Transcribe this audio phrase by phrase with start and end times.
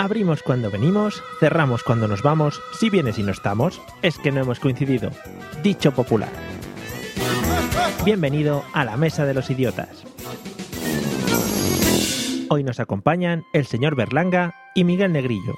[0.00, 4.40] Abrimos cuando venimos, cerramos cuando nos vamos, si vienes y no estamos, es que no
[4.40, 5.10] hemos coincidido.
[5.62, 6.30] Dicho popular.
[8.02, 10.04] Bienvenido a la Mesa de los Idiotas.
[12.48, 15.54] Hoy nos acompañan el señor Berlanga y Miguel Negrillo.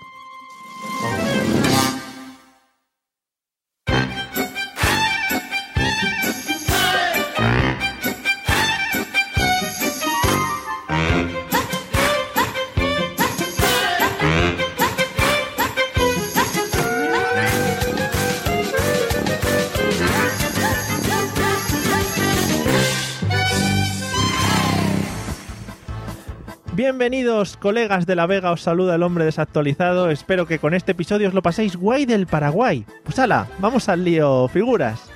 [27.03, 30.08] Bienvenidos, colegas de la Vega, os saluda el hombre desactualizado.
[30.08, 32.86] Espero que con este episodio os lo paséis guay del Paraguay.
[33.03, 35.11] Pues ala, vamos al lío, figuras.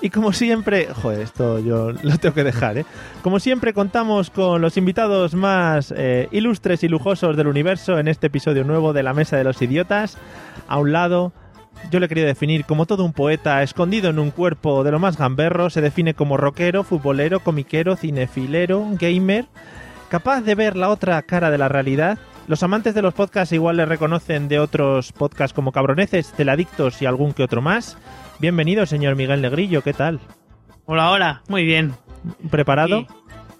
[0.00, 2.84] Y como siempre, joder, esto yo lo tengo que dejar, ¿eh?
[3.22, 8.26] Como siempre contamos con los invitados más eh, ilustres y lujosos del universo en este
[8.26, 10.18] episodio nuevo de La Mesa de los Idiotas.
[10.66, 11.32] A un lado,
[11.92, 15.16] yo le quería definir como todo un poeta escondido en un cuerpo de lo más
[15.16, 19.46] gamberro, se define como rockero, futbolero, comiquero, cinefilero, gamer
[20.10, 22.18] capaz de ver la otra cara de la realidad.
[22.48, 27.06] Los amantes de los podcasts igual le reconocen de otros podcasts como Cabroneces, Teladictos y
[27.06, 27.96] algún que otro más.
[28.40, 30.18] Bienvenido, señor Miguel Negrillo, ¿qué tal?
[30.84, 31.94] Hola, hola, muy bien.
[32.50, 32.98] ¿Preparado?
[32.98, 33.06] Aquí,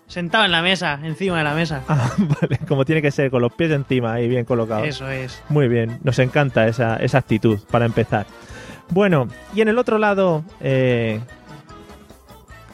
[0.08, 1.84] sentado en la mesa, encima de la mesa.
[1.88, 4.88] Ah, vale, como tiene que ser, con los pies encima y bien colocados.
[4.88, 5.40] Eso es.
[5.48, 8.26] Muy bien, nos encanta esa, esa actitud para empezar.
[8.88, 11.20] Bueno, y en el otro lado, eh,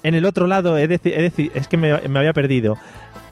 [0.03, 2.79] en el otro lado, he he es que me, me había perdido.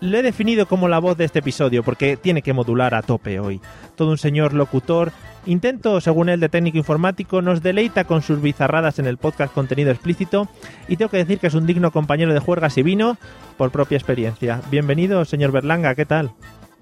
[0.05, 3.41] Lo he definido como la voz de este episodio porque tiene que modular a tope
[3.41, 3.63] hoy.
[3.97, 5.13] Todo un señor locutor.
[5.47, 9.91] Intento, según él, de técnico informático, nos deleita con sus bizarradas en el podcast contenido
[9.91, 10.47] explícito
[10.89, 13.17] y tengo que decir que es un digno compañero de juergas y vino
[13.57, 14.61] por propia experiencia.
[14.71, 16.33] Bienvenido, señor Berlanga, ¿qué tal?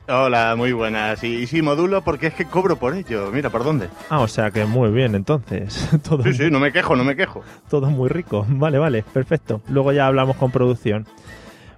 [0.08, 1.22] Hola, muy buenas.
[1.22, 3.30] Y, y sí, modulo porque es que cobro por ello.
[3.32, 3.88] Mira, ¿por dónde?
[4.10, 5.88] Ah, o sea que muy bien, entonces.
[6.08, 7.42] Todo, Sí, sí, no me quejo, no me quejo.
[7.70, 8.44] todo muy rico.
[8.48, 9.60] Vale, vale, perfecto.
[9.68, 11.06] Luego ya hablamos con producción.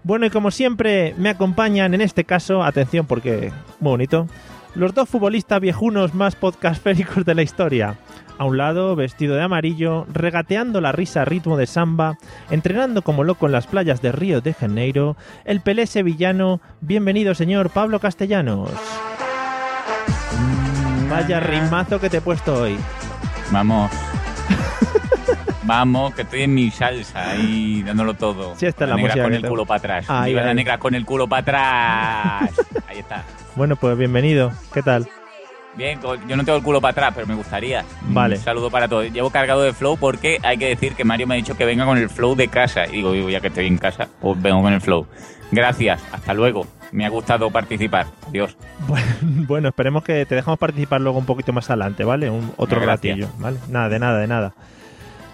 [0.05, 4.29] Bueno, y como siempre, me acompañan en este caso, atención porque muy bonito,
[4.75, 7.97] los dos futbolistas viejunos más podcastféricos de la historia.
[8.37, 12.19] A un lado, vestido de amarillo, regateando la risa a ritmo de samba,
[12.51, 15.17] entrenando como loco en las playas de Río de Janeiro,
[15.47, 16.61] el pelé sevillano.
[16.83, 18.73] Bienvenido, señor Pablo Castellanos.
[20.39, 22.77] Mm, Vaya rimazo que te he puesto hoy.
[23.53, 23.91] Vamos.
[25.67, 28.55] Vamos, que estoy en mi salsa ahí dándolo todo.
[28.57, 30.05] Sí, esta es la negra música con el te- culo para atrás.
[30.09, 30.47] Ahí, Viva ahí.
[30.49, 32.51] la negra con el culo para atrás.
[32.89, 33.25] Ahí está.
[33.57, 34.53] Bueno, pues bienvenido.
[34.73, 35.09] ¿Qué tal?
[35.77, 35.99] Bien,
[36.29, 37.85] yo no tengo el culo para atrás, pero me gustaría.
[38.03, 38.37] Vale.
[38.37, 39.11] Un saludo para todos.
[39.11, 41.85] Llevo cargado de flow porque hay que decir que Mario me ha dicho que venga
[41.85, 42.87] con el flow de casa.
[42.87, 45.07] Y digo, digo, ya que estoy en casa, pues vengo con el flow.
[45.51, 46.67] Gracias, hasta luego.
[46.93, 48.07] Me ha gustado participar.
[48.31, 48.57] Dios.
[48.87, 49.07] Bueno,
[49.49, 52.29] bueno, esperemos que te dejamos participar luego un poquito más adelante, ¿vale?
[52.29, 53.17] Un, otro Gracias.
[53.19, 53.57] ratillo, ¿vale?
[53.69, 54.55] Nada, de nada, de nada.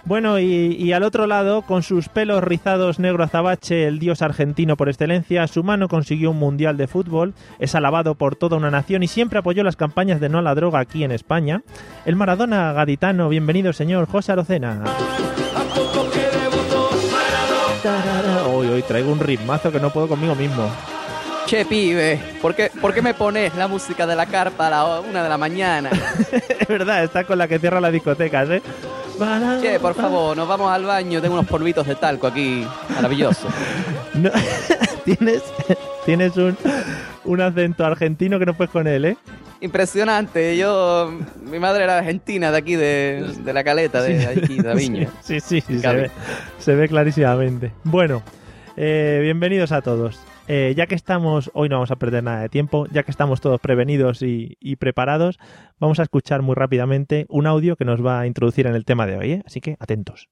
[0.04, 4.88] Bueno, y, al otro lado, con sus pelos rizados negro azabache, el dios argentino por
[4.88, 9.08] excelencia, su mano consiguió un mundial de fútbol, es alabado por toda una nación y
[9.08, 11.62] siempre apoyó las campañas de no a la droga aquí en España.
[12.04, 14.82] El Maradona gaditano, bienvenido señor José Arocena.
[18.52, 20.70] Hoy, hoy traigo un ritmazo que no puedo conmigo mismo.
[21.46, 25.00] Che, pibe, ¿por qué, por qué me pones la música de la carpa a la
[25.00, 25.90] una de la mañana?
[26.60, 28.62] Es verdad, está con la que cierra las discotecas, ¿eh?
[29.60, 33.48] Che, por favor, nos vamos al baño, tengo unos polvitos de talco aquí, maravilloso.
[34.12, 34.28] No,
[35.04, 35.40] tienes
[36.04, 36.56] tienes un,
[37.24, 39.16] un acento argentino que no puedes con él, ¿eh?
[39.60, 41.12] Impresionante, yo,
[41.44, 45.08] mi madre era argentina de aquí, de, de la caleta, de aquí, de la viña.
[45.22, 46.10] Sí, sí, sí, se ve,
[46.58, 47.70] se ve clarísimamente.
[47.84, 48.22] Bueno,
[48.76, 50.18] eh, bienvenidos a todos.
[50.52, 53.40] Eh, ya que estamos, hoy no vamos a perder nada de tiempo, ya que estamos
[53.40, 55.38] todos prevenidos y, preparados,
[55.78, 59.06] vamos a escuchar muy rápidamente un audio que nos va a introducir en el tema
[59.06, 59.42] de hoy, ¿eh?
[59.46, 60.28] así que atentos.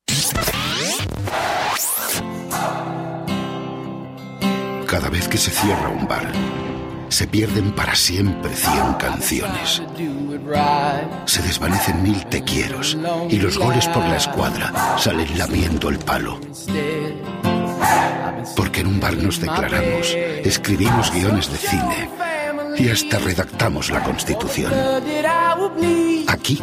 [4.88, 6.26] Cada vez que se cierra un bar,
[7.10, 9.84] se pierden para siempre 100 canciones.
[11.26, 12.98] Se desvanecen mil te quieros
[13.30, 16.40] y los goles por la escuadra salen lamiendo el palo.
[18.56, 20.14] Porque en un bar nos declaramos,
[20.44, 22.10] escribimos guiones de cine
[22.78, 24.72] y hasta redactamos la Constitución.
[26.28, 26.62] Aquí,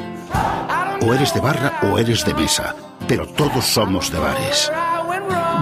[1.01, 2.75] o eres de barra o eres de mesa,
[3.07, 4.71] pero todos somos de bares.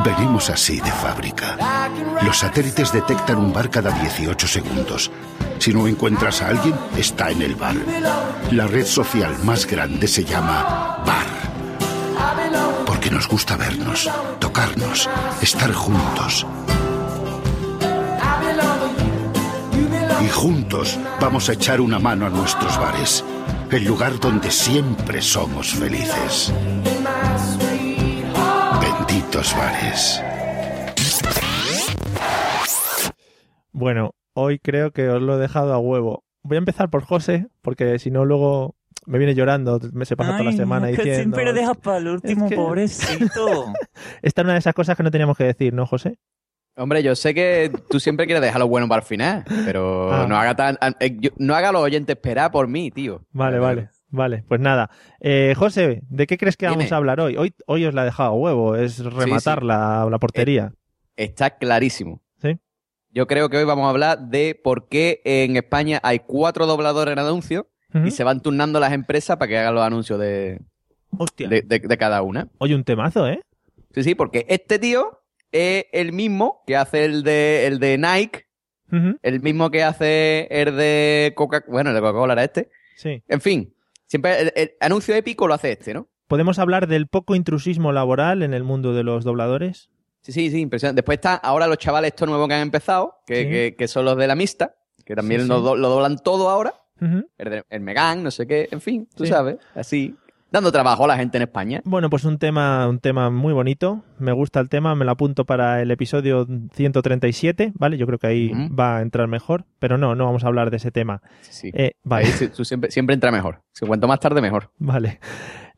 [0.04, 1.58] Venimos así de fábrica.
[2.24, 5.12] Los satélites detectan un bar cada 18 segundos.
[5.60, 7.76] Si no encuentras a alguien, está en el bar.
[8.52, 12.83] La red social más grande se llama Bar.
[13.04, 14.10] Porque nos gusta vernos,
[14.40, 15.10] tocarnos,
[15.42, 16.48] estar juntos.
[20.22, 23.26] Y juntos vamos a echar una mano a nuestros bares.
[23.70, 26.54] El lugar donde siempre somos felices.
[28.80, 30.24] Benditos bares.
[33.74, 36.24] Bueno, hoy creo que os lo he dejado a huevo.
[36.42, 40.32] Voy a empezar por José, porque si no luego me viene llorando, me se pasa
[40.34, 41.36] toda la semana que diciendo...
[41.38, 43.66] siempre dejas para el último, que- pobrecito.
[44.22, 46.18] Esta es una de esas cosas que no teníamos que decir, ¿no, José?
[46.76, 50.26] Hombre, yo sé que tú siempre quieres dejar lo bueno para el final, pero Ah.
[50.28, 53.22] no haga tan, eh, yo- no haga a los oyentes esperar por mí, tío.
[53.32, 54.44] Vale, vale, vale.
[54.48, 54.90] Pues nada.
[55.20, 56.94] Eh, José, ¿de qué crees que vamos Dime.
[56.96, 57.38] a hablar hoy?
[57.38, 59.66] Hoy, hoy os la he dejado a huevo, es rematar sí.
[59.68, 60.74] La, la portería.
[61.16, 62.24] Está clarísimo.
[62.42, 62.58] Sí.
[63.12, 67.12] Yo creo que hoy vamos a hablar de por qué en España hay cuatro dobladores
[67.14, 67.20] en
[68.06, 70.60] y se van turnando las empresas para que hagan los anuncios de,
[71.38, 72.48] de, de- de cada una.
[72.58, 73.42] Oye, un temazo, ¿eh?
[73.94, 78.46] Sí, sí, porque este tío es el mismo que hace el de, el de Nike,
[79.24, 82.70] el mismo que hace el de Coca, bueno, el de Coca-Cola era este.
[82.96, 83.24] Sí.
[83.28, 83.74] En fin,
[84.08, 86.08] siempre el, el anuncio épico lo hace este, ¿no?
[86.28, 89.90] ¿Podemos hablar del poco intrusismo laboral en el mundo de los dobladores?
[90.22, 91.02] Sí, sí, sí, impresionante.
[91.02, 93.50] Después está ahora los chavales estos nuevos que han empezado, que, Sí.
[93.50, 94.76] que- que son los de la mixta,
[95.06, 95.50] que también Sí, sí.
[95.54, 96.74] lo doblan todo ahora.
[97.00, 99.32] El, de- el Megan, no sé qué, en fin, tú Sí.
[99.32, 100.16] sabes, así.
[100.52, 101.82] Dando trabajo a la gente en España.
[101.84, 104.04] Bueno, pues un tema, un tema muy bonito.
[104.20, 107.98] Me gusta el tema, me lo apunto para el episodio 137, ¿vale?
[107.98, 110.78] Yo creo que ahí va a entrar mejor, pero no, no vamos a hablar de
[110.78, 111.24] ese tema.
[111.42, 111.72] Sí, sí.
[111.74, 113.64] Eh, vale, Ahí tú siempre, siempre entra mejor.
[113.72, 114.70] Si cuanto más tarde, mejor.
[114.78, 115.20] vale.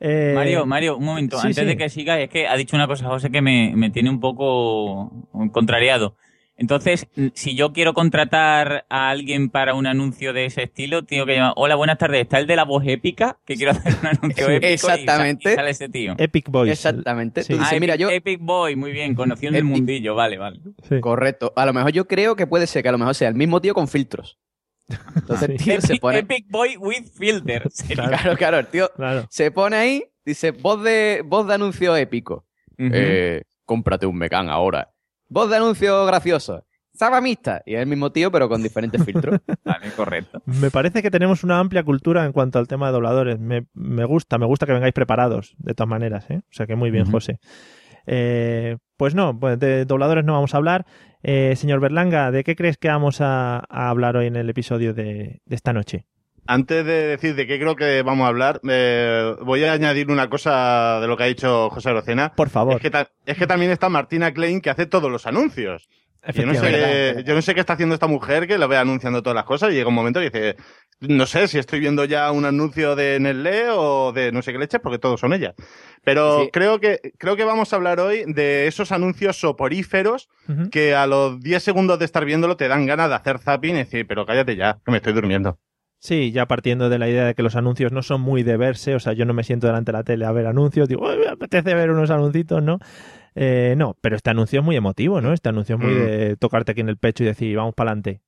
[0.02, 1.38] Eh, Mario, Mario, un momento.
[1.40, 1.66] sí, Antes sí.
[1.66, 4.20] de que siga, es que ha dicho una cosa, José, que me, me tiene un
[4.20, 5.10] poco
[5.54, 6.18] contrariado.
[6.58, 11.36] Entonces, si yo quiero contratar a alguien para un anuncio de ese estilo, tengo que
[11.36, 13.38] llamar, hola, buenas tardes, ¿está el de la voz épica?
[13.46, 14.68] Que quiero hacer un anuncio épico.
[14.72, 15.52] Exactamente.
[15.52, 16.16] Y sale ese tío.
[16.18, 16.72] Epic Boys.
[16.72, 17.44] Exactamente.
[17.44, 17.54] Sí.
[17.54, 18.10] Tú dices, Ah, mira, Epic, yo...
[18.10, 20.62] Epic Boy, muy bien, conociendo el mundillo, vale, vale.
[20.88, 21.02] Sí.
[21.02, 21.52] Correcto.
[21.58, 23.60] A lo mejor yo creo que puede ser que a lo mejor sea el mismo
[23.60, 24.40] tío con filtros.
[25.16, 26.20] Entonces el tío se pone...
[26.20, 27.70] Epic Boy with filter.
[27.70, 28.08] Sería.
[28.08, 29.26] Claro, claro, el tío Claro.
[29.30, 32.46] se pone ahí, dice, voz de, voz de anuncio épico.
[32.78, 34.92] Eh, cómprate un Mecan ahora.
[35.30, 36.66] Voz de anuncio gracioso.
[36.94, 37.62] Sabamista.
[37.66, 39.40] Y es el mismo tío, pero con diferentes filtros.
[39.66, 40.42] Vale, correcto.
[40.46, 43.40] Me parece que tenemos una amplia cultura en cuanto al tema de dobladores.
[43.40, 46.38] Me, me gusta, me gusta que vengáis preparados, de todas maneras, ¿eh?
[46.38, 47.12] O sea que muy bien.
[47.12, 47.40] José.
[48.08, 50.86] Eh, pues no, pues de dobladores no vamos a hablar.
[51.22, 54.94] Eh, señor Berlanga, ¿de qué crees que vamos a, a hablar hoy en el episodio
[54.94, 56.06] de, de esta noche?
[56.48, 60.30] Antes de decir de qué creo que vamos a hablar, eh, voy a añadir una
[60.30, 62.34] cosa de lo que ha dicho José Rocena.
[62.36, 62.76] Por favor.
[62.76, 65.90] Es que, ta- es que también está Martina Klein que hace todos los anuncios.
[66.34, 69.22] Yo no, sé, yo no sé qué está haciendo esta mujer que lo ve anunciando
[69.22, 70.56] todas las cosas y llega un momento que dice,
[71.02, 74.58] no sé si estoy viendo ya un anuncio de Nestlé o de no sé qué
[74.58, 75.54] leche, porque todos son ellas.
[76.04, 76.50] Pero Sí.
[76.52, 80.28] creo que creo que vamos a hablar hoy de esos anuncios soporíferos
[80.72, 83.80] que a los 10 segundos de estar viéndolo te dan ganas de hacer zapping y
[83.80, 85.60] decir, pero cállate ya, que me estoy durmiendo.
[86.06, 88.94] Sí, ya partiendo de la idea de que los anuncios no son muy de verse,
[88.94, 91.18] o sea, yo no me siento delante de la tele a ver anuncios, digo, "Uy,
[91.18, 92.78] me apetece ver unos anuncios, ¿no?
[93.34, 95.34] Eh, no, pero este anuncio es muy emotivo, ¿no?
[95.34, 95.98] Este anuncio es muy Mm.
[96.06, 98.22] de tocarte aquí en el pecho y decir, vamos para adelante.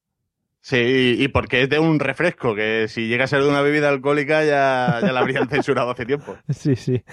[0.60, 3.90] Sí, y porque es de un refresco, que si llega a ser de una bebida
[3.90, 6.36] alcohólica ya, ya la habrían censurado hace tiempo.
[6.50, 7.04] Sí, sí.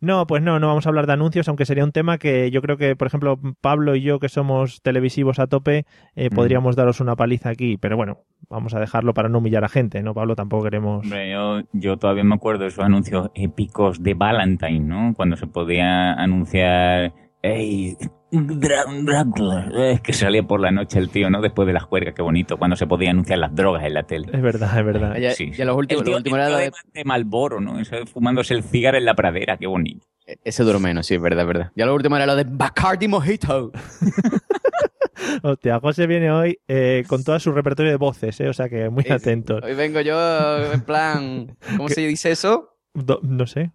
[0.00, 2.60] No, pues no, no vamos a hablar de anuncios, aunque sería un tema que yo
[2.62, 6.34] creo que, por ejemplo, Pablo y yo, que somos televisivos a tope, eh, Mm.
[6.34, 8.18] podríamos daros una paliza aquí, pero bueno,
[8.50, 10.36] vamos a dejarlo para no humillar a gente, ¿no, Pablo?
[10.36, 11.04] Tampoco queremos...
[11.04, 15.14] Hombre, yo, yo todavía me acuerdo de esos anuncios épicos de Valentine, ¿no?
[15.14, 17.12] Cuando se podía anunciar,
[17.42, 17.96] hey,
[18.32, 21.40] Dra- Dracula", eh, que salía por la noche el tío, ¿no?
[21.40, 24.28] Después de las juergas, qué bonito, cuando se podían anunciar las drogas en la tele.
[24.32, 25.16] Es verdad, es verdad.
[25.18, 27.04] Ya, Sí, ya los últimos, el tío, los últimos el era tío lo de, de-
[27.04, 27.78] Malboro, ¿no?
[27.78, 30.06] Eso fumándose el cigarro en la pradera, qué bonito.
[30.44, 31.72] Ese duró menos, sí, es verdad, es verdad.
[31.76, 33.70] Ya lo último era lo de Bacardi Mojito.
[35.42, 38.48] Hostia, José viene hoy eh, con todo su repertorio de voces, ¿eh?
[38.48, 39.62] O sea que muy atentos.
[39.62, 41.56] Hoy vengo yo en plan...
[41.76, 42.76] ¿Cómo se dice eso?
[42.94, 43.70] Do- no sé.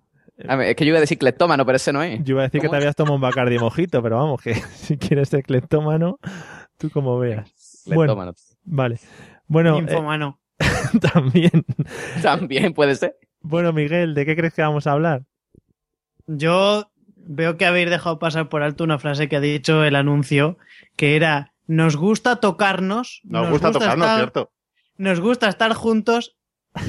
[0.48, 2.24] A ver, es que yo iba a decir cleptómano, pero ese no es.
[2.24, 4.98] Yo iba a decir que te habías tomado un Bacardi mojito, pero vamos, que si
[4.98, 6.20] quieres ser cleptómano,
[6.78, 7.52] tú como veas.
[7.86, 8.34] Bueno, Cleptómano.
[8.64, 9.00] vale.
[9.48, 10.40] Bueno, eh, Infomano.
[11.14, 11.66] también.
[12.22, 13.16] También puede ser.
[13.42, 15.24] Bueno, Miguel, ¿de qué crees que vamos a hablar?
[16.28, 20.58] Yo veo que habéis dejado pasar por alto una frase que ha dicho el anuncio,
[20.96, 23.22] que era, nos gusta tocarnos.
[23.24, 24.52] Nos, gusta, tocarnos, estar- ¿cierto?
[24.98, 26.38] nos gusta estar juntos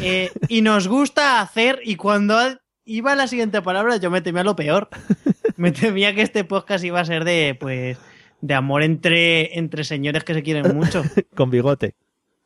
[0.03, 1.81] eh, y nos gusta hacer.
[1.85, 2.39] Y cuando
[2.85, 4.89] iba la siguiente palabra, yo me temía lo peor.
[5.57, 7.99] Me temía que este podcast iba a ser de, pues,
[8.41, 11.03] de amor entre, entre señores que se quieren mucho.
[11.37, 11.95] Con bigote.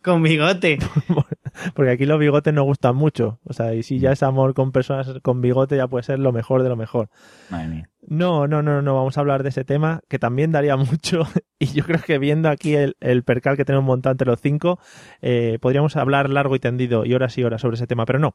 [0.03, 0.79] Con bigote.
[1.75, 3.41] Porque aquí los bigotes nos gustan mucho.
[3.45, 6.33] O sea, y si ya es amor con personas con bigote, ya puede ser lo
[6.33, 7.09] mejor de lo mejor.
[7.51, 7.91] Madre mía.
[8.09, 11.23] No, no, no, no, vamos a hablar de ese tema, que también daría mucho.
[11.59, 14.79] Y yo creo que viendo aquí el, el percal que tenemos montado entre los cinco,
[15.23, 18.35] eh, podríamos hablar largo y tendido y horas y horas sobre ese tema, pero no.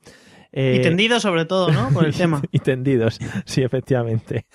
[0.51, 1.89] Eh, Y tendido sobre todo, ¿no?
[1.93, 2.41] Por el tema.
[2.51, 4.45] y tendidos, sí, efectivamente.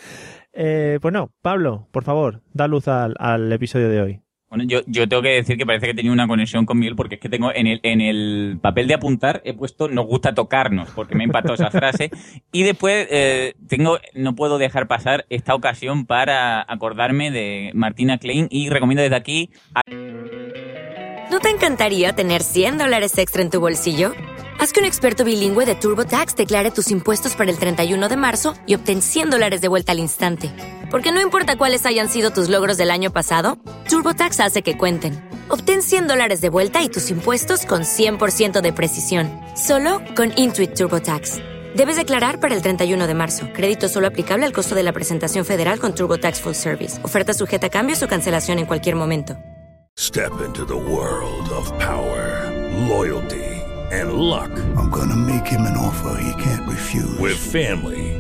[0.52, 4.20] Eh, pues no, Pablo, por favor, da luz al, al episodio de hoy.
[4.48, 7.16] Bueno, yo, yo tengo que decir que parece que tenía una conexión con Miguel porque
[7.16, 10.88] es que tengo en el, en el papel de apuntar he puesto nos gusta tocarnos
[10.90, 12.10] porque me impactó esa frase
[12.52, 18.46] y después eh, tengo no puedo dejar pasar esta ocasión para acordarme de Martina Klein
[18.48, 19.80] y recomiendo desde aquí a
[21.30, 24.12] ¿No te encantaría tener 100 dólares extra en tu bolsillo?
[24.60, 28.54] Haz que un experto bilingüe de TurboTax declare tus impuestos para el 31 de marzo
[28.64, 30.52] y obtén 100 dólares de vuelta al instante.
[30.90, 33.58] Porque no importa cuáles hayan sido tus logros del año pasado,
[33.90, 35.22] TurboTax hace que cuenten.
[35.48, 39.30] Obtén 100 dólares de vuelta y tus impuestos con 100% de precisión.
[39.56, 41.38] Solo con Intuit TurboTax.
[41.74, 43.48] Debes declarar para el 31 de marzo.
[43.52, 47.04] Crédito solo aplicable al costo de la presentación federal con TurboTax Full Service.
[47.04, 49.36] Oferta sujeta a cambios o cancelación en cualquier momento.
[49.98, 52.52] Step into the world of power,
[52.86, 54.50] loyalty, and luck.
[54.76, 57.18] I'm gonna make him an offer he can't refuse.
[57.18, 58.15] With family,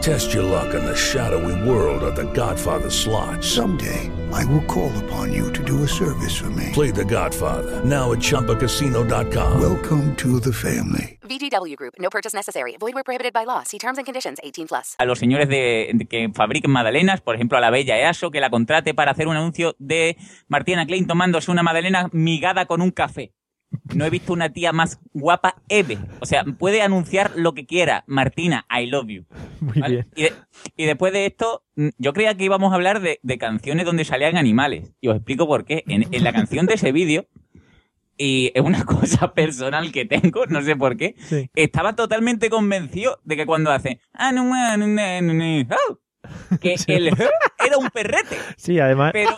[0.00, 3.44] Test your luck in the shadowy world of The Godfather slot.
[3.44, 6.70] Someday, I will call upon you to do a service for me.
[6.72, 9.60] Play The Godfather now at ChumbaCasino.com.
[9.60, 11.18] Welcome to the family.
[11.28, 11.94] VGW Group.
[11.98, 12.78] No purchase necessary.
[12.80, 13.62] Void where prohibited by law.
[13.62, 14.38] See terms and conditions.
[14.42, 14.96] 18 plus.
[14.98, 18.40] a los señores de, de que fabriquen magdalenas, por ejemplo a la bella EASO, que
[18.40, 20.16] la contrate para hacer un anuncio de
[20.48, 23.34] Martina Klein tomándose una magdalena migada con un café.
[23.94, 25.98] No he visto una tía más guapa ever.
[26.20, 28.04] O sea, puede anunciar lo que quiera.
[28.06, 29.24] Martina, I love you.
[29.60, 29.94] Muy ¿Vale?
[29.94, 30.08] bien.
[30.16, 30.32] Y, de-
[30.76, 34.04] y después de esto, mm, yo creía que íbamos a hablar de, de canciones donde
[34.04, 34.92] salían animales.
[35.00, 35.84] Y os explico por qué.
[35.88, 37.26] En, en la canción de ese vídeo,
[38.16, 41.50] y es una cosa personal que tengo, no sé por qué, Sí.
[41.54, 44.00] estaba totalmente convencido de que cuando hace
[46.60, 48.36] que el era un perrete.
[48.56, 49.30] Sí, además, Pero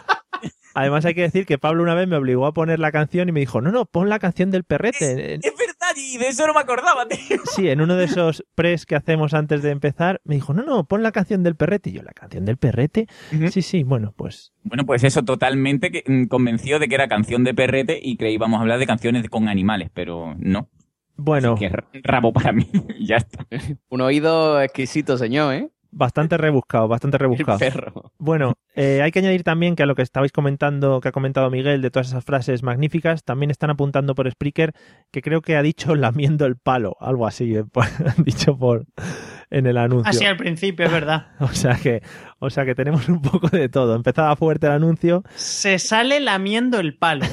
[0.74, 3.32] además hay que decir que Pablo una vez me obligó a poner la canción y
[3.32, 5.34] me dijo, no, no, pon la canción del perrete.
[5.34, 7.38] es verdad, y de eso no me acordaba, tío.
[7.54, 10.84] Sí, en uno de esos pres que hacemos antes de empezar, me dijo, no, no,
[10.84, 11.90] pon la canción del perrete.
[11.90, 13.06] Y yo, ¿la canción del perrete?
[13.50, 17.44] Sí, sí, bueno, pues Bueno, pues eso, totalmente que, mm, convencido de que era canción
[17.44, 20.68] de perrete y que íbamos a hablar de canciones con animales, pero no.
[21.16, 21.70] bueno, Que
[22.02, 22.68] rabo para mí,
[23.00, 23.46] ya está.
[23.88, 25.70] Un oído exquisito, señor, ¿eh?
[25.92, 27.58] Bastante rebuscado, bastante El rebuscado.
[27.58, 28.12] perro.
[28.18, 31.50] Bueno, eh, hay que añadir también que a lo que estabais comentando, que ha comentado
[31.50, 34.72] Miguel, de todas esas frases magníficas, también están apuntando por Spreaker
[35.10, 37.84] que creo que ha dicho lamiendo el palo, algo así, eh, por-
[38.24, 38.86] dicho por
[39.50, 40.08] en el anuncio.
[40.10, 41.26] Así al principio, es verdad.
[41.40, 42.02] O sea que,
[42.38, 43.94] o sea que tenemos un poco de todo.
[43.94, 45.22] Empezaba fuerte el anuncio.
[45.34, 47.26] Se sale lamiendo el palo.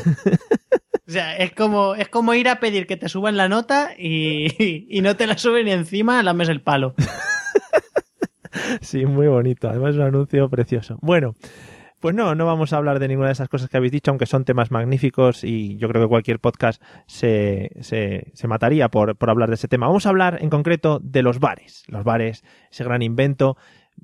[1.08, 4.86] O sea, es como, es como ir a pedir que te suban la nota y,
[4.96, 6.94] y no te la suben y encima lames el palo.
[8.82, 9.70] Sí, muy bonito.
[9.70, 10.98] Además es un anuncio precioso.
[11.02, 11.36] Bueno,
[12.00, 14.26] pues no, no vamos a hablar de ninguna de esas cosas que habéis dicho, aunque
[14.26, 19.30] son temas magníficos y yo creo que cualquier podcast se, se, se mataría por, por
[19.30, 19.88] hablar de ese tema.
[19.88, 21.84] Vamos a hablar en concreto de los bares.
[21.88, 23.58] Los bares, ese gran invento.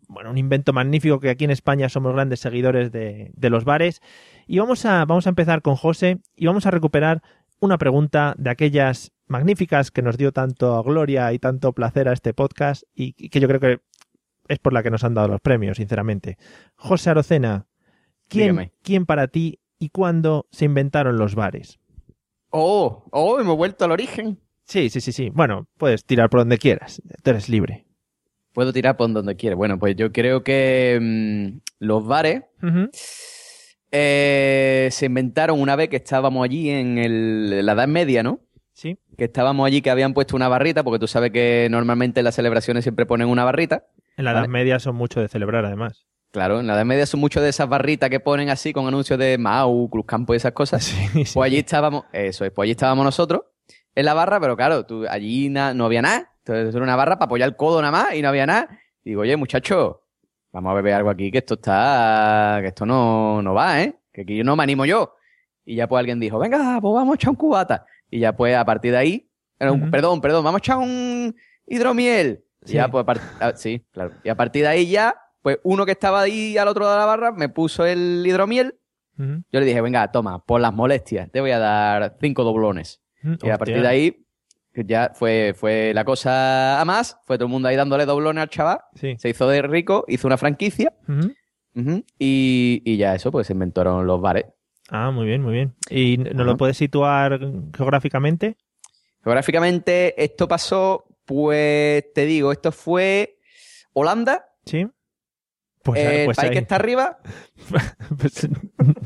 [0.10, 4.02] Bueno, un invento magnífico que aquí en España somos grandes seguidores de, de los bares.
[4.46, 7.22] Y vamos a, vamos a empezar con José y vamos a recuperar
[7.62, 12.34] una pregunta de aquellas magníficas que nos dio tanto gloria y tanto placer a este
[12.34, 13.80] podcast y y que yo creo que
[14.48, 16.38] es por la que nos han dado los premios, sinceramente.
[16.76, 17.68] José Arocena,
[18.28, 18.72] ¿quién, Dígame.
[18.84, 21.80] ¿quién para ti y cuándo se inventaron los bares?
[22.50, 24.40] Oh, oh, hemos vuelto al origen.
[24.64, 25.30] Sí, sí, sí, sí.
[25.34, 27.02] Bueno, puedes tirar por donde quieras.
[27.24, 27.86] Tú eres libre.
[28.54, 29.56] Puedo tirar por donde quiera.
[29.56, 32.44] Bueno, pues yo creo que mm, los bares
[33.92, 38.40] eh, se inventaron una vez que estábamos allí en el- la Edad Media, ¿no?
[38.76, 38.98] Sí.
[39.18, 42.36] Que estábamos allí que habían puesto una barrita, porque tú sabes que normalmente en las
[42.36, 43.86] celebraciones siempre ponen una barrita.
[44.18, 44.46] En la Vale.
[44.46, 46.06] Edad Media son mucho de celebrar, además.
[46.32, 49.18] Claro, en la Edad Media son muchas de esas barritas que ponen así con anuncios
[49.18, 50.84] de Mau, Cruz Campo y esas cosas.
[51.14, 51.34] Sí, sí.
[51.34, 53.42] Pues allí estábamos, eso es, pues allí estábamos nosotros
[53.96, 56.34] en la barra, pero claro, tú, allí na- no había nada.
[56.40, 58.68] Entonces era una barra para apoyar el codo nada más y no había nada.
[59.06, 60.02] Y digo, oye, muchacho,
[60.52, 63.96] vamos a beber algo aquí, que esto está, que esto no, no va, ¿eh?
[64.12, 65.16] Que aquí yo no me animo yo.
[65.64, 67.86] Y ya pues alguien dijo, venga, pues vamos a echar un cubata.
[68.16, 71.36] Y ya pues a partir de ahí, perdón, perdón, vamos a echar un
[71.68, 72.46] hidromiel.
[72.66, 74.12] Y ya, pues, a ah, sí, claro.
[74.24, 77.00] Y a partir de ahí ya, pues uno que estaba ahí al otro lado de
[77.02, 78.80] la barra me puso el hidromiel.
[79.18, 83.02] Yo le dije, venga, toma, por las molestias, te voy a dar cinco doblones.
[83.22, 84.26] Y a partir de ahí,
[84.74, 87.20] ya fue, fue la cosa a más.
[87.26, 88.80] Fue todo el mundo ahí dándole doblones al chaval.
[88.94, 89.16] Sí.
[89.18, 90.94] Se hizo de rico, hizo una franquicia.
[92.18, 94.46] Y, y ya eso, pues se inventaron los bares.
[94.90, 95.76] Ah, muy bien, muy bien.
[95.90, 97.40] ¿Y nos lo puedes situar
[97.76, 98.56] geográficamente?
[99.24, 103.40] Geográficamente, esto pasó, pues te digo, esto fue
[103.94, 104.88] Holanda, Sí.
[105.84, 106.54] Pues, el pues país ahí.
[106.56, 107.20] que está arriba.
[108.20, 108.48] Pues-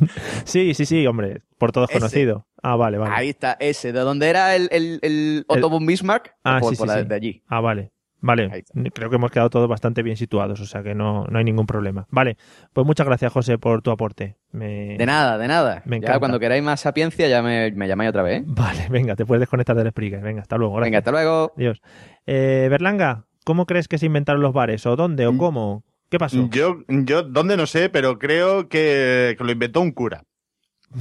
[0.45, 1.99] sí, sí, sí, hombre, por todos Ese.
[1.99, 2.47] conocido.
[2.61, 3.13] Ah, vale, vale.
[3.15, 6.87] Ahí está, ese, de donde era el, el, el Otto Bismarck, Ah, por, sí, por
[6.89, 7.07] sí, la- sí.
[7.09, 7.43] de allí.
[7.47, 7.91] Ah, vale.
[8.21, 11.45] Vale, creo que hemos quedado todos bastante bien situados, o sea que no, no hay
[11.45, 12.05] ningún problema.
[12.09, 12.35] Vale,
[12.73, 14.35] pues muchas gracias, José, por tu aporte.
[14.51, 15.81] Me- De nada, de nada.
[15.85, 18.41] Me ya cuando queráis más sapiencia, ya me, me llamáis otra vez.
[18.41, 18.45] ¿eh?
[18.45, 20.19] Vale, venga, te puedes desconectar del Spreaker.
[20.21, 20.73] Venga, hasta luego.
[20.75, 20.87] gracias.
[20.87, 21.53] Venga, hasta luego.
[21.55, 21.81] Adiós.
[22.25, 24.85] Eh, Berlanga, ¿cómo crees que se inventaron los bares?
[24.85, 25.25] ¿O dónde?
[25.25, 25.83] ¿O cómo?
[26.09, 26.49] ¿Qué pasó?
[26.51, 27.89] Yo, yo, ¿dónde no sé?
[27.89, 30.23] Pero creo que, que lo inventó un cura.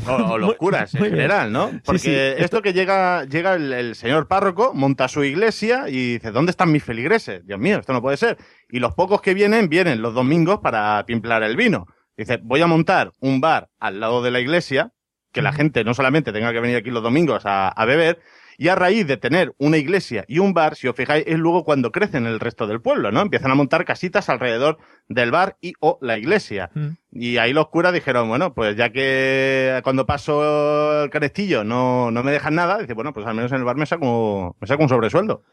[0.06, 1.70] O, o los curas en general, ¿no?
[1.84, 6.14] Porque sí, esto, esto- que llega, llega el, el señor párroco, monta su iglesia y
[6.14, 7.46] dice, ¿dónde están mis feligreses?
[7.46, 8.36] Dios mío, esto no puede ser.
[8.68, 11.86] Y los pocos que vienen, vienen los domingos para pimplar el vino.
[12.16, 14.90] Dice, voy a montar un bar al lado de la iglesia,
[15.32, 18.18] que la gente no solamente tenga que venir aquí los domingos a, a beber,
[18.60, 21.62] y a raíz de tener una iglesia y un bar, si os fijáis, es luego
[21.62, 23.20] cuando crecen el resto del pueblo, ¿no?
[23.20, 26.70] Empiezan a montar casitas alrededor del bar y o la iglesia.
[26.74, 26.88] Mm.
[27.12, 32.24] Y ahí los curas dijeron, bueno, pues ya que cuando paso el carestillo no, no
[32.24, 34.82] me dejan nada, dice, bueno, pues al menos en el bar me saco, me saco
[34.82, 35.44] un sobresueldo.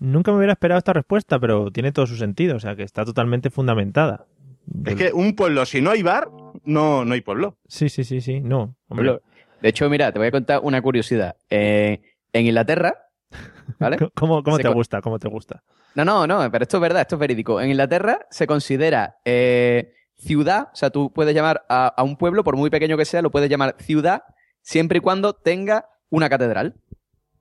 [0.00, 3.04] Nunca me hubiera esperado esta respuesta, pero tiene todo su sentido, o sea que está
[3.04, 4.26] totalmente fundamentada.
[4.84, 6.28] Es que un pueblo, si no hay bar,
[6.64, 7.56] no, no hay pueblo.
[7.68, 8.74] Sí, sí, sí, sí, no.
[8.88, 9.20] Hombre.
[9.62, 11.36] De hecho, mira, te voy a contar una curiosidad.
[11.50, 12.00] Eh,
[12.38, 12.94] en Inglaterra,
[13.78, 13.96] ¿vale?
[14.14, 15.00] ¿Cómo, te gusta?
[15.02, 15.62] ¿Cómo te gusta?
[15.94, 17.60] No, no, no, pero esto es verdad, esto es verídico.
[17.60, 22.44] En Inglaterra se considera eh, ciudad, o sea, tú puedes llamar a, a un pueblo,
[22.44, 24.22] por muy pequeño que sea, lo puedes llamar ciudad,
[24.62, 26.74] siempre y cuando tenga una catedral.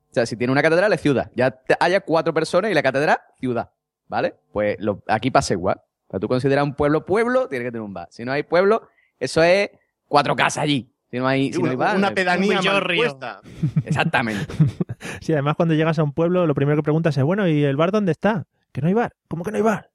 [0.10, 1.30] O sea, si tiene una catedral es ciudad.
[1.36, 3.70] Ya te- haya cuatro personas y la catedral, ciudad.
[4.08, 4.36] ¿Vale?
[4.54, 5.82] Pues lo- aquí pasa igual.
[6.08, 8.08] O sea, tú consideras un pueblo pueblo, tiene que tener un bar.
[8.10, 8.88] Si no hay pueblo,
[9.20, 9.70] eso es
[10.08, 10.90] cuatro casas allí.
[11.12, 13.42] Si no hay, si no una, hay bar, una pedanía un mal puesta.
[13.86, 14.46] Exactamente.
[15.22, 17.76] Sí, además cuando llegas a un pueblo, lo primero que preguntas es, bueno, ¿y el
[17.76, 18.46] bar dónde está?
[18.72, 19.14] Que no hay bar.
[19.28, 19.90] ¿Cómo que no hay bar?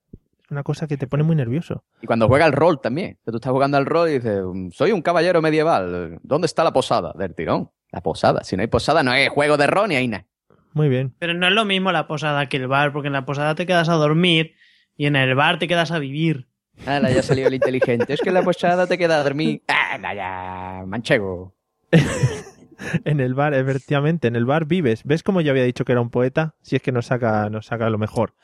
[0.45, 1.85] Es una cosa que te pone muy nervioso.
[2.01, 3.19] Y cuando juega al rol también.
[3.25, 6.19] Sea, tú estás jugando al rol y dices, "Mm, soy un caballero medieval.
[6.23, 7.13] ¿Dónde está la posada?
[7.17, 7.71] Del tirón.
[7.91, 8.43] La posada.
[8.45, 10.27] Si no hay posada, no hay juego de rol ni hay nada.
[10.75, 11.15] Muy bien.
[11.19, 13.67] Pero no es lo mismo la posada que el bar, porque en la posada te
[13.67, 14.55] quedas a dormir
[14.97, 16.49] y en el bar te quedas a vivir.
[16.87, 18.13] Ala, ya salió el inteligente.
[18.15, 19.63] Es que en la posada te queda a dormir.
[19.69, 21.55] Ala, ya, manchego.
[23.05, 25.03] En el bar, efectivamente, en el bar vives.
[25.05, 26.55] ¿Ves cómo yo había dicho que era un poeta?
[26.63, 28.35] Si es que nos saca, nos saca lo mejor.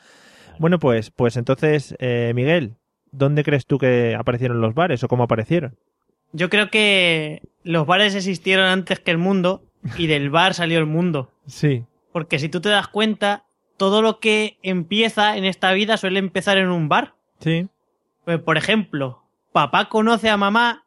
[0.58, 2.76] Bueno, pues, pues entonces, eh, Miguel,
[3.12, 5.76] ¿dónde crees tú que aparecieron los bares o cómo aparecieron?
[6.32, 9.62] Yo creo que los bares existieron antes que el mundo
[9.96, 11.30] y del bar salió el mundo.
[11.46, 11.84] Sí.
[12.12, 13.44] Porque si tú te das cuenta,
[13.76, 17.14] todo lo que empieza en esta vida suele empezar en un bar.
[17.40, 17.68] Sí.
[18.24, 20.84] Pues, por ejemplo, papá conoce a mamá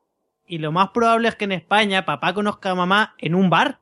[0.52, 3.80] y lo más probable es que en España papá conozca a mamá en un bar.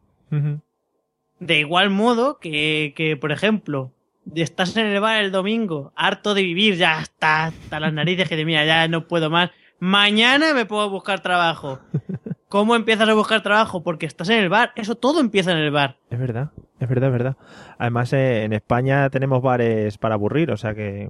[1.39, 3.91] De igual modo que, que, por ejemplo,
[4.35, 8.35] estás en el bar el domingo, harto de vivir, ya está hasta las narices que
[8.35, 9.49] de mira, ya no puedo más.
[9.79, 11.79] Mañana me puedo buscar trabajo.
[12.49, 13.81] ¿Cómo empiezas a buscar trabajo?
[13.81, 14.71] Porque estás en el bar.
[14.75, 15.97] Eso todo empieza en el bar.
[16.11, 17.37] Es verdad, es verdad, es verdad.
[17.79, 21.09] Además, eh, en España tenemos bares para aburrir, o sea que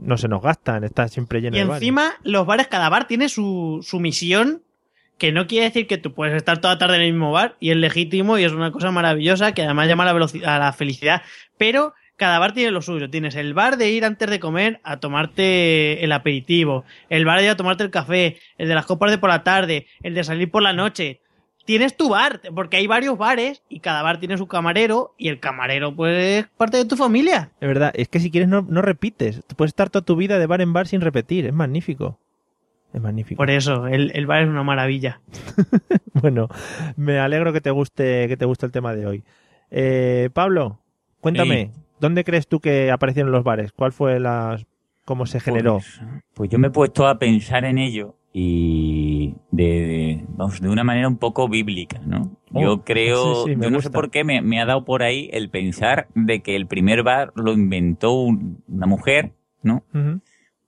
[0.00, 1.82] no se nos gastan, está siempre lleno Y de bares.
[1.82, 4.62] encima, los bares, cada bar tiene su, su misión,
[5.18, 7.70] que no quiere decir que tú puedes estar toda tarde en el mismo bar, y
[7.70, 11.22] es legítimo y es una cosa maravillosa que además llama a la, a la felicidad.
[11.56, 13.10] Pero cada bar tiene lo suyo.
[13.10, 17.44] Tienes el bar de ir antes de comer a tomarte el aperitivo, el bar de
[17.44, 20.24] ir a tomarte el café, el de las copas de por la tarde, el de
[20.24, 21.20] salir por la noche.
[21.66, 25.40] Tienes tu bar, porque hay varios bares y cada bar tiene su camarero y el
[25.40, 27.50] camarero pues es parte de tu familia.
[27.60, 29.42] Es verdad, es que si quieres no, no repites.
[29.56, 32.20] Puedes estar toda tu vida de bar en bar sin repetir, es magnífico.
[32.92, 33.36] Es magnífico.
[33.38, 35.20] Por eso, el, el bar es una maravilla.
[36.14, 36.48] Bueno,
[36.96, 39.24] me alegro que te guste, que te guste el tema de hoy.
[39.70, 40.80] Eh, Pablo,
[41.20, 43.72] cuéntame, ¿dónde crees tú que aparecieron los bares?
[43.72, 44.58] ¿Cuál fue la,
[45.04, 45.74] cómo se generó?
[45.74, 46.00] Pues,
[46.32, 50.84] pues yo me he puesto a pensar en ello y de, de- vamos, de una
[50.84, 52.36] manera un poco bíblica, ¿no?
[52.54, 54.84] Oh, yo creo, sí, sí, me yo no sé por qué me, me ha dado
[54.86, 59.84] por ahí el pensar de que el primer bar lo inventó un- una mujer, ¿no?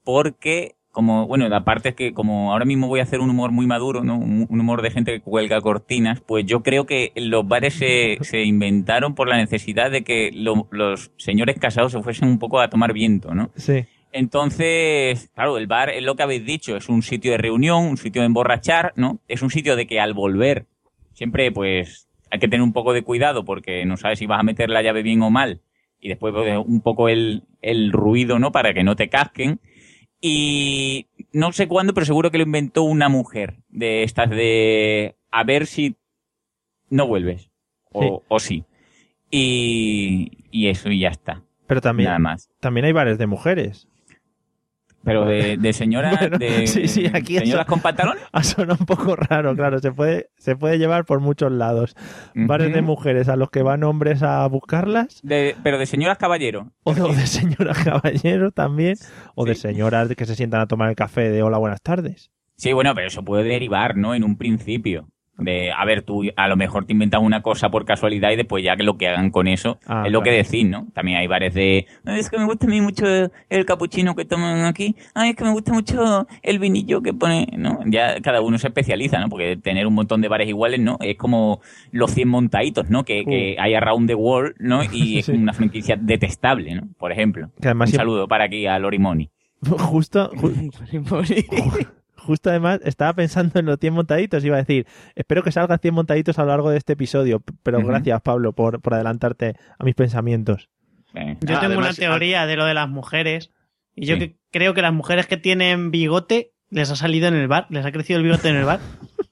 [0.05, 3.67] Porque como, bueno, aparte es que como ahora mismo voy a hacer un humor muy
[3.67, 4.17] maduro, ¿no?
[4.19, 8.19] Un un humor de gente que cuelga cortinas, pues yo creo que los bares se,
[8.23, 12.59] se inventaron por la necesidad de que lo- los señores casados se fuesen un poco
[12.61, 13.51] a tomar viento, ¿no?
[13.57, 13.85] Sí.
[14.13, 17.97] Entonces, claro, el bar es lo que habéis dicho, es un sitio de reunión, un
[17.97, 19.21] sitio de emborrachar, ¿no?
[19.29, 20.67] Es un sitio de que al volver
[21.13, 24.45] siempre, pues, hay que tener un poco de cuidado porque no sabes si vas a
[24.45, 25.61] meter la llave bien o mal
[26.01, 28.53] y después pues, un poco el, el ruido, ¿no?
[28.53, 29.61] Para que no te casquen.
[30.21, 35.45] Y no sé cuándo, pero seguro que lo inventó una mujer de estas de a
[35.45, 35.97] ver si
[36.91, 37.51] no vuelves
[37.93, 38.09] o Sí.
[38.29, 38.65] O sí.
[39.31, 41.43] Y, y eso y ya está.
[41.67, 42.51] Pero también, Nada más.
[42.61, 43.87] también hay bares de mujeres.
[45.05, 48.23] Pero de, de señoras, Bueno, de sí, sí, aquí eso- señoras con pantalones.
[48.33, 49.79] Ha sonado un poco raro, claro.
[49.79, 51.97] Se puede, se puede llevar por muchos lados.
[52.35, 55.21] Bares de mujeres a los que van hombres a buscarlas.
[55.23, 56.73] De- pero de señoras caballero.
[56.83, 58.97] O de, o de señoras caballeros también.
[59.35, 62.31] O de señoras que se sientan a tomar el café de hola, buenas tardes.
[62.57, 64.15] Sí, bueno, pero eso puede derivar, ¿no?
[64.17, 65.09] En un principio.
[65.39, 68.65] De, a ver, tú a lo mejor te inventas una cosa por casualidad y después
[68.65, 70.89] ya que lo que hagan con eso Ah, es lo que decís, ¿no?
[70.95, 74.25] También hay bares de, "Ay, es que me gusta a mí mucho el capuchino que
[74.25, 77.79] toman aquí, ay, es que me gusta mucho el vinillo que pone, ¿no?
[77.87, 79.29] Ya cada uno se especializa, ¿no?
[79.29, 80.99] Porque tener un montón de bares iguales, ¿no?
[81.01, 81.61] Es como
[81.93, 83.05] los 100 montaditos, ¿no?
[83.05, 84.83] Que, que hay around the world, ¿no?
[84.83, 85.33] Y es Sí.
[85.33, 86.89] una franquicia detestable, ¿no?
[86.99, 87.51] Por ejemplo.
[87.61, 89.31] Que además un siempre- saludo para aquí a Lorimoni.
[89.79, 91.89] Justo, ju- ju-
[92.29, 94.45] justo además estaba pensando en los 100 montaditos.
[94.45, 97.43] Iba a decir, espero que salgan 100 montaditos a lo largo de este episodio.
[97.63, 100.69] Pero gracias, Pablo, por, por adelantarte a mis pensamientos.
[101.15, 103.51] Yo Ah, tengo una además, teoría de lo de las mujeres.
[103.97, 104.21] Y yo Sí.
[104.21, 107.85] que creo que las mujeres que tienen bigote les ha salido en el bar, les
[107.87, 108.79] ha crecido el bigote en el bar.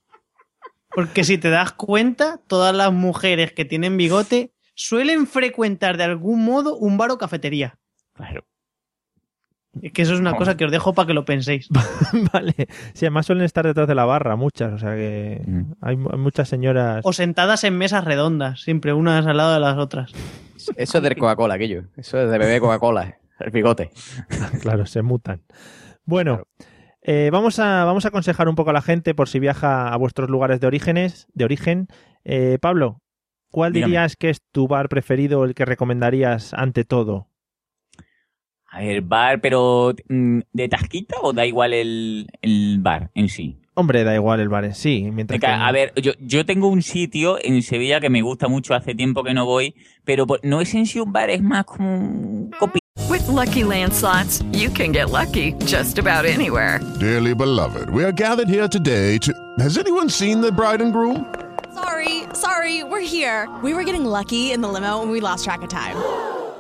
[0.91, 6.45] Porque si te das cuenta, todas las mujeres que tienen bigote suelen frecuentar de algún
[6.45, 7.79] modo un bar o cafetería.
[8.15, 8.45] Claro.
[9.83, 10.37] Es que eso es una Oh.
[10.37, 11.69] cosa que os dejo para que lo penséis.
[12.33, 12.55] vale.
[12.95, 14.73] Sí, además suelen estar detrás de la barra, muchas.
[14.73, 15.73] O sea que Mm.
[15.81, 17.01] hay, mu- hay muchas señoras.
[17.05, 20.13] O sentadas en mesas redondas, siempre unas al lado de las otras.
[20.77, 21.85] Eso es de Coca-Cola, aquello.
[21.97, 23.17] Eso es de beber Coca-Cola.
[23.39, 23.91] El bigote.
[24.63, 25.43] claro, se mutan.
[26.05, 26.43] Bueno,
[27.03, 29.97] eh, vamos, a, vamos a aconsejar un poco a la gente por si viaja a
[29.97, 31.89] vuestros lugares de orígenes, de origen.
[32.25, 33.03] Eh, Pablo,
[33.51, 33.91] ¿cuál Dígame.
[33.91, 37.29] dirías que es tu bar preferido, el que recomendarías ante todo?
[38.77, 43.57] A ver, bar, pero mm, ¿de tasquita o da igual el, el bar en sí?
[43.73, 45.09] Hombre, da igual el bar en sí.
[45.11, 48.49] Mientras Venga, que- A ver, yo, yo tengo un sitio en Sevilla que me gusta
[48.49, 51.65] mucho, hace tiempo que no voy, pero no es en sí un bar, es más
[51.65, 52.79] como un copi.
[53.09, 56.81] With Lucky Land slots, you can get lucky just about anywhere.
[57.01, 59.33] Dearly beloved, we are gathered here today to.
[59.59, 61.25] Has anyone seen the bride and groom?
[61.75, 63.49] Sorry, sorry, we're here.
[63.63, 65.97] We were getting lucky in the limo and we lost track of time.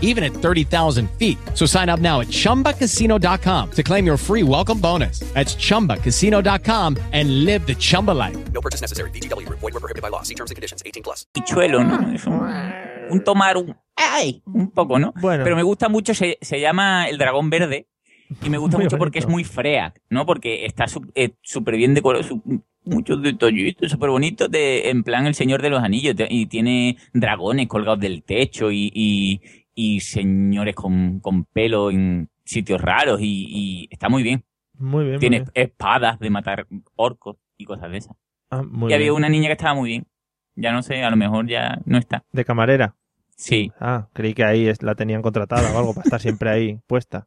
[0.00, 1.38] even at 30,000 feet.
[1.54, 5.20] So sign up now at chumbacasino.com to claim your free welcome bonus.
[5.34, 8.36] That's chumbacasino.com and live the Chumba life.
[8.52, 9.10] No purchase necessary.
[9.10, 9.60] VGW Group.
[9.60, 10.22] Void were prohibited by law.
[10.22, 10.82] See terms and conditions.
[10.84, 11.26] 18 plus.
[11.32, 12.12] Pichuelo, ¿no?
[12.12, 12.40] Es un,
[13.10, 14.42] un tomar, un, ¡ay!
[14.46, 15.12] Un poco, ¿no?
[15.20, 15.44] Bueno.
[15.44, 17.86] Pero me gusta mucho, se, se llama El Dragón Verde,
[18.44, 19.34] y me gusta Muy mucho porque es bonito.
[19.36, 20.26] muy frea, ¿no?
[20.26, 22.42] Porque está eh, súper bien decorado, su-
[22.84, 26.96] muchos detallitos, súper bonitos, de, en plan El Señor de los Anillos, te- y tiene
[27.12, 29.40] dragones colgados del techo, y, y,
[29.76, 34.42] y señores con, con pelo en sitios raros, y, y está muy bien.
[34.78, 35.12] Muy bien.
[35.14, 35.50] muy Tiene bien.
[35.54, 38.16] espadas de matar orcos y cosas de esas.
[38.50, 39.16] Ah, muy y había bien.
[39.16, 40.06] una niña que estaba muy bien.
[40.54, 42.24] Ya no sé, a lo mejor ya no está.
[42.32, 42.96] De camarera.
[43.38, 43.70] Sí.
[43.78, 47.26] Ah, creí que ahí es- la tenían contratada o algo para estar siempre ahí puesta.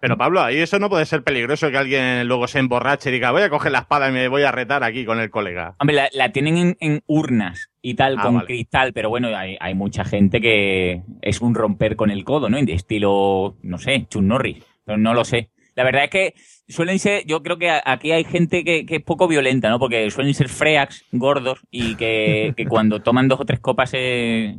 [0.00, 3.30] Pero Pablo, ahí eso no puede ser peligroso que alguien luego se emborrache y diga,
[3.30, 5.76] voy a coger la espada y me voy a retar aquí con el colega.
[5.78, 8.46] Hombre, la, la tienen en, en urnas y tal, Ah, con vale.
[8.46, 12.60] cristal, pero bueno, hay, hay mucha gente que es un romper con el codo, ¿no?
[12.60, 15.50] De estilo, no sé, Chun Norris, pero no lo sé.
[15.76, 16.34] La verdad es que
[16.66, 19.78] suelen ser, yo creo que aquí hay gente que, que es poco violenta, ¿no?
[19.78, 24.56] Porque suelen ser freaks, gordos, y que, que cuando toman dos o tres copas se,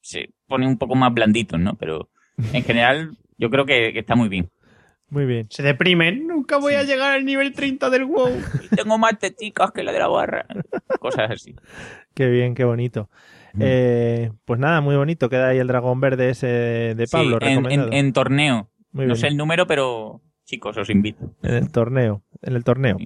[0.00, 1.74] se ponen un poco más blanditos, ¿no?
[1.74, 2.10] Pero
[2.52, 4.50] en general yo creo que, que está muy bien.
[5.10, 5.46] Muy bien.
[5.50, 6.26] Se deprimen.
[6.26, 8.30] Nunca voy a llegar al nivel 30 del WoW.
[8.70, 10.46] Y tengo más teticas que la de la barra.
[11.00, 11.56] Cosas así.
[12.14, 13.08] Qué bien, qué bonito.
[13.58, 15.28] Eh, pues nada, muy bonito.
[15.30, 16.46] Queda ahí el dragón verde ese
[16.94, 17.88] de Sí, Pablo, en, recomendado.
[17.88, 18.70] en- en torneo.
[18.92, 19.16] Muy no bien.
[19.20, 21.34] sé el número, pero chicos, os invito.
[21.42, 22.22] En el torneo.
[22.42, 22.96] En el torneo.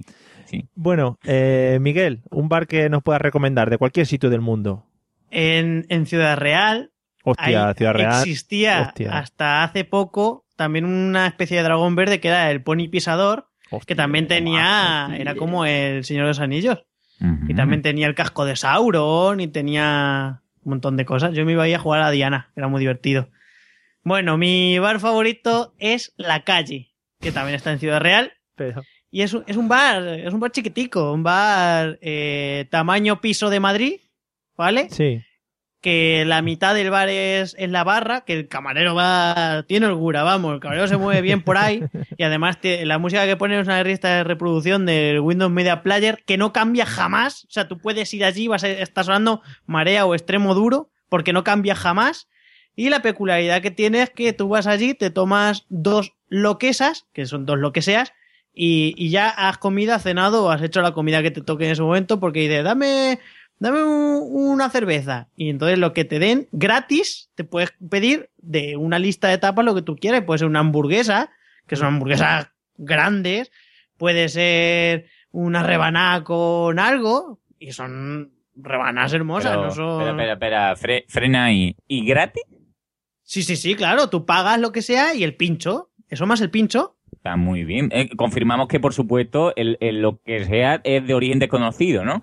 [0.75, 4.85] Bueno, eh, Miguel, un bar que nos puedas recomendar de cualquier sitio del mundo.
[5.31, 6.91] En, en Ciudad Real
[7.23, 8.19] Hostia, Ciudad Real.
[8.19, 9.17] existía Hostia.
[9.17, 13.49] hasta hace poco también una especie de dragón verde que era el pony pisador,
[13.85, 16.85] que también tenía, era como el Señor de los Anillos.
[17.47, 21.33] Y también tenía el casco de Sauron y tenía un montón de cosas.
[21.33, 23.29] Yo me iba ahí a jugar a Diana, era muy divertido.
[24.03, 28.31] Bueno, mi bar favorito es La Calle, que también está en Ciudad Real.
[29.11, 33.49] Y es un, es un bar, es un bar chiquitico, un bar eh, tamaño piso
[33.49, 33.99] de Madrid,
[34.57, 34.87] ¿vale?
[34.89, 35.21] Sí.
[35.83, 40.23] Que la mitad del bar es, es la barra, que el camarero va, tiene holgura,
[40.23, 41.83] vamos, el camarero se mueve bien por ahí.
[42.17, 45.83] Y además te- la música que pone es una lista de reproducción del Windows Media
[45.83, 47.43] Player que no cambia jamás.
[47.45, 51.33] O sea, tú puedes ir allí, vas a estar sonando marea o extremo duro, porque
[51.33, 52.29] no cambia jamás.
[52.75, 57.25] Y la peculiaridad que tiene es que tú vas allí, te tomas dos loquesas, que
[57.25, 58.13] son dos lo que seas,
[58.55, 61.65] y, y ya has comido, has cenado o has hecho la comida que te toque
[61.65, 63.19] en ese momento porque dices, dame,
[63.59, 65.29] dame un- una cerveza.
[65.35, 69.65] Y entonces lo que te den gratis, te puedes pedir de una lista de tapas
[69.65, 70.23] lo que tú quieras.
[70.23, 71.29] Puede ser una hamburguesa,
[71.67, 73.51] que son hamburguesas grandes,
[73.97, 80.01] puede ser una rebanada con algo, y son rebanadas hermosas, Pero, no son...
[80.07, 81.75] Espera, espera, espera, fre- frena ahí.
[81.87, 82.43] ¿Y gratis?
[83.23, 85.89] Sí, sí, sí, claro, tú pagas lo que sea y el pincho.
[86.09, 86.97] Eso más el pincho.
[87.11, 87.89] Está muy bien.
[87.93, 92.21] Eh, confirmamos que, por supuesto, el, el lo que sea es de origen desconocido, ¿no?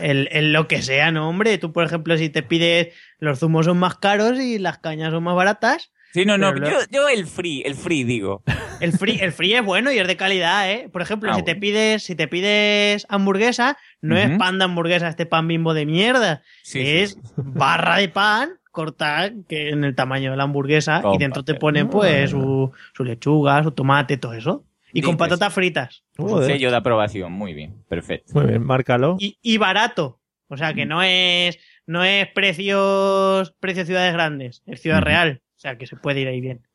[0.00, 1.58] El, el lo que sea, no, hombre.
[1.58, 5.22] Tú, por ejemplo, si te pides, los zumos son más caros y las cañas son
[5.24, 5.92] más baratas.
[6.12, 8.42] Sí, no, no, yo, yo el free, el free digo.
[8.80, 10.88] El free, el free es bueno y es de calidad, ¿eh?
[10.90, 15.06] Por ejemplo, Ah, si te pides, si te pides hamburguesa, no es pan de hamburguesa,
[15.08, 16.40] este pan bimbo de mierda.
[16.62, 21.18] Sí, sí, es barra de pan cortada que en el tamaño de la hamburguesa y
[21.18, 24.64] dentro te ponen pues su, su lechuga, su tomate, todo eso.
[24.92, 26.04] Y con patatas fritas.
[26.16, 28.32] Pues un sello de aprobación, muy bien, perfecto.
[28.34, 29.16] Muy bien, márcalo.
[29.18, 30.20] y, y barato.
[30.48, 35.42] O sea que no es no es precios precios ciudades grandes, es ciudad real.
[35.56, 36.66] O sea que se puede ir ahí bien.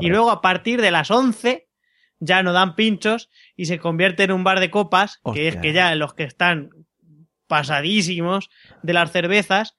[0.00, 1.68] Y luego a partir de las 11
[2.20, 5.72] ya no dan pinchos y se convierte en un bar de copas, que es que
[5.72, 6.70] ya los que están
[7.46, 8.50] pasadísimos
[8.82, 9.76] de las cervezas,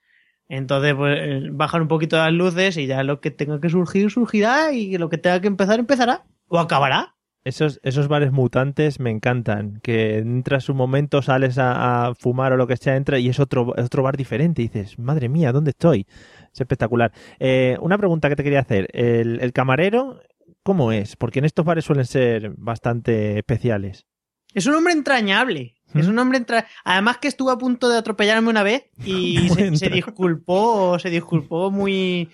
[0.48, 4.12] entonces pues, eh, bajan un poquito las luces y ya lo que tenga que surgir
[4.12, 7.15] surgirá y lo que tenga que empezar empezará o acabará.
[7.46, 9.80] Esos, esos bares mutantes me encantan.
[9.82, 13.40] Que entras un momento, sales a, a fumar o lo que sea, entra y es
[13.40, 14.64] otro, es otro bar diferente.
[14.64, 16.08] Y dices, madre mía, ¿dónde estoy?
[16.52, 17.14] Es espectacular.
[17.40, 18.88] Eh, una pregunta que te quería hacer.
[18.94, 20.20] El, el camarero,
[20.64, 21.16] ¿cómo es?
[21.16, 24.08] Porque en estos bares suelen ser bastante especiales.
[24.56, 25.76] Es un hombre entrañable.
[25.94, 26.66] Es un hombre entra...
[26.84, 31.72] Además que estuvo a punto de atropellarme una vez y se, se disculpó, se disculpó
[31.72, 32.30] muy,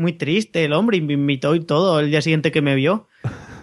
[0.00, 3.06] muy triste el hombre y me invitó y todo el día siguiente que me vio.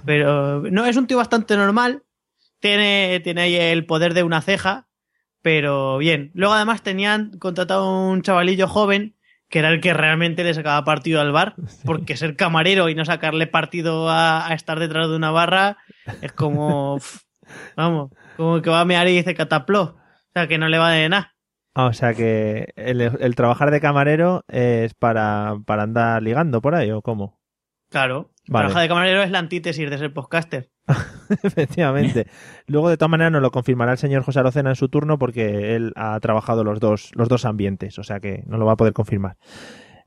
[0.05, 2.03] Pero no, es un tío bastante normal.
[2.59, 4.87] Tiene, tiene ahí el poder de una ceja,
[5.41, 6.31] pero bien.
[6.33, 9.15] Luego además tenían contratado un chavalillo joven
[9.49, 13.05] que era el que realmente le sacaba partido al bar, porque ser camarero y no
[13.05, 15.77] sacarle partido a, a estar detrás de una barra
[16.21, 16.99] es como,
[17.77, 20.91] vamos, como que va a mear y dice catapló, o sea que no le va
[20.91, 21.36] de nada.
[21.79, 26.73] Ah, o sea que el, el trabajar de camarero es para, para andar ligando por
[26.73, 27.39] ahí, ¿o cómo?
[27.91, 28.63] Claro, Vale.
[28.63, 30.71] trabajar de camarero es la antítesis de ser podcaster.
[31.43, 32.25] Efectivamente.
[32.65, 35.75] Luego, de todas maneras, nos lo confirmará el señor José Arocena en su turno porque
[35.75, 38.77] él ha trabajado los dos, los dos ambientes, o sea que no lo va a
[38.77, 39.37] poder confirmar.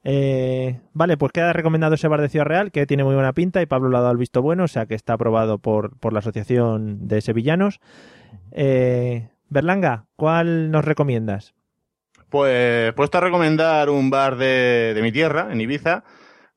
[0.03, 3.63] Eh, vale, pues queda recomendado ese bar de Ciudad Real, que tiene muy buena pinta
[3.63, 6.13] y Pablo le ha dado el visto bueno, o sea que está aprobado por, por
[6.13, 7.79] la Asociación de Sevillanos.
[8.51, 11.55] Eh, Berlanga, ¿cuál nos recomiendas?
[12.31, 16.05] Pues puesto a recomendar un bar de, de mi tierra, en Ibiza,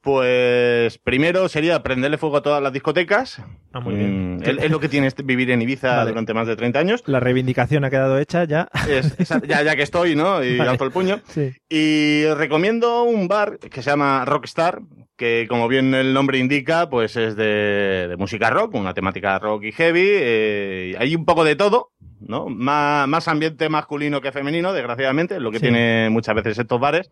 [0.01, 3.41] pues primero sería prenderle fuego a todas las discotecas.
[3.71, 4.35] Ah, muy bien.
[4.37, 6.09] Mm, es, lo que tiene este- vivir en Ibiza Vale.
[6.09, 7.03] durante más de 30 años.
[7.07, 8.67] La reivindicación ha quedado hecha ya.
[8.89, 9.15] Es-
[9.47, 10.43] ya, ya que estoy, ¿no?
[10.43, 10.71] Y Vale.
[10.71, 11.21] alzo el puño.
[11.29, 11.53] Sí.
[11.69, 14.81] Y recomiendo un bar que se llama Rockstar,
[15.15, 19.63] que como bien el nombre indica, pues es de, de música rock, una temática rock
[19.63, 20.03] y heavy.
[20.05, 21.92] eh, hay un poco de todo,
[22.27, 22.47] ¿no?
[22.47, 25.63] Más, más ambiente masculino que femenino, desgraciadamente, lo que Sí.
[25.63, 27.09] tiene muchas veces estos bares.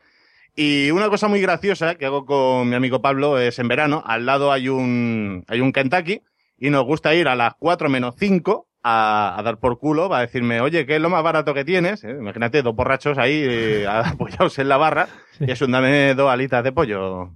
[0.56, 4.26] Y una cosa muy graciosa que hago con mi amigo Pablo es en verano, al
[4.26, 6.22] lado hay un, hay un Kentucky
[6.58, 10.18] y nos gusta ir a las 4 menos 5 a, a dar por culo, va
[10.18, 12.04] a decirme, oye, ¿qué es lo más barato que tienes?
[12.04, 15.08] Eh, Imagínate, dos borrachos ahí eh, apoyados en la barra
[15.40, 17.30] y es un dame dos alitas de pollo.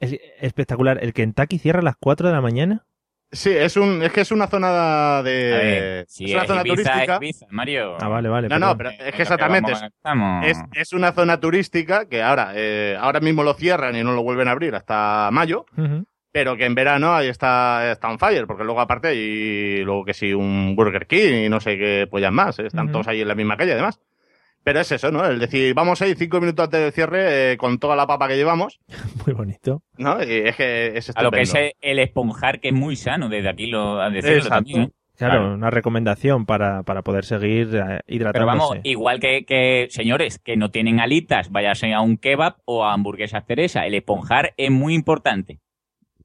[0.00, 0.98] Es espectacular.
[1.02, 2.84] ¿El Kentucky cierra a las 4 de la mañana?
[3.30, 5.32] Sí, es, un, es que es una zona de.
[5.32, 7.16] Ver, si es una es zona Ibiza, turística.
[7.16, 7.96] Ibiza, Mario.
[8.00, 8.48] Ah, vale, vale.
[8.48, 9.72] No, no, pero es que exactamente.
[9.72, 14.02] Es, estamos- es, es una zona turística que ahora, eh, ahora mismo lo cierran y
[14.02, 15.66] no lo vuelven a abrir hasta mayo.
[16.30, 20.14] Pero que en verano ahí está, está on fire, porque luego aparte y luego que
[20.14, 22.66] sí, un Burger King y no sé qué pollas más, ¿eh?
[22.66, 23.98] están todos ahí en la misma calle además.
[24.68, 25.24] Pero es eso, ¿no?
[25.24, 28.28] El decir, vamos a ir cinco minutos antes del cierre eh, con toda la papa
[28.28, 28.78] que llevamos,
[29.24, 29.82] Muy bonito.
[29.96, 30.22] ¿no?
[30.22, 33.48] Y es que es A lo que es el esponjar, que es muy sano, desde
[33.48, 34.54] aquí lo a decirlo Exacto.
[34.56, 34.82] también.
[34.82, 34.90] ¿eh?
[35.16, 35.54] Claro, Claro.
[35.54, 38.32] una recomendación para, para poder seguir eh, hidratándose.
[38.32, 42.84] Pero vamos, igual que, que, señores, que no tienen alitas, váyase a un kebab o
[42.84, 43.86] a hamburguesas Teresa.
[43.86, 45.60] El esponjar es muy importante.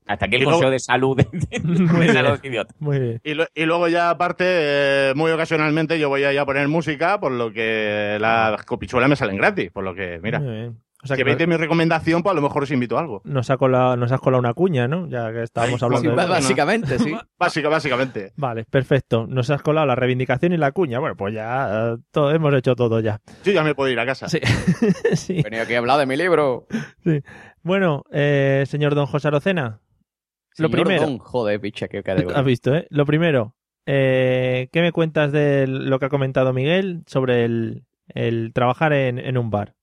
[0.08, 2.24] Hasta aquí el Y luego- consejo de salud de, de- Muy de bien.
[2.26, 2.76] los idiotas.
[2.80, 3.22] Muy bien.
[3.24, 7.20] Y, lo- y luego ya aparte, eh, muy ocasionalmente yo voy ahí a poner música,
[7.20, 10.80] por lo que las copichuelas me salen gratis, por lo que, mira, Muy bien.
[11.02, 13.22] O sea que que veis mi recomendación, pues a lo mejor os invito a algo.
[13.26, 15.10] nos, ha colado, nos has colado una cuña, ¿no?
[15.10, 17.14] Ya que estábamos hablando Sí, de básicamente, sí.
[17.38, 18.32] Básica, básicamente.
[18.38, 19.28] Vale, perfecto.
[19.28, 21.00] Nos has colado la reivindicación y la cuña.
[21.00, 23.20] Bueno, pues ya eh, todo, hemos hecho todo ya.
[23.44, 24.30] Yo ya me puedo ir a casa.
[24.30, 24.40] Sí.
[25.16, 25.40] sí.
[25.40, 26.68] He venido aquí a hablar de mi libro.
[27.64, 29.80] Bueno, eh, señor don José Arocena,
[30.58, 31.04] lo Señor primero.
[31.04, 32.42] Don, joder, picha, qué has categoría.
[32.42, 32.88] visto, ¿eh?
[32.90, 38.52] Lo primero, eh, ¿qué me cuentas de lo que ha comentado Miguel sobre el, el
[38.54, 39.76] trabajar en, en un bar?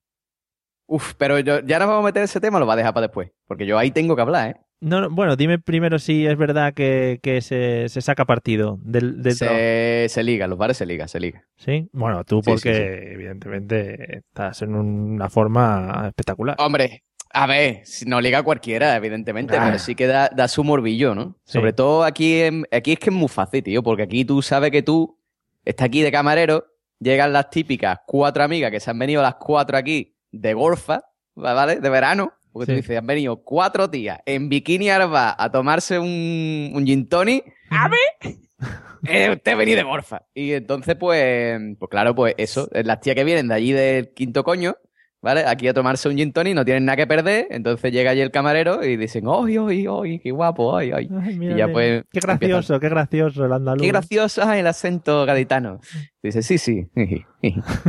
[0.87, 3.07] Uf, pero yo, ya nos vamos a meter ese tema, lo va a dejar para
[3.07, 3.31] después.
[3.47, 4.55] Porque yo ahí tengo que hablar, ¿eh?
[4.83, 9.23] No, no, bueno, dime primero si es verdad que, que se, se saca partido del,
[9.23, 9.59] del trabajo.
[9.59, 11.45] Se, liga, los bares se liga, se liga.
[11.59, 11.91] ¿Sí?
[11.93, 16.57] Bueno, tú Sí, porque sí, evidentemente estás en una forma espectacular.
[16.59, 17.03] Hombre,
[17.33, 19.63] a ver, si no liga cualquiera, evidentemente, Ah.
[19.67, 21.37] pero sí que da, da su morbillo, ¿no?
[21.45, 21.53] Sí.
[21.53, 24.71] Sobre todo aquí, en- aquí es que es muy fácil, tío, porque aquí tú sabes
[24.71, 25.19] que tú
[25.65, 26.65] estás aquí de camarero,
[26.99, 31.03] llegan las típicas cuatro amigas que se han venido las cuatro aquí de golfa,
[31.35, 31.77] ¿vale?
[31.81, 32.33] De verano.
[32.53, 32.77] Porque tú Sí.
[32.83, 37.45] dices, han venido cuatro días en bikini arba a tomarse un, un gin tonic.
[37.71, 38.35] ¡A ver!
[39.09, 40.27] Eh, usted vení de morfa.
[40.35, 44.45] Y entonces, pues, pues claro, pues eso, las tías que vienen de allí del quinto
[44.45, 44.77] coño,
[45.23, 45.45] ¿vale?
[45.47, 48.31] Aquí a tomarse un gin tonic, no tienen nada que perder, entonces llega allí el
[48.31, 51.09] camarero y dicen, ¡ay, ay, ay, qué guapo, ay, ay!
[51.23, 52.05] Ay, y mira, ya pues...
[52.13, 53.83] Qué gracioso, qué gracioso el andaluz.
[53.83, 55.81] Qué gracioso el acento gaditano.
[56.23, 56.89] Dice, sí, sí.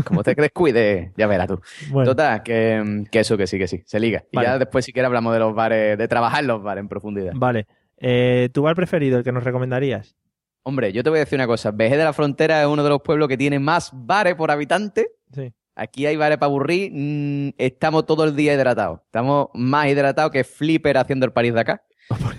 [0.05, 1.59] Como te descuide, ya verás tú.
[1.89, 3.81] Bueno, Total, que, que eso, que sí, que sí.
[3.85, 4.23] Se liga.
[4.31, 6.87] Y ya después, si quieres, hablamos de los bares, de trabajar en los bares en
[6.87, 7.33] profundidad.
[7.35, 7.67] vale.
[8.03, 10.15] Eh, ¿Tu bar preferido, el que nos recomendarías?
[10.63, 11.69] Hombre, yo te voy a decir una cosa.
[11.71, 15.09] Vejez de la Frontera es uno de los pueblos que tiene más bares por habitante.
[15.31, 15.53] Sí.
[15.81, 16.91] Aquí hay bares para aburrir.
[16.93, 18.99] mm, estamos todo el día hidratados.
[19.03, 21.83] Estamos más hidratados que Flipper haciendo el París de acá.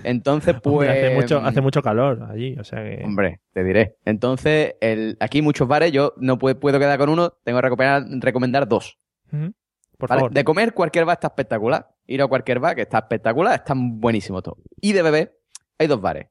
[0.05, 0.65] Entonces, pues.
[0.89, 3.03] Hombre, hace, mucho, hace mucho calor allí, o sea que...
[3.05, 3.97] Hombre, te diré.
[4.05, 5.91] Entonces, el, aquí hay muchos bares.
[5.91, 7.31] Yo no puedo, puedo quedar con uno.
[7.43, 8.97] Tengo que recomendar, recomendar dos.
[9.29, 10.21] Por ¿vale?
[10.21, 10.33] favor.
[10.33, 11.89] De comer, cualquier bar está espectacular.
[12.07, 14.59] Ir a cualquier bar que está espectacular, están buenísimos todos.
[14.81, 15.37] Y de beber,
[15.79, 16.29] hay dos bares.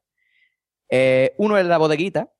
[0.89, 2.32] Eh, uno es la bodeguita.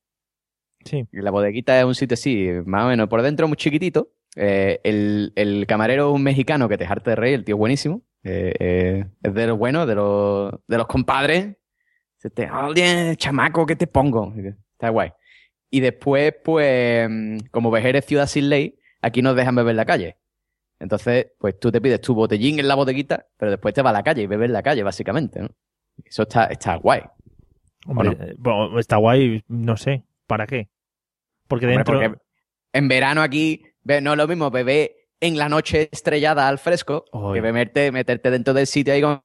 [0.86, 1.06] Sí.
[1.12, 4.12] La bodeguita es un sitio así, más o menos, por dentro muy chiquitito.
[4.36, 7.60] Eh, el, el camarero es un mexicano que te jarte de reír, el tío es
[7.60, 8.02] buenísimo.
[8.24, 11.58] Eh, eh, es de los buenos, de los, de los compadres.
[12.18, 14.34] Dice, Te, oye, chamaco, ¿qué te pongo?
[14.74, 15.12] Está guay.
[15.70, 19.78] Y después, pues, mm, como Vejer es ciudad sin ley, aquí nos dejan beber en
[19.78, 20.18] la calle.
[20.80, 23.98] Entonces, pues tú te pides tu botellín en la bodeguita, pero después te vas a
[23.98, 25.50] la calle y bebes en la calle, básicamente, ¿no?
[26.04, 27.02] Eso está, está guay.
[27.86, 28.36] Hombre,
[28.80, 30.04] está guay, no sé.
[30.26, 30.70] ¿Para qué?
[31.48, 32.00] Porque Hombre, dentro...
[32.00, 32.20] porque
[32.74, 37.36] en verano aquí no es lo mismo beber en la noche estrellada al fresco Oy.
[37.38, 39.22] que beberte, meterte dentro del sitio ahí con...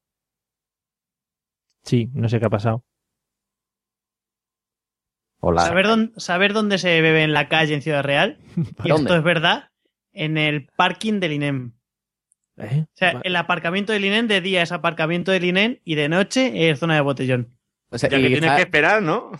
[1.84, 2.84] Sí, no sé qué ha pasado.
[5.40, 5.62] Hola.
[5.62, 8.38] ¿Saber dónde, saber dónde se bebe en la calle en Ciudad Real?
[8.84, 9.02] Y ¿Dónde?
[9.04, 9.70] esto es verdad.
[10.12, 11.72] En el parking del INEM.
[12.58, 12.84] ¿Eh?
[12.86, 16.70] O sea, el aparcamiento del INEM de día es aparcamiento del INEM y de noche
[16.70, 17.54] es zona de botellón.
[17.90, 19.30] O sea, Ya que tienes está- que esperar, ¿no?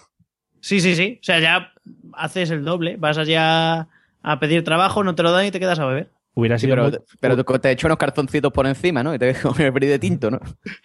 [0.61, 1.19] Sí, sí, sí.
[1.21, 1.73] O sea, ya
[2.13, 2.97] haces el doble.
[2.99, 3.89] Vas allá
[4.27, 6.11] a pedir trabajo, no te lo dan y te quedas a beber.
[6.35, 9.15] Hubiera Sí, sido pero, muy- pero tú te echo unos cartoncitos por encima, ¿no?
[9.15, 10.41] Y te con el brillo de tinto, ¿no?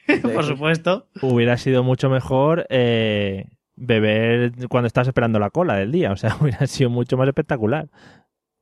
[0.22, 1.08] Por supuesto.
[1.22, 6.12] hubiera sido mucho mejor eh, beber cuando estás esperando la cola del día.
[6.12, 7.90] O sea, hubiera sido mucho más espectacular.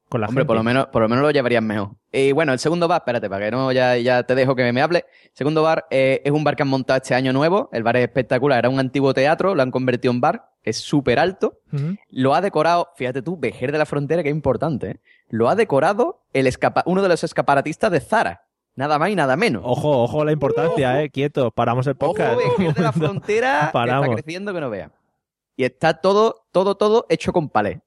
[0.09, 0.73] Con la Hombre, por lo, gente.
[0.73, 1.91] menos, por lo menos lo llevarían mejor.
[2.11, 4.81] Y bueno, el segundo bar, espérate, para que no ya, ya te dejo que me
[4.81, 5.05] hable.
[5.33, 7.69] Segundo bar eh, es un bar que han montado este año nuevo.
[7.71, 8.57] El bar es espectacular.
[8.57, 10.49] Era un antiguo teatro, lo han convertido en bar.
[10.63, 11.59] Es súper alto.
[12.09, 14.89] Lo ha decorado, fíjate tú, Vejer de la Frontera, que es importante.
[14.89, 14.99] ¿eh?
[15.29, 18.45] Lo ha decorado el escapa uno de los escaparatistas de Zara.
[18.75, 19.61] Nada más y nada menos.
[19.63, 21.09] Ojo, ojo la importancia, eh.
[21.11, 22.39] Quieto, paramos el podcast.
[22.39, 24.91] Ojo, Vejer de la Frontera que está creciendo que no vea.
[25.55, 27.81] Y está todo, todo, todo hecho con palé.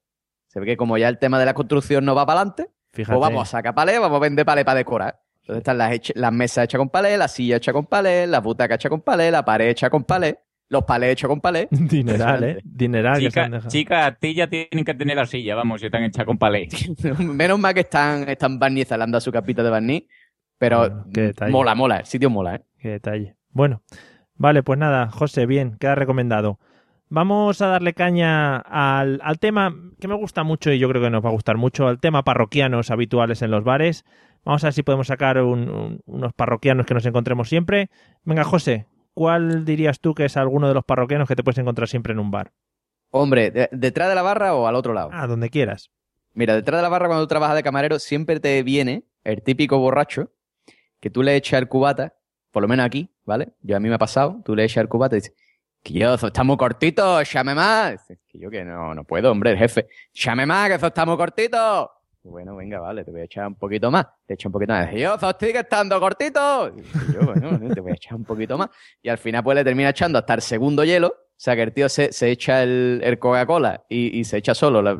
[0.53, 3.17] Se ve que como ya el tema de la construcción no va para adelante, Fíjate.
[3.17, 5.19] pues vamos a sacar palé, vamos a vender palé para decorar.
[5.41, 8.75] Entonces están las, las mesas hechas con palé, la silla hecha con palé, la butaca
[8.75, 10.37] hecha con palé, la pared hecha con palé.
[10.69, 11.67] los palés hechos con palés.
[11.71, 12.57] Dineral, ¿eh?
[12.63, 16.23] Dineral Chicas, chica, a ti ya tienen que tener la silla, vamos, si están hechas
[16.23, 16.67] con palé.
[17.17, 20.03] Menos mal que están, están barnizalando a su capita de barniz,
[20.59, 21.05] pero
[21.49, 22.61] mola, mola, el sitio mola, ¿eh?
[22.79, 23.35] Qué detalle.
[23.49, 23.81] Bueno,
[24.35, 26.59] vale, pues nada, José, bien, queda recomendado.
[27.17, 31.11] Vamos a darle caña al, al tema que me gusta mucho y yo creo que
[31.11, 34.03] nos va a gustar mucho, al tema parroquianos habituales en los bares.
[34.43, 37.91] Vamos a ver si podemos sacar un- un- unos parroquianos que nos encontremos siempre.
[38.23, 41.87] Venga, José, ¿cuál dirías tú que es alguno de los parroquianos que te puedes encontrar
[41.87, 42.51] siempre en un bar?
[43.11, 45.11] Hombre, de- ¿detrás de la barra o al otro lado?
[45.13, 45.91] Ah, donde quieras.
[46.33, 49.77] Mira, detrás de la barra cuando tú trabajas de camarero siempre te viene el típico
[49.77, 50.31] borracho
[50.99, 52.15] que tú le echas el cubata,
[52.49, 53.49] por lo menos aquí, ¿vale?
[53.61, 55.35] Yo a mí me ha pasado, tú le echas el cubata y dices,
[55.83, 58.05] que yo, eso está muy cortito, échame más.
[58.27, 59.87] Que yo que no, no puedo, hombre, el jefe.
[60.13, 61.91] Échame más, que eso está muy cortito.
[62.23, 64.07] Bueno, venga, vale, te voy a echar un poquito más.
[64.25, 64.89] Te echo un poquito más.
[64.89, 66.71] Dice, yo, eso sigue estando cortito.
[66.71, 68.69] Dice, yo, bueno, te voy a echar un poquito más.
[69.01, 71.07] Y al final pues le termina echando hasta el segundo hielo.
[71.09, 74.53] O sea, que el tío se, se echa el, el Coca-Cola y, y se echa
[74.55, 74.97] solo la-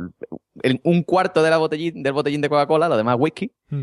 [0.64, 3.50] el- un cuarto de la botellín, del botellín de Coca-Cola, lo demás whisky.
[3.70, 3.82] Mm.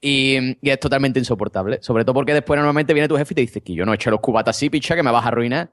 [0.00, 1.78] Y, y es totalmente insoportable.
[1.80, 4.10] Sobre todo porque después normalmente viene tu jefe y te dice que yo no hecho
[4.10, 5.72] los cubatas así, picha, que me vas a arruinar.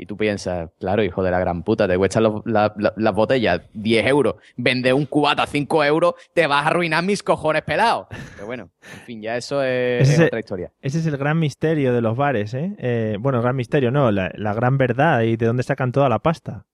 [0.00, 3.14] Y tú piensas, claro, hijo de la gran puta, te cuestan los- la- la- las
[3.14, 7.62] botellas 10 euros, vende un cubata a 5 euros, te vas a arruinar mis cojones
[7.62, 8.06] pelados.
[8.36, 10.70] Pero bueno, en fin, ya eso es, es otra historia.
[10.80, 12.76] Ese es el gran misterio de los bares, ¿eh?
[12.78, 16.08] Eh, bueno, el gran misterio, no, la, la gran verdad y de dónde sacan toda
[16.08, 16.64] la pasta.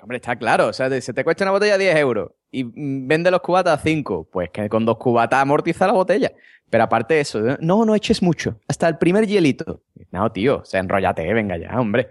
[0.00, 3.30] Hombre, está claro, o sea, se te cuesta una botella 10 euros y mm, vende
[3.32, 6.30] los cubatas a 5, pues que con dos cubatas amortiza la botella.
[6.70, 9.82] Pero aparte de eso, no, no eches mucho, hasta el primer hielito.
[10.12, 12.10] No, tío, o sea, enrollate, venga ya, hombre.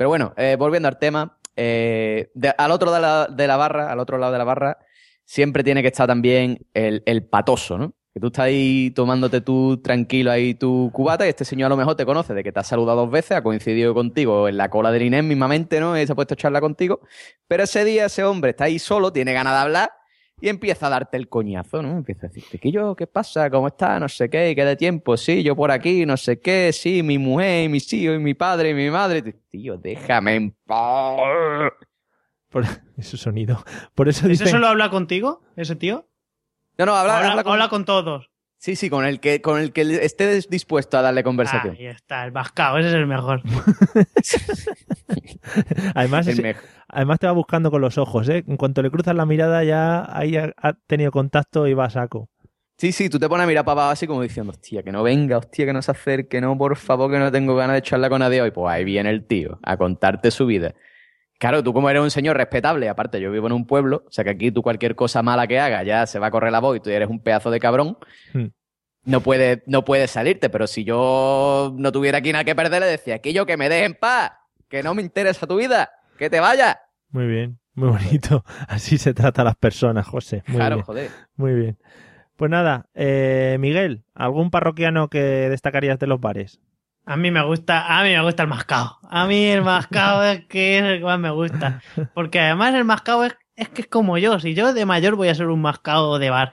[0.00, 3.98] Pero bueno, eh, volviendo al tema, eh, al otro de la, de la barra, al
[3.98, 4.78] otro lado de la barra,
[5.26, 7.92] siempre tiene que estar también el, el patoso, ¿no?
[8.14, 11.76] Que tú estás ahí tomándote tú tranquilo ahí tu cubata y este señor a lo
[11.76, 14.70] mejor te conoce de que te ha saludado dos veces, ha coincidido contigo en la
[14.70, 16.00] cola del Inés mismamente, ¿no?
[16.00, 17.00] Y se ha puesto a charla contigo.
[17.46, 19.90] Pero ese día ese hombre está ahí solo, tiene ganas de hablar
[20.40, 21.98] y empieza a darte el coñazo, ¿no?
[21.98, 22.94] Empieza a decirte, ¿qué yo?
[22.96, 23.50] ¿Qué pasa?
[23.50, 23.98] ¿Cómo está?
[24.00, 25.16] No sé qué, ¿qué de tiempo?
[25.16, 28.34] Sí, yo por aquí, no sé qué, sí, mi mujer, y mis hijos, y mi
[28.34, 29.22] padre, y mi madre.
[29.48, 31.72] Tío, déjame en paz.
[32.48, 32.64] Por
[32.96, 33.62] ese sonido.
[33.94, 34.48] Por eso ¿Ese dicen...
[34.48, 36.08] solo habla contigo, ese tío?
[36.78, 37.52] No, no, habla, habla, habla con...
[37.52, 38.30] habla con todos.
[38.62, 41.76] Sí, sí, con el que, con el que esté dispuesto a darle conversación.
[41.78, 43.40] Ahí está, el bascao, ese es el mejor.
[45.94, 46.62] Además, El ese- mejor.
[46.88, 48.44] además te va buscando con los ojos, ¿eh?
[48.46, 51.90] En cuanto le cruzas la mirada ya ahí ha, ha tenido contacto y va a
[51.90, 52.28] saco.
[52.76, 55.02] Sí, sí, tú te pones a mirar para abajo así como diciendo, hostia, que no
[55.02, 58.10] venga, hostia, que no se acerque, no, por favor, que no tengo ganas de charlar
[58.10, 58.50] con nadie hoy.
[58.52, 60.74] Pues ahí viene el tío a contarte su vida.
[61.40, 64.22] Claro, tú como eres un señor respetable, aparte yo vivo en un pueblo, o sea
[64.24, 66.76] que aquí tú cualquier cosa mala que hagas ya se va a correr la voz
[66.76, 67.96] y tú eres un pedazo de cabrón,
[68.34, 68.48] Hmm.
[69.04, 72.86] no puedes no puede salirte, pero si yo no tuviera aquí nada que perder, le
[72.88, 74.32] decía, que yo que me deje en paz,
[74.68, 76.76] que no me interesa tu vida, que te vayas.
[77.08, 78.44] Muy bien, muy bonito.
[78.68, 80.42] Así se trata a las personas, José.
[80.46, 80.84] Muy claro, bien.
[80.84, 81.10] joder.
[81.36, 81.78] Muy bien.
[82.36, 86.60] Pues nada, eh, Miguel, ¿algún parroquiano que destacarías de los bares?
[87.12, 88.98] A mí me gusta, a mí me gusta el mascao.
[89.08, 91.82] A mí el mascao es que es el que más me gusta.
[92.14, 94.38] Porque además el mascao es, es que es como yo.
[94.38, 96.52] Si yo de mayor voy a ser un mascao de bar.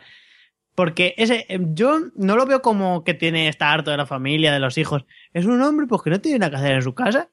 [0.76, 4.52] Porque ese, eh, yo no lo veo como que tiene, está harto de la familia,
[4.52, 5.06] de los hijos.
[5.34, 7.30] Es un hombre pues que no tiene nada que hacer en su casa.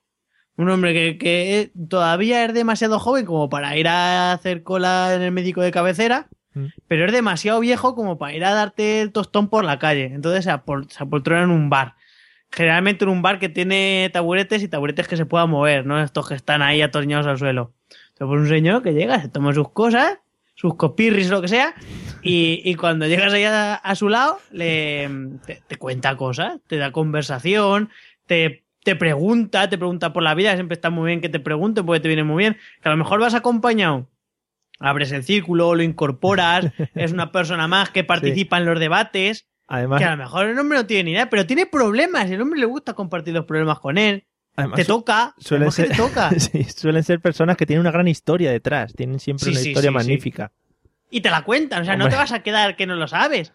[0.56, 5.22] Un hombre que, que todavía es demasiado joven como para ir a hacer cola en
[5.22, 6.66] el médico de cabecera, Mm.
[6.86, 10.04] pero es demasiado viejo como para ir a darte el tostón por la calle.
[10.14, 11.96] Entonces se, apol- se apoltrona en un bar.
[12.54, 16.00] Generalmente en un bar que tiene taburetes y taburetes que se puedan mover, ¿no?
[16.00, 17.72] Estos que están ahí atornillados al suelo.
[17.88, 20.18] Entonces, pues un señor que llega, se toma sus cosas,
[20.54, 21.74] sus copirris, lo que sea,
[22.22, 25.10] y, y cuando llegas ahí a, su lado, le,
[25.44, 27.90] te, te cuenta cosas, te da conversación,
[28.26, 31.82] te, te pregunta, te pregunta por la vida, siempre está muy bien que te pregunte
[31.82, 32.56] porque te viene muy bien.
[32.82, 34.08] Que a lo mejor vas acompañado,
[34.78, 39.48] abres el círculo, lo incorporas, es una persona más que participa en los debates.
[39.66, 42.34] Además, Que a lo mejor el hombre no tiene ni idea, pero tiene problemas y
[42.34, 44.24] el hombre le gusta compartir los problemas con él.
[44.56, 46.30] además te toca, suelen ser, te toca.
[46.38, 49.68] sí, suelen ser personas que tienen una gran historia detrás, tienen siempre Sí, una sí,
[49.70, 49.94] historia sí, sí.
[49.94, 50.52] magnífica.
[51.10, 53.52] Y te la cuentan, o sea, no te vas a quedar que no lo sabes.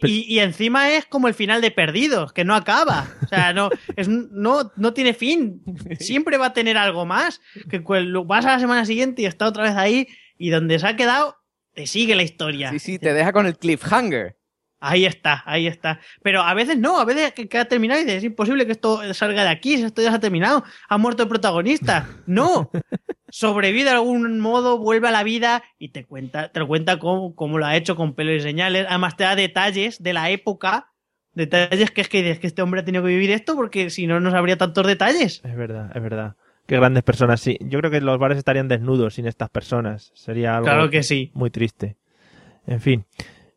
[0.00, 3.06] Pero- Y, y encima es como el final de Perdidos, que no acaba.
[3.22, 5.62] O sea, no, es, no, no tiene fin.
[6.00, 7.40] Siempre va a tener algo más.
[7.70, 10.08] Que vas a la semana siguiente y está otra vez ahí.
[10.38, 11.36] Y donde se ha quedado,
[11.74, 12.70] te sigue la historia.
[12.70, 14.36] Sí, sí, te deja con el cliffhanger.
[14.84, 16.00] Ahí está, ahí está.
[16.22, 18.72] Pero a veces no, a veces que, que ha terminado y dices, es imposible que
[18.72, 22.08] esto salga de aquí, si esto ya se ha terminado, ha muerto el protagonista.
[22.26, 22.70] No,
[23.28, 27.34] sobrevive de algún modo, vuelve a la vida y te cuenta, te lo cuenta cómo,
[27.34, 28.86] cómo lo ha hecho con pelo y señales.
[28.88, 30.92] Además te da detalles de la época
[31.34, 34.06] Detalles que es que, es que este hombre ha tenido que vivir esto porque si
[34.06, 35.40] no, no sabría tantos detalles.
[35.44, 36.36] Es verdad, es verdad.
[36.66, 37.58] Qué grandes personas, sí.
[37.60, 40.12] Yo creo que los bares estarían desnudos sin estas personas.
[40.14, 41.30] Sería algo Claro que sí.
[41.34, 41.96] muy triste.
[42.66, 43.06] En fin.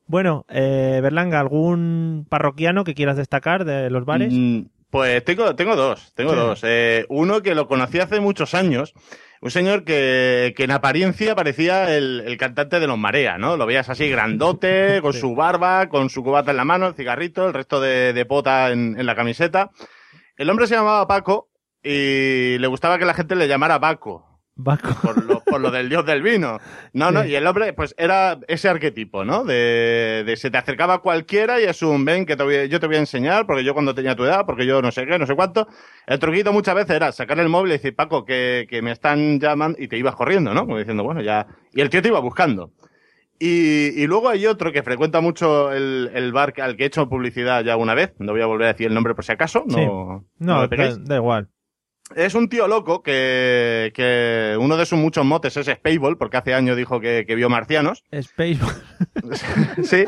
[0.08, 4.32] Bueno, eh, Berlanga, ¿algún parroquiano que quieras destacar de los bares?
[4.34, 6.38] Mm, Pues tengo, tengo dos, tengo Sí.
[6.38, 6.60] dos.
[6.64, 8.94] Eh, uno que lo conocí hace muchos años,
[9.42, 13.58] un señor que, que en apariencia parecía el, el cantante de los Marea, ¿no?
[13.58, 17.46] Lo veías así grandote, con su barba, con su cubata en la mano, el cigarrito,
[17.48, 19.70] el resto de, de pota en, en la camiseta.
[20.38, 21.50] El hombre se llamaba Paco
[21.84, 24.35] y le gustaba que la gente le llamara Paco.
[24.58, 24.96] Baco.
[25.02, 26.60] Por lo, por lo del dios del vino.
[26.94, 29.44] No, no, y el hombre, pues era ese arquetipo, ¿no?
[29.44, 32.88] De, de se te acercaba cualquiera y es un ven que te voy- yo te
[32.88, 35.26] voy a enseñar, porque yo cuando tenía tu edad, porque yo no sé qué, no
[35.26, 35.68] sé cuánto.
[36.08, 39.40] El truquito muchas veces era sacar el móvil y decir, Paco, que, que me están
[39.42, 40.62] llamando, y te ibas corriendo, ¿no?
[40.66, 41.48] Como diciendo, bueno, ya.
[41.74, 42.72] Y el tío te iba buscando.
[43.38, 47.10] Y, y luego hay otro que frecuenta mucho el, el bar al que he hecho
[47.10, 48.14] publicidad ya una vez.
[48.20, 49.66] No voy a volver a decir el nombre por si acaso.
[49.68, 49.86] No, Sí.
[49.86, 50.98] no No, me peguéis.
[51.00, 51.50] da, da igual.
[52.16, 56.54] Es un tío loco que, que uno de sus muchos motes es Spaceball, porque hace
[56.54, 58.04] años dijo que, que vio marcianos.
[58.12, 58.60] Space.
[59.84, 60.06] sí.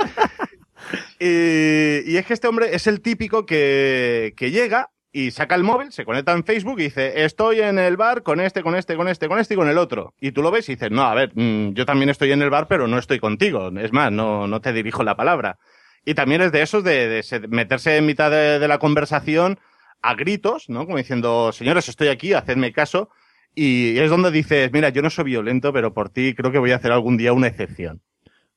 [1.19, 5.63] Y, y es que este hombre es el típico que, que llega y saca el
[5.63, 8.95] móvil, se conecta en Facebook y dice, estoy en el bar con este, con este,
[8.95, 10.13] con este, con este y con el otro.
[10.21, 12.51] Y tú lo ves y dices, no, a ver, mm, yo también estoy en el
[12.51, 13.71] bar, pero no estoy contigo.
[13.79, 15.57] Es más, no, no te dirijo la palabra.
[16.05, 19.59] Y también es de esos de, de se- meterse en mitad de, de la conversación
[20.01, 20.85] a gritos, ¿no?
[20.85, 23.09] Como diciendo, señores, estoy aquí, hacedme caso.
[23.55, 26.71] Y es donde dices, mira, yo no soy violento, pero por ti creo que voy
[26.71, 28.01] a hacer algún día una excepción.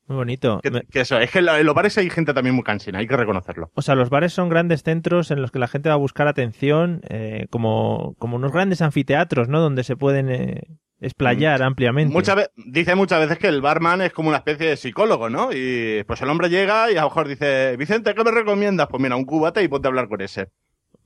[0.06, 0.60] Muy bonito.
[0.62, 3.06] Que, eso, es que en lo- en los bares hay gente también muy cansina, hay
[3.06, 3.70] que reconocerlo.
[3.74, 6.26] O sea, los bares son grandes centros en los que la gente va a buscar
[6.26, 9.60] atención, eh, como, como unos grandes anfiteatros, ¿no?
[9.60, 10.62] Donde se pueden eh,
[11.00, 12.12] explayar ampliamente.
[12.12, 15.50] Muchas dice muchas veces que el barman es como una especie de psicólogo, ¿no?
[15.52, 18.88] Y pues el hombre llega y a lo mejor dice, Vicente, ¿qué me recomiendas?
[18.90, 20.48] Pues mira, un cubata y ponte a hablar con ese.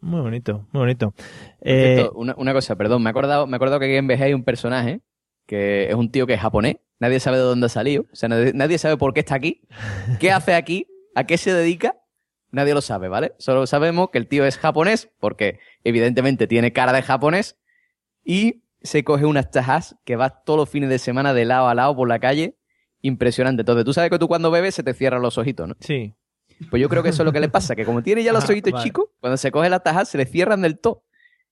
[0.04, 1.14] Muy bonito, muy bonito.
[1.62, 4.06] Eh, cierto, una, una cosa, perdón, me he acordado, me he acordado que aquí en
[4.06, 5.00] VG hay un personaje
[5.46, 8.28] que es un tío que es japonés, nadie sabe de dónde ha salido, o sea,
[8.28, 9.62] nadie, nadie sabe por qué está aquí,
[10.20, 11.96] qué hace aquí, a qué se dedica,
[12.50, 13.32] nadie lo sabe, ¿vale?
[13.38, 17.58] Solo sabemos que el tío es japonés, porque evidentemente tiene cara de japonés,
[18.22, 21.74] y se coge unas tajas que va todos los fines de semana de lado a
[21.74, 22.58] lado por la calle,
[23.00, 23.62] impresionante.
[23.62, 25.76] Entonces, tú sabes que tú cuando bebes se te cierran los ojitos, ¿no?
[25.80, 26.14] Sí.
[26.70, 28.44] Pues yo creo que eso es lo que le pasa, que como tiene ya los
[28.48, 28.84] Ah, ojitos vale.
[28.84, 31.02] chicos, cuando se coge las tajas se le cierran del todo.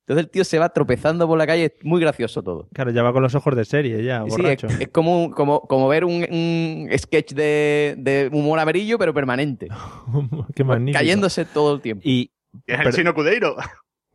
[0.01, 2.69] Entonces el tío se va tropezando por la calle, es muy gracioso todo.
[2.73, 4.67] Claro, ya va con los ojos de serie, ya, Sí, borracho.
[4.67, 9.69] es, es como, como, como ver un, un sketch de, de humor amarillo, pero permanente.
[10.57, 10.99] Qué magnífico.
[10.99, 12.03] Cayéndose todo el tiempo.
[12.05, 12.33] Y
[12.67, 13.55] Es el Pero- chino Cudeiro.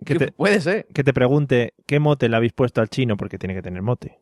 [0.05, 0.87] que te, Puede ser.
[0.93, 3.15] que te pregunte, ¿qué mote le habéis puesto al chino?
[3.15, 4.19] Porque tiene que tener mote.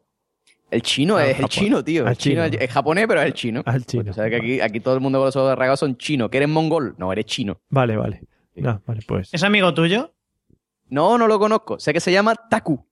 [0.76, 2.04] El chino es el chino, tío.
[2.04, 2.62] Al El chino chino.
[2.62, 3.64] es japonés, pero es el chino.
[3.66, 4.12] Al chino.
[4.12, 6.30] O sea que aquí, aquí todo el mundo con los ojos rasgados son chinos.
[6.30, 6.96] ¿Que eres mongol?
[6.98, 7.62] No, eres chino.
[7.70, 8.22] Vale, vale.
[8.56, 9.34] No, vale, pues.
[9.34, 10.14] ¿Es amigo tuyo?
[10.90, 11.80] No, no lo conozco.
[11.80, 12.86] Sé que se llama Taku.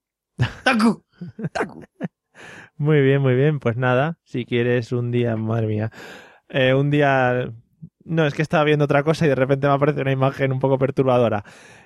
[0.64, 1.02] ¡Taku!
[2.76, 3.60] Muy bien, muy bien.
[3.60, 5.90] Pues nada, si quieres un día, madre mía.
[6.48, 7.52] eh, un día.
[8.06, 10.58] No, es que estaba viendo otra cosa y de repente me aparece una imagen un
[10.58, 11.42] poco perturbadora.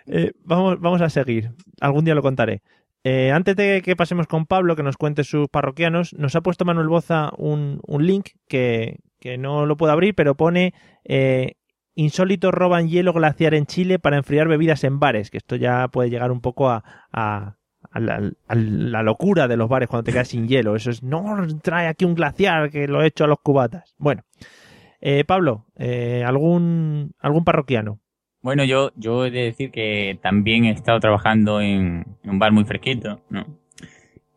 [0.06, 1.52] Eh, vamos, vamos a seguir.
[1.80, 2.62] Algún día lo contaré.
[3.04, 6.64] Eh, antes de que pasemos con Pablo, que nos cuente sus parroquianos, nos ha puesto
[6.64, 10.74] Manuel Boza un, link que, que no lo puedo abrir, pero pone
[11.04, 11.54] eh,
[11.94, 16.10] insólitos roban hielo glaciar en Chile para enfriar bebidas en bares, que esto ya puede
[16.10, 17.54] llegar un poco a, a-
[17.90, 20.74] a la, a la locura de los bares cuando te quedas sin hielo.
[20.76, 21.24] Eso es, no,
[21.62, 23.94] trae aquí un glaciar que lo he hecho a los cubatas.
[23.96, 24.24] Bueno,
[25.00, 28.00] eh, Pablo, eh, ¿algún, algún parroquiano?
[28.40, 32.52] Bueno, yo, yo he de decir que también he estado trabajando en, en un bar
[32.52, 33.46] muy fresquito, ¿no?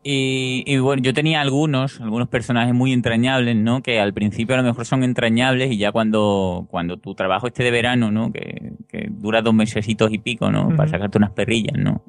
[0.04, 3.82] Y, y bueno, yo tenía algunos, algunos personajes muy entrañables, ¿no?
[3.82, 7.62] Que al principio a lo mejor son entrañables y ya cuando, cuando tu trabajo esté
[7.62, 8.32] de verano, ¿no?
[8.32, 10.74] Que, que dura dos mesecitos y pico, ¿no?
[10.76, 12.02] Para sacarte unas perrillas, ¿no?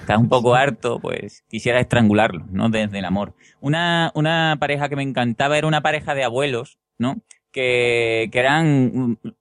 [0.00, 2.70] Estás un poco harto, pues quisiera estrangularlos, ¿no?
[2.70, 3.34] Desde el amor.
[3.60, 7.16] Una, una pareja que me encantaba era una pareja de abuelos, ¿no?
[7.50, 8.66] Que, que eran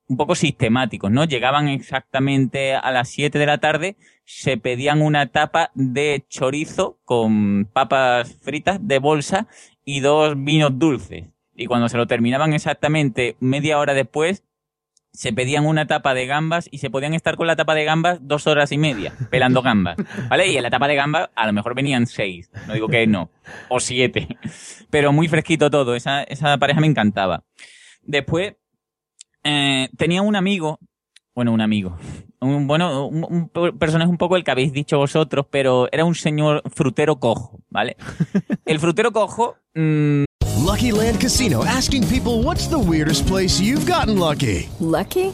[0.07, 1.25] un, poco sistemáticos, ¿no?
[1.25, 7.65] Llegaban exactamente a las 7 de la tarde, se pedían una tapa de chorizo con
[7.65, 9.47] papas fritas de bolsa
[9.83, 11.27] y dos vinos dulces.
[11.55, 14.43] Y cuando se lo terminaban exactamente media hora después,
[15.17, 18.19] se pedían una tapa de gambas y se podían estar con la tapa de gambas
[18.21, 19.97] dos horas y media, pelando gambas.
[20.29, 20.47] ¿Vale?
[20.47, 22.51] Y en la tapa de gambas a lo mejor venían seis.
[22.67, 23.31] No digo que no.
[23.69, 24.27] O siete.
[24.91, 25.95] Pero muy fresquito todo.
[25.95, 27.43] Esa, esa pareja me encantaba.
[28.07, 28.55] Después,
[29.43, 30.79] eh, tenía un amigo.
[31.35, 31.95] Bueno, un amigo.
[32.39, 36.15] Un, bueno, un, un personaje un poco el que habéis dicho vosotros, pero era un
[36.15, 37.95] señor frutero cojo, ¿vale?
[38.65, 40.23] El frutero cojo mm,
[40.63, 44.69] Lucky Land Casino asking people what's the weirdest place you've gotten lucky?
[44.79, 45.33] Lucky?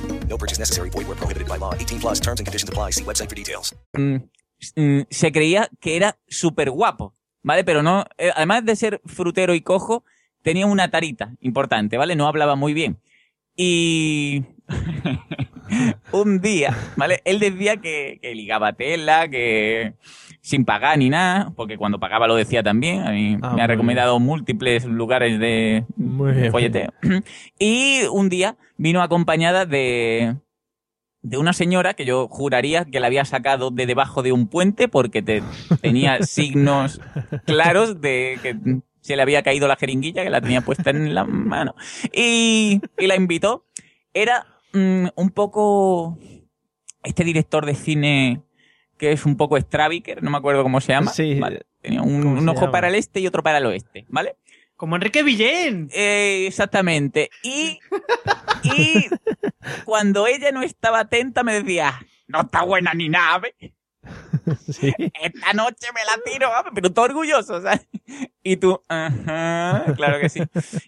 [0.31, 0.89] No purchase necessary.
[0.89, 1.73] Void where prohibited by law.
[1.73, 2.91] 18 plus terms and conditions apply.
[2.91, 3.75] See website for details.
[3.93, 4.29] Mm,
[4.77, 7.13] mm, se creía que era súper guapo,
[7.43, 7.65] ¿vale?
[7.65, 10.05] Pero no, eh, además de ser frutero y cojo,
[10.41, 12.15] tenía una tarita importante, ¿vale?
[12.15, 13.01] No hablaba muy bien.
[13.57, 14.45] Y
[16.13, 17.21] un día, ¿vale?
[17.25, 19.95] Él decía que, que ligaba tela, que
[20.41, 23.01] sin pagar ni nada, porque cuando pagaba lo decía también.
[23.07, 26.51] A mí Ah, me ha recomendado múltiples lugares de Muy bien.
[26.51, 26.91] folleteo.
[27.59, 30.35] Y un día vino acompañada de,
[31.21, 34.87] de una señora que yo juraría que la había sacado de debajo de un puente
[34.87, 35.43] porque te,
[35.81, 36.99] tenía signos
[37.45, 38.55] claros de que
[39.01, 41.75] se le había caído la jeringuilla que la tenía puesta en la mano.
[42.13, 43.65] Y, y la invitó.
[44.13, 46.17] Era mm, un poco
[47.03, 48.41] este director de cine
[49.01, 51.11] que es un poco Straviker, no me acuerdo cómo se llama.
[51.11, 51.39] Sí.
[51.39, 51.63] Vale.
[51.81, 52.71] Tenía un, ¿Cómo se un ojo llama?
[52.71, 54.35] para el este y otro para el oeste, ¿vale?
[54.75, 55.89] Como Enrique Villén.
[55.91, 57.31] Eh, exactamente.
[57.41, 57.79] Y,
[58.61, 59.07] y
[59.85, 63.09] cuando ella no estaba atenta me decía, no está buena ni
[64.45, 65.11] nave.
[65.21, 66.71] Esta noche me la tiro, ¿sabes?
[66.73, 67.87] pero todo orgulloso, ¿sabes?
[68.43, 70.41] Y tú, ajá, claro que sí.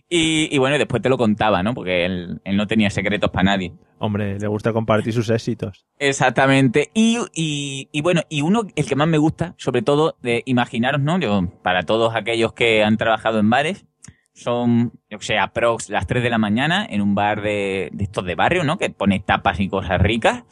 [0.09, 1.75] Y, y bueno, y después te lo contaba, ¿no?
[1.75, 3.73] Porque él, él no tenía secretos para nadie.
[3.99, 5.85] Hombre, le gusta compartir sus éxitos.
[5.99, 6.89] Exactamente.
[6.95, 10.99] Y, y, y bueno, y uno, el que más me gusta, sobre todo, de imaginaros,
[10.99, 11.19] ¿no?
[11.19, 13.85] Yo, para todos aquellos que han trabajado en bares,
[14.33, 18.03] son, yo que sé, aprox las 3 de la mañana en un bar de, de
[18.03, 18.77] estos de barrio, ¿no?
[18.77, 20.43] Que pone tapas y cosas ricas.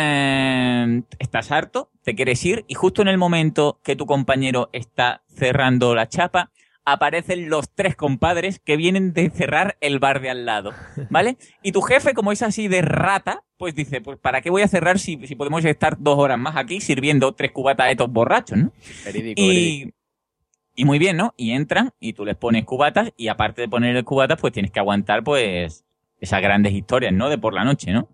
[0.00, 5.24] Eh, estás harto, te quieres ir y justo en el momento que tu compañero está
[5.26, 6.52] cerrando la chapa,
[6.84, 10.72] aparecen los tres compadres que vienen de cerrar el bar de al lado,
[11.10, 11.36] ¿vale?
[11.64, 14.68] Y tu jefe, como es así de rata, pues dice, pues ¿para qué voy a
[14.68, 18.56] cerrar si, si podemos estar dos horas más aquí sirviendo tres cubatas a estos borrachos,
[18.56, 18.72] ¿no?
[19.04, 19.92] Verídico, verídico.
[19.92, 19.94] Y,
[20.76, 21.34] y muy bien, ¿no?
[21.36, 24.78] Y entran y tú les pones cubatas y aparte de ponerles cubatas, pues tienes que
[24.78, 25.84] aguantar, pues,
[26.20, 27.28] esas grandes historias, ¿no?
[27.28, 28.08] De por la noche, ¿no?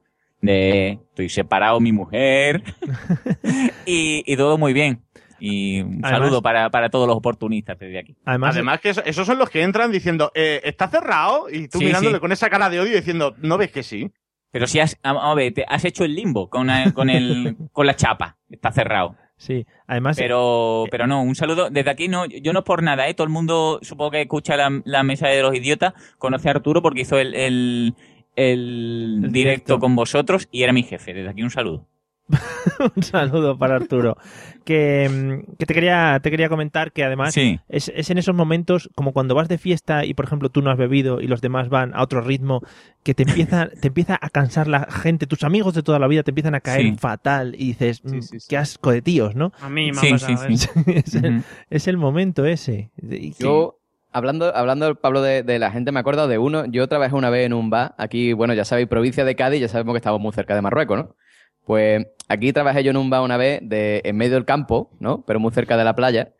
[0.44, 2.62] De estoy separado mi mujer
[3.86, 5.02] y, y todo muy bien.
[5.40, 8.16] Y un Además- saludo para, para todos los oportunistas desde aquí.
[8.24, 11.78] Además, Además que eso- esos son los que entran diciendo, eh, está cerrado, y tú
[11.78, 12.20] Sí, mirándole sí.
[12.20, 14.10] con esa cara de odio diciendo, ¿no ves que sí?
[14.50, 17.56] Pero si has, vamos a ver, te- has hecho el limbo con, eh, con, el,
[17.72, 18.38] con la chapa.
[18.48, 19.16] Está cerrado.
[19.36, 21.68] sí, además, Pero, pero no, un saludo.
[21.68, 23.14] Desde aquí no, yo no es por nada, ¿eh?
[23.14, 26.80] Todo el mundo, supongo que escucha la, la mesa de los idiotas, conoce a Arturo
[26.80, 27.94] porque hizo el, el,
[28.36, 29.78] el El directo, directo.
[29.78, 31.14] con vosotros y era mi jefe.
[31.14, 31.86] Desde aquí un saludo.
[32.96, 34.16] un saludo para Arturo.
[34.64, 37.60] Que, mm, que te quería te quería comentar que además Sí.
[37.68, 40.70] es, es en esos momentos como cuando vas de fiesta y por ejemplo tú no
[40.70, 42.62] has bebido y los demás van a otro ritmo
[43.02, 46.22] que te empieza te empieza a cansar la gente, tus amigos de toda la vida
[46.22, 46.96] te empiezan a caer Sí.
[46.98, 49.52] fatal y dices, "Mm, qué asco de tíos, ¿no?
[49.60, 50.68] A mí me Sí, ha sí, pasado sí.
[50.94, 52.90] es, el, es el momento ese.
[53.38, 53.80] Yo,
[54.14, 56.64] hablando, hablando Pablo, de, de la gente, me acuerdo de uno.
[56.66, 57.94] Yo trabajé una vez en un bar.
[57.98, 60.96] Aquí, bueno, ya sabéis, provincia de Cádiz, ya sabemos que estamos muy cerca de Marruecos,
[60.96, 61.16] ¿no?
[61.64, 65.24] Pues aquí trabajé yo en un bar una vez de, en medio del campo, ¿no?
[65.26, 66.32] Pero muy cerca de la playa.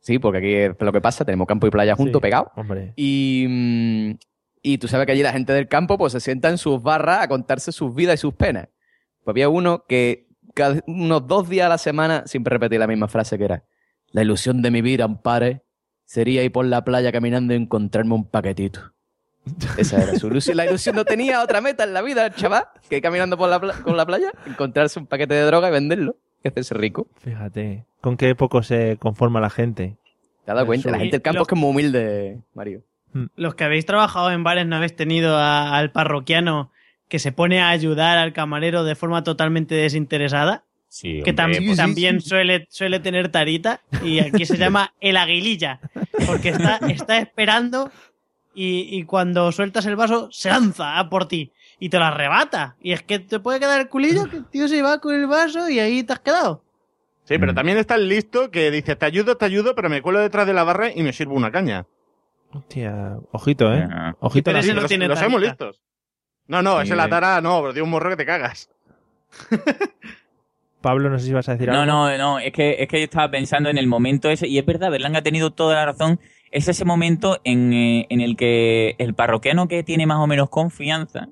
[0.00, 2.48] Sí, porque aquí es lo que pasa, tenemos campo y playa juntos, Sí, pegados.
[2.56, 2.92] Hombre.
[2.96, 4.16] Y,
[4.62, 7.22] y tú sabes que allí la gente del campo pues se sienta en sus barras
[7.22, 8.68] a contarse sus vidas y sus penas.
[9.24, 13.08] Pues había uno que cada, unos dos días a la semana siempre repetía la misma
[13.08, 13.64] frase que era
[14.12, 15.62] La ilusión de mi vida, ampare,
[16.08, 18.80] sería ir por la playa caminando y encontrarme un paquetito.
[19.76, 20.56] Esa era su ilusión.
[20.56, 23.60] La ilusión no tenía otra meta en la vida, chaval, que ir caminando por la,
[23.60, 27.08] pla- con la playa, encontrarse un paquete de droga y venderlo, y hacerse rico.
[27.18, 29.96] Fíjate, con qué poco se conforma la gente.
[30.46, 30.90] ¿Te has dado cuenta?
[30.90, 32.82] La gente del campo es que es muy humilde, Mario.
[33.36, 36.72] Los que habéis trabajado en bares no habéis tenido a- al parroquiano
[37.08, 40.64] que se pone a ayudar al camarero de forma totalmente desinteresada.
[40.88, 45.80] Sí, que tam- pues- también suele, suele tener tarita y aquí se llama el aguililla
[46.26, 47.90] porque está, está esperando
[48.54, 52.76] y, y cuando sueltas el vaso se lanza a por ti y te lo arrebata.
[52.80, 55.26] Y es que te puede quedar el culillo que el tío se va con el
[55.26, 56.64] vaso y ahí te has quedado.
[57.24, 57.40] Sí, Mm.
[57.40, 60.46] pero también está el listo que dice, te ayudo, te ayudo, pero me cuelo detrás
[60.46, 61.84] de la barra y me sirvo una caña.
[62.50, 63.86] Hostia, ojito, ¿eh?
[64.20, 65.66] Ojito Pero ese no tiene Los somos tarita.
[65.66, 65.82] listos.
[66.46, 66.86] No, no, Sí.
[66.86, 68.70] ese la tara, no, pero tiene un morro que te cagas.
[70.80, 71.86] Pablo, no sé si vas a decir No, algo.
[71.86, 74.64] no, no, es que, es que yo estaba pensando en el momento ese, y es
[74.66, 76.20] verdad, Berlán ha tenido toda la razón,
[76.50, 80.48] es ese momento en, eh, en el que el parroquiano que tiene más o menos
[80.50, 81.28] confianza,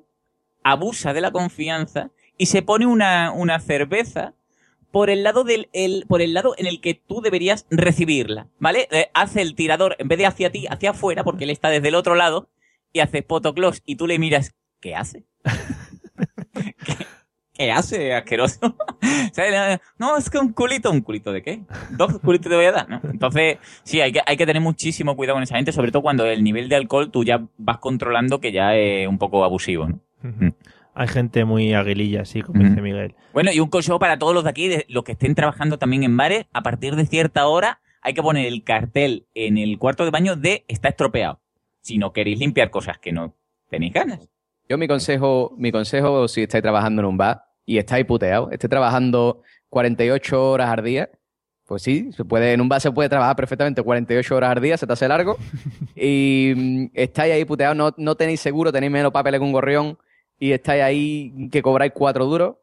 [0.63, 4.33] abusa de la confianza y se pone una, una cerveza
[4.91, 8.87] por el lado del el, por el lado en el que tú deberías recibirla, ¿vale?
[8.91, 11.87] Eh, hace el tirador, en vez de hacia ti, hacia afuera, porque él está desde
[11.87, 12.49] el otro lado,
[12.93, 15.23] y hace potoclos, y tú le miras, ¿qué hace?
[17.57, 18.59] ¿Qué, hace, asqueroso?
[19.01, 21.61] O sea, le- no, es que un culito, ¿un culito de qué?
[21.91, 22.89] ¿Dos culitos te voy a dar?
[22.89, 23.01] ¿no?
[23.03, 26.25] Entonces, sí, hay que, hay que tener muchísimo cuidado con esa gente, sobre todo cuando
[26.25, 29.99] el nivel de alcohol tú ya vas controlando que ya es un poco abusivo, ¿no?
[30.23, 30.53] Ujú.
[30.95, 33.13] Hay gente muy aguililla, sí, como dice Miguel.
[33.33, 36.03] Bueno, y un consejo para todos los de aquí, de los que estén trabajando también
[36.03, 40.05] en bares, a partir de cierta hora hay que poner el cartel en el cuarto
[40.05, 41.39] de baño de está estropeado.
[41.81, 43.35] Si no queréis limpiar cosas que no
[43.69, 44.27] tenéis ganas.
[44.67, 48.69] Yo mi consejo, mi consejo si estáis trabajando en un bar y estáis puteados, estáis
[48.69, 51.09] trabajando 48 horas al día,
[51.65, 54.77] pues sí, se puede, en un bar se puede trabajar perfectamente 48 horas al día,
[54.77, 55.37] se te hace largo,
[55.95, 59.97] y mm, estáis ahí puteados, no, no tenéis seguro, tenéis menos papeles que un gorrión,
[60.39, 62.55] y estáis ahí que cobráis cuatro duros.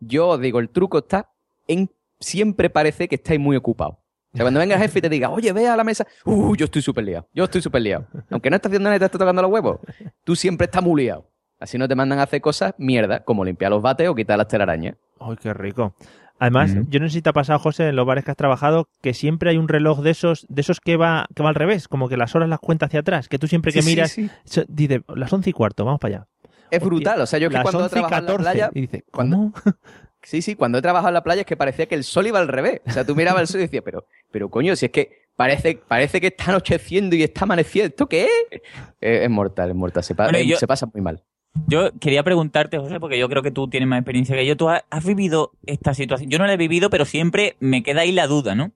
[0.00, 1.30] Yo os digo, el truco está
[1.66, 1.90] en
[2.20, 3.96] siempre parece que estáis muy ocupados.
[4.32, 6.54] O sea, cuando venga el jefe y te diga, oye, ve a la mesa, uh,
[6.54, 8.06] yo estoy súper liado, yo estoy súper liado.
[8.30, 9.80] Aunque no estás haciendo nada y te estás tocando los huevos,
[10.24, 11.26] tú siempre estás muy liado.
[11.58, 14.48] Así no te mandan a hacer cosas mierda, como limpiar los bates o quitar las
[14.48, 14.96] telarañas.
[15.20, 15.94] ¡Ay, qué rico!
[16.38, 18.88] Además, yo no sé si te ha pasado, José, en los bares que has trabajado,
[19.00, 21.88] que siempre hay un reloj de esos, de esos que va, que va al revés,
[21.88, 24.28] como que las horas las cuenta hacia atrás, que tú siempre que Sí, miras, sí.
[24.44, 26.26] so- dice, las once y cuarto, vamos para allá.
[26.70, 28.70] Es brutal, o sea, yo que cuando he 11 y trabajado en la 14, playa...
[28.74, 29.52] y dice, cuando-
[30.22, 32.38] Sí, sí, cuando he trabajado en la playa es que parecía que el sol iba
[32.40, 32.80] al revés.
[32.84, 35.80] O sea, tú mirabas el sol y decías, pero, pero coño, si es que parece,
[35.88, 38.60] parece que está anocheciendo y está amaneciendo, ¿esto qué es?
[39.00, 41.22] Eh, es mortal, es mortal, se, pa- Bueno, eh, yo- se pasa muy mal.
[41.66, 44.56] Yo quería preguntarte, José, porque yo creo que tú tienes más experiencia que yo.
[44.56, 46.30] ¿Tú has, has vivido esta situación?
[46.30, 48.72] Yo no la he vivido, pero siempre me queda ahí la duda, ¿no?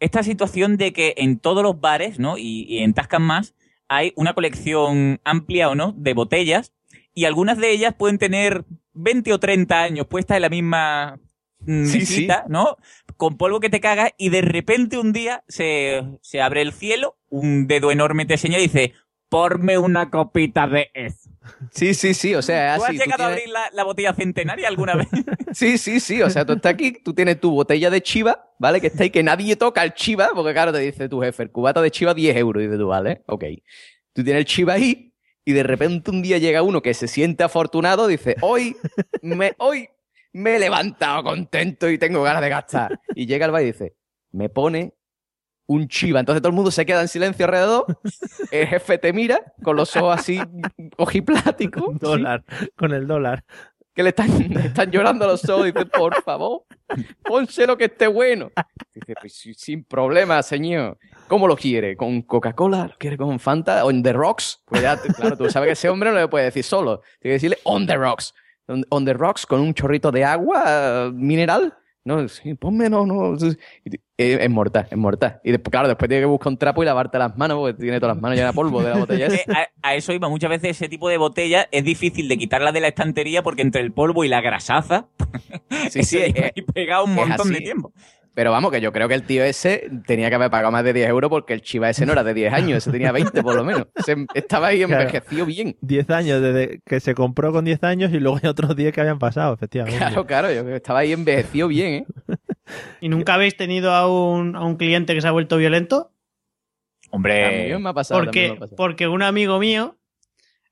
[0.00, 2.38] Esta situación de que en todos los bares, ¿no?
[2.38, 3.54] Y, y en Tascan más,
[3.88, 6.72] hay una colección amplia o no de botellas
[7.12, 11.18] y algunas de ellas pueden tener 20 o 30 años puestas en la misma
[11.60, 12.76] mm, Sí, mesita, ¿no?
[13.16, 17.16] Con polvo que te cagas y de repente un día se, se abre el cielo,
[17.28, 18.94] un dedo enorme te señala y dice,
[19.28, 21.30] porme una copita de eso.
[21.72, 22.98] Sí, sí, sí, o sea, ¿Tú has así.
[22.98, 25.08] tú llegado a abrir la, la botella centenaria alguna vez?
[25.52, 28.80] Sí, sí, sí, o sea, tú estás aquí, tú tienes tu botella de chiva, ¿vale?
[28.80, 31.50] Que está ahí, que nadie toca el chiva, porque claro, te dice tu jefe, el
[31.50, 33.44] cubata de chiva 10 euros, y dices tú, vale, ok.
[34.12, 35.12] Tú tienes el chiva ahí,
[35.44, 38.76] y de repente un día llega uno que se siente afortunado, dice, hoy
[39.22, 39.88] me, hoy
[40.32, 43.00] me he levantado contento y tengo ganas de gastar.
[43.16, 43.96] Y llega al bar y dice,
[44.30, 44.94] me pone
[45.70, 46.18] un chiva.
[46.18, 47.86] Entonces todo el mundo se queda en silencio alrededor,
[48.50, 50.40] el jefe te mira con los ojos así
[50.96, 51.96] ojipláticos.
[52.00, 52.42] Dólar,
[52.76, 53.44] con el dólar.
[53.94, 56.64] que le están, le están llorando los ojos dice, por favor,
[57.22, 58.50] pónselo que esté bueno.
[58.92, 60.98] Dice, pues sin problema, señor.
[61.28, 61.96] ¿Cómo lo quiere?
[61.96, 62.88] ¿Con Coca-Cola?
[62.88, 63.84] ¿Lo quiere con Fanta?
[63.84, 64.64] ¿On the rocks?
[64.66, 67.00] Pues ya, claro, tú sabes que ese hombre no le puede decir solo.
[67.20, 68.34] Tiene que decirle on the rocks.
[68.66, 71.76] On, on the rocks con un chorrito de agua mineral.
[72.02, 73.36] No, sí, ponme, no, no.
[73.36, 73.56] Te-
[74.16, 75.40] Es, es mortal, es mortal.
[75.44, 78.00] Y después, claro, después tiene que buscar un trapo y lavarte las manos porque tiene
[78.00, 79.26] todas las manos llenas de polvo de la botella.
[79.26, 79.36] esa.
[79.36, 79.44] Eh,
[79.82, 80.28] a, a eso iba.
[80.28, 83.82] Muchas veces ese tipo de botella es difícil de quitarla de la estantería porque entre
[83.82, 85.08] el polvo y la grasaza
[85.90, 87.92] Sí, sí, es- pegado un montón de tiempo.
[88.32, 90.92] Pero vamos, que yo creo que el tío ese tenía que haber pagado más de
[90.92, 93.56] 10 euros porque el chiva ese no era de 10 años, ese tenía 20 por
[93.56, 93.88] lo menos.
[94.34, 95.02] Estaba ahí Claro.
[95.02, 95.76] envejecido bien.
[95.80, 99.00] 10 años, desde que se compró con 10 años y luego hay otros 10 que
[99.00, 99.98] habían pasado, efectivamente.
[99.98, 102.06] Claro, claro, yo estaba ahí envejecido bien, ¿eh?
[103.00, 106.12] ¿Y nunca habéis tenido a un, a un cliente que se ha vuelto violento?
[107.10, 108.20] Hombre, me ha pasado.
[108.20, 108.76] me Porque, ha pasado.
[108.76, 109.98] porque un amigo mío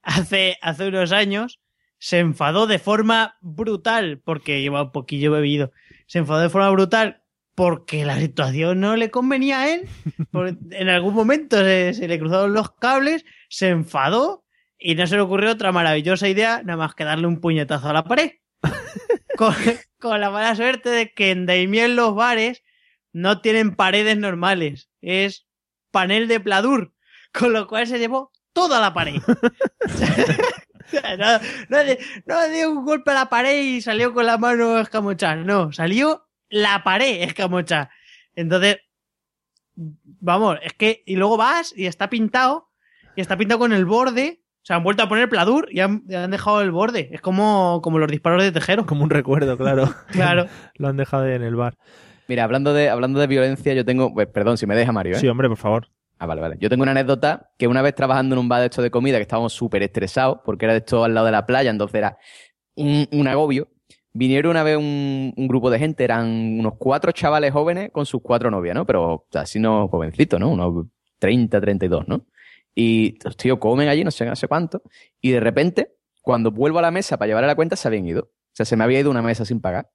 [0.03, 1.61] hace, hace unos años
[1.99, 5.73] se enfadó de forma brutal, porque lleva un poquillo bebido,
[6.07, 7.23] se enfadó de forma brutal
[7.59, 9.89] porque la situación no le convenía a él.
[10.71, 14.45] En algún momento se, se le cruzaron los cables, se enfadó
[14.79, 17.93] y no se le ocurrió otra maravillosa idea nada más que darle un puñetazo a
[17.93, 18.31] la pared.
[19.37, 19.53] con,
[19.99, 22.63] con la mala suerte de que en Daimiel los bares
[23.13, 25.49] no tienen paredes normales, es
[25.91, 26.95] panel de pladur,
[27.37, 29.17] con lo cual se llevó toda la pared.
[31.19, 31.81] no,
[32.25, 36.28] no dio un golpe a la pared y salió con la mano escamochada, no, salió
[36.51, 37.91] la pared escamochada.
[38.35, 38.79] Entonces,
[39.75, 42.69] vamos, es que, y luego vas y está pintado,
[43.17, 46.03] y está pintado con el borde, o sea, han vuelto a poner pladur y han,
[46.09, 47.09] y han dejado el borde.
[47.13, 48.85] Es como, como los disparos de tejero.
[48.85, 49.93] Como un recuerdo, claro.
[50.09, 50.47] Claro.
[50.75, 51.79] Lo han dejado en el bar.
[52.27, 54.13] Mira, hablando de, hablando de violencia, yo tengo.
[54.13, 55.21] pues, perdón, si me deja Mario, ¿eh?
[55.21, 55.89] Sí, hombre, por favor.
[56.19, 56.57] Ah, vale, vale.
[56.61, 59.17] Yo tengo una anécdota que una vez trabajando en un bar de esto de comida,
[59.17, 62.19] que estábamos súper estresados, porque era de esto al lado de la playa, entonces era
[62.75, 63.69] un, un agobio.
[64.19, 68.51] Vinieron una vez un, grupo de gente, eran unos cuatro chavales jóvenes con sus cuatro
[68.51, 68.85] novias, ¿no?
[68.85, 70.51] Pero así no jovencitos, ¿no?
[70.51, 70.87] Unos
[71.21, 72.27] 30, 32, ¿no?
[72.75, 74.83] Y los tíos comen allí, no sé, no sé cuánto,
[75.21, 78.09] y de repente, cuando vuelvo a la mesa para llevar a la cuenta, se habían
[78.09, 78.23] ido.
[78.23, 79.89] O sea, se me había ido una mesa sin pagar.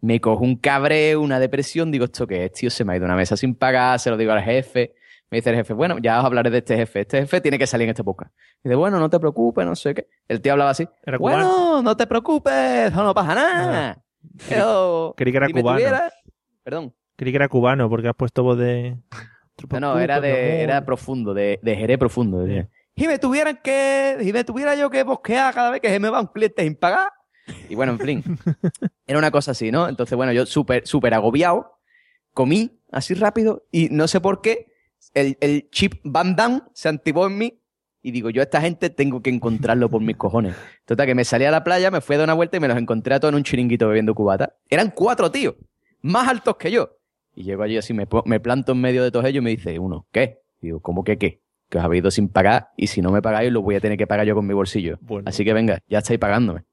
[0.00, 2.68] Me cojo un cabreo, una depresión, digo, ¿esto qué es, tío?
[2.68, 4.96] Se me ha ido una mesa sin pagar, se lo digo al jefe.
[5.32, 7.00] Me dice el jefe, bueno, ya os hablaré de este jefe.
[7.00, 8.34] Este jefe tiene que salir en este podcast.
[8.62, 10.06] Dice, bueno, no te preocupes, no sé qué.
[10.28, 10.86] El tío hablaba así.
[11.06, 11.82] Era bueno, cubano.
[11.82, 14.04] no te preocupes, no, no pasa nada.
[14.46, 15.78] Pero, Creí que era si cubano.
[15.78, 16.12] tuviera-
[16.62, 16.94] Perdón.
[17.16, 18.98] Creí que era cubano porque has puesto voz de.
[19.70, 22.46] No, no, era de, era profundo, de, de Jerez profundo.
[22.94, 26.10] Y me tuvieran que, y me tuviera yo que bosquear cada vez que se me
[26.10, 27.10] va un cliente sin pagar.
[27.70, 28.22] Y bueno, en fin.
[29.06, 29.88] Era una cosa así, ¿no?
[29.88, 31.78] Entonces, bueno, yo súper, súper agobiado,
[32.34, 34.66] comí así rápido y no sé por qué
[35.14, 37.58] el, el chip Van Damme se activó en mí
[38.02, 40.56] y digo, yo a esta gente tengo que encontrarlo por mis cojones.
[40.84, 42.68] Total, que me salí a la playa, me fui a dar una vuelta y me
[42.68, 44.56] los encontré a todos en un chiringuito bebiendo cubata.
[44.68, 45.54] Eran cuatro tíos,
[46.00, 46.98] más altos que yo.
[47.34, 49.78] Y llego allí así, me, me planto en medio de todos ellos y me dice
[49.78, 50.40] uno, ¿qué?
[50.60, 51.40] Digo, ¿cómo que qué?
[51.68, 53.96] Que os habéis ido sin pagar y si no me pagáis lo voy a tener
[53.96, 54.98] que pagar yo con mi bolsillo.
[55.24, 56.64] Así que venga, ya estáis pagándome.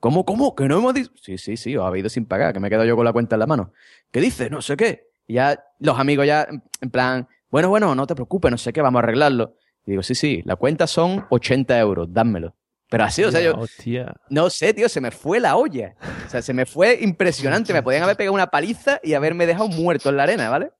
[0.00, 0.54] ¿Cómo, cómo?
[0.54, 1.10] ¿Que no hemos dicho?
[1.14, 3.12] Sí, sí, sí, os habéis ido sin pagar, que me he quedado yo con la
[3.12, 3.72] cuenta en la mano.
[4.10, 4.50] ¿Qué dice?
[4.50, 5.05] No sé qué.
[5.26, 6.46] Y ya los amigos ya,
[6.80, 9.56] en- plan, bueno, bueno, no te preocupes, no sé qué, vamos a arreglarlo.
[9.86, 12.54] Y digo, sí, sí, la cuenta son 80 euros, dámelo.
[12.88, 14.14] Pero así, o sea, yo, Hostia.
[14.30, 15.96] no sé, tío, se me fue la olla.
[16.26, 17.72] O sea, se me fue impresionante.
[17.72, 20.70] Me podían haber pegado una paliza y haberme dejado muerto en la arena, ¿vale?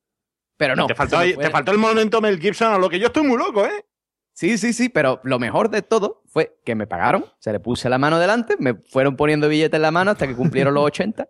[0.55, 0.87] Pero no.
[0.87, 3.37] Te faltó, se te faltó el momento Mel Gibson, a lo que yo estoy muy
[3.37, 3.85] loco, ¿eh?
[4.31, 7.23] Sí, sí, sí, pero lo mejor de todo fue que me pagaron.
[7.23, 10.27] O sea, le puse la mano delante, me fueron poniendo billetes en la mano hasta
[10.27, 11.27] que cumplieron los 80.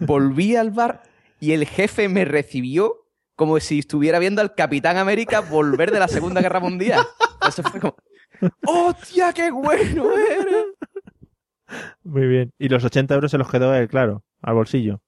[0.00, 1.02] Volví al bar
[1.40, 6.08] y el jefe me recibió como si estuviera viendo al Capitán América volver de la
[6.08, 7.04] Segunda Guerra Mundial.
[7.46, 7.96] Eso fue como,
[8.66, 10.66] ¡hostia, qué bueno eres!
[12.02, 12.52] Muy bien.
[12.58, 15.02] Y los 80 euros se los quedó él, claro, al bolsillo.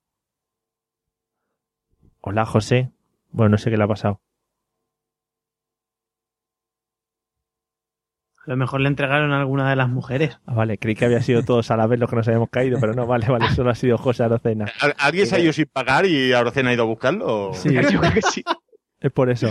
[2.21, 2.91] Hola, José.
[3.31, 4.21] Bueno, no sé qué le ha pasado.
[8.49, 10.39] A lo mejor le entregaron a alguna de las mujeres.
[10.47, 12.79] Ah, vale, creí que había sido todos a la vez los que nos habíamos caído,
[12.81, 14.65] pero no, vale, vale, solo ha sido José Arocena.
[14.81, 17.51] ¿Al- ¿Alguien se ha ido sin pagar y Aurocena ha ido a buscarlo?
[17.53, 17.75] Sí.
[17.93, 18.43] Yo creo que sí.
[19.01, 19.51] Es por eso.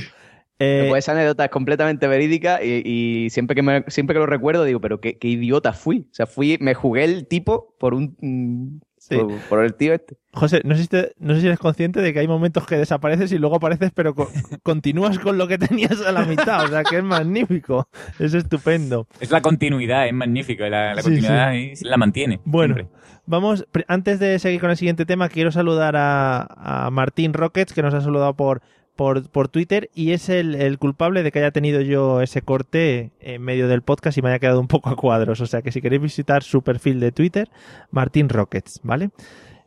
[0.59, 4.25] Eh, Pues esa anécdota es completamente verídica y, y siempre, que me- siempre que lo
[4.25, 6.07] recuerdo digo, pero qué, qué idiota fui.
[6.11, 8.81] O sea, fui, me jugué el tipo por un...
[9.15, 10.17] mm, por, por el tío este.
[10.33, 12.75] José, no sé, si te- no sé si eres consciente de que hay momentos que
[12.77, 14.29] desapareces y luego apareces, pero co-
[14.63, 16.65] continúas con lo que tenías a la mitad.
[16.65, 17.87] O sea, que es magnífico.
[18.19, 19.07] Es estupendo.
[19.19, 20.63] Es la continuidad, es magnífico.
[20.65, 22.39] La, la Sí, continuidad ahí la mantiene.
[22.45, 22.95] Bueno, siempre.
[23.25, 27.81] vamos, antes de seguir con el siguiente tema, quiero saludar a, a Martín Rockets, que
[27.81, 28.61] nos ha saludado por,
[28.97, 33.11] por, por Twitter, y es el, el culpable de que haya tenido yo ese corte
[33.21, 35.39] en medio del podcast y me haya quedado un poco a cuadros.
[35.39, 37.49] O sea que si queréis visitar su perfil de Twitter,
[37.91, 39.11] Martín Rockets, ¿vale?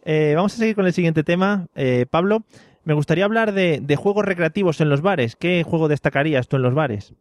[0.05, 1.69] Eh, vamos a seguir con el siguiente tema.
[1.75, 2.45] Eh, Pablo,
[2.85, 5.37] me gustaría hablar de, de juegos recreativos en los bares.
[5.37, 7.15] ¿Qué juego destacarías tú en los bares?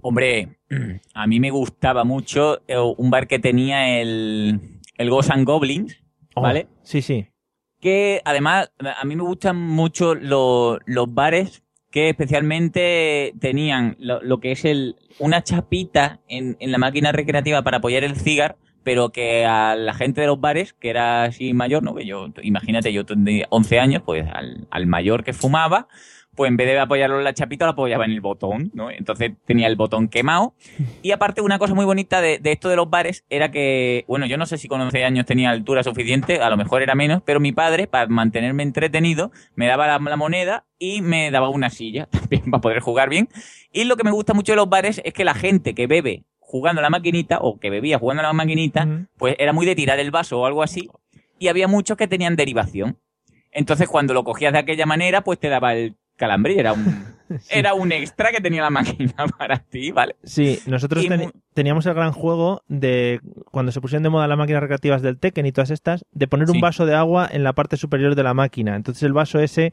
[0.00, 0.58] Hombre,
[1.14, 6.02] a mí me gustaba mucho eh, un bar que tenía el, el Ghosts and Goblins,
[6.34, 6.66] ¿vale?
[6.68, 7.28] Oh, sí, sí.
[7.82, 14.40] Que además a mí me gustan mucho lo- los bares que especialmente tenían lo, lo
[14.40, 19.10] que es el una chapita en, en la máquina recreativa para apoyar el cigar, pero
[19.10, 21.94] que a la gente de los bares, que era así mayor, ¿no?
[21.94, 25.88] Que yo, imagínate, yo tendría 11 años, pues al, al mayor que fumaba,
[26.34, 28.90] pues en vez de apoyarlo en la chapita, lo apoyaba en el botón, ¿no?
[28.90, 30.54] Entonces tenía el botón quemado.
[31.02, 34.26] Y aparte, una cosa muy bonita de, de esto de los bares era que, bueno,
[34.26, 37.22] yo no sé si con 11 años tenía altura suficiente, a lo mejor era menos,
[37.24, 41.70] pero mi padre, para mantenerme entretenido, me daba la, la moneda y me daba una
[41.70, 43.28] silla también para poder jugar bien.
[43.72, 46.24] Y lo que me gusta mucho de los bares es que la gente que bebe
[46.38, 49.74] jugando a la maquinita, o que bebía jugando a la maquinita, pues era muy de
[49.74, 50.90] tirar el vaso o algo así.
[51.38, 52.98] Y había muchos que tenían derivación.
[53.52, 57.04] Entonces, cuando lo cogías de aquella manera, pues te daba el calambre y era un,
[57.50, 60.14] era un extra que tenía la máquina para ti, ¿vale?
[60.22, 63.20] Sí, nosotros ten- teníamos el gran juego de
[63.50, 66.48] cuando se pusieron de moda las máquinas recreativas del Tekken y todas estas, de poner
[66.48, 66.60] un Sí.
[66.60, 68.76] vaso de agua en la parte superior de la máquina.
[68.76, 69.72] Entonces el vaso ese,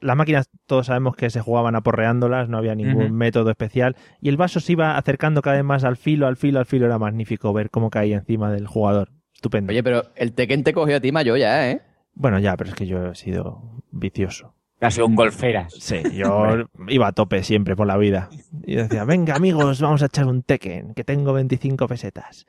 [0.00, 4.36] las máquinas todos sabemos que se jugaban aporreándolas, no había ningún método especial y el
[4.36, 6.86] vaso se iba acercando cada vez más al filo, al filo, al filo.
[6.86, 9.08] Era magnífico ver cómo caía encima del jugador.
[9.34, 9.70] Estupendo.
[9.70, 11.80] Oye, pero el Tekken te cogió a ti mayor ya, ¿eh?
[12.14, 14.52] Bueno, ya, pero es que yo he sido vicioso.
[14.80, 15.72] Casi un golferas.
[15.78, 18.30] Sí, yo iba a tope siempre por la vida.
[18.64, 22.46] Y decía, venga amigos, vamos a echar un Tekken, que tengo 25 pesetas.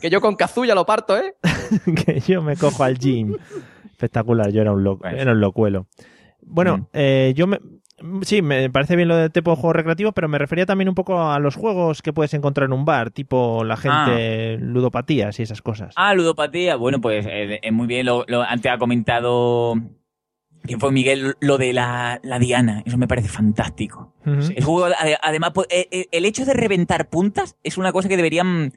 [0.00, 1.34] Que yo con Kazuya lo parto, ¿eh?
[2.04, 3.36] que yo me cojo al gym.
[3.92, 5.86] Espectacular, yo era un, loco, era un locuelo.
[6.42, 7.58] Bueno, eh, yo me,
[8.22, 10.94] sí, me parece bien lo de tipo de juego recreativo, pero me refería también un
[10.94, 15.42] poco a los juegos que puedes encontrar en un bar, tipo la gente ludopatías y
[15.42, 15.94] esas cosas.
[15.96, 16.76] Ah, ludopatía.
[16.76, 18.06] Bueno, pues eh, eh, muy bien.
[18.06, 19.74] Lo, lo- antes ha comentado.
[20.68, 21.34] ¿Quién fue Miguel?
[21.40, 22.82] Lo de la, la Diana.
[22.86, 24.14] Eso me parece fantástico.
[24.56, 28.08] El juego, ade- además, pues, eh, eh, el hecho de reventar puntas es una cosa
[28.08, 28.72] que deberían,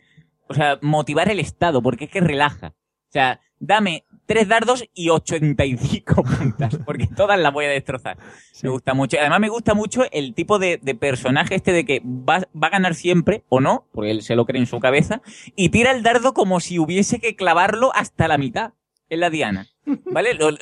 [0.47, 2.67] o sea, motivar el Estado, porque es que relaja.
[3.09, 8.17] O sea, dame tres dardos y 85 puntas, porque todas las voy a destrozar.
[8.63, 9.17] Me gusta mucho.
[9.19, 12.71] Además, me gusta mucho el tipo de, de personaje este de que va, va a
[12.71, 15.21] ganar siempre, o no, porque él se lo cree en su cabeza,
[15.57, 18.71] y tira el dardo como si hubiese que clavarlo hasta la mitad.
[19.11, 19.67] Es la Diana.
[20.05, 20.33] ¿Vale?
[20.33, 20.57] Lo- lo-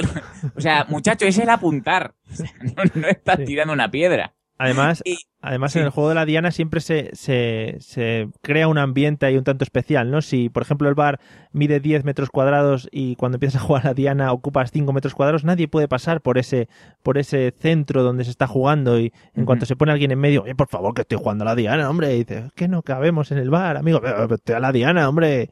[0.55, 2.15] o sea, muchacho, ese es el apuntar.
[2.31, 4.33] O sea, no, no estás tirando una piedra.
[4.57, 8.77] Además, Y- además en el juego de la Diana siempre se, se, se crea un
[8.77, 10.21] ambiente ahí un tanto especial, ¿no?
[10.21, 11.19] Si, por ejemplo, el bar
[11.53, 15.13] mide 10 metros cuadrados y cuando empiezas a jugar a la Diana ocupas 5 metros
[15.13, 16.67] cuadrados, nadie puede pasar por ese,
[17.03, 20.41] por ese centro donde se está jugando y en cuanto se pone alguien en medio,
[20.43, 22.81] oye, por favor, que estoy jugando a la Diana, hombre, y dice, "Es que no
[22.81, 24.01] cabemos en el bar, amigo,
[24.33, 25.51] estoy a la Diana, hombre.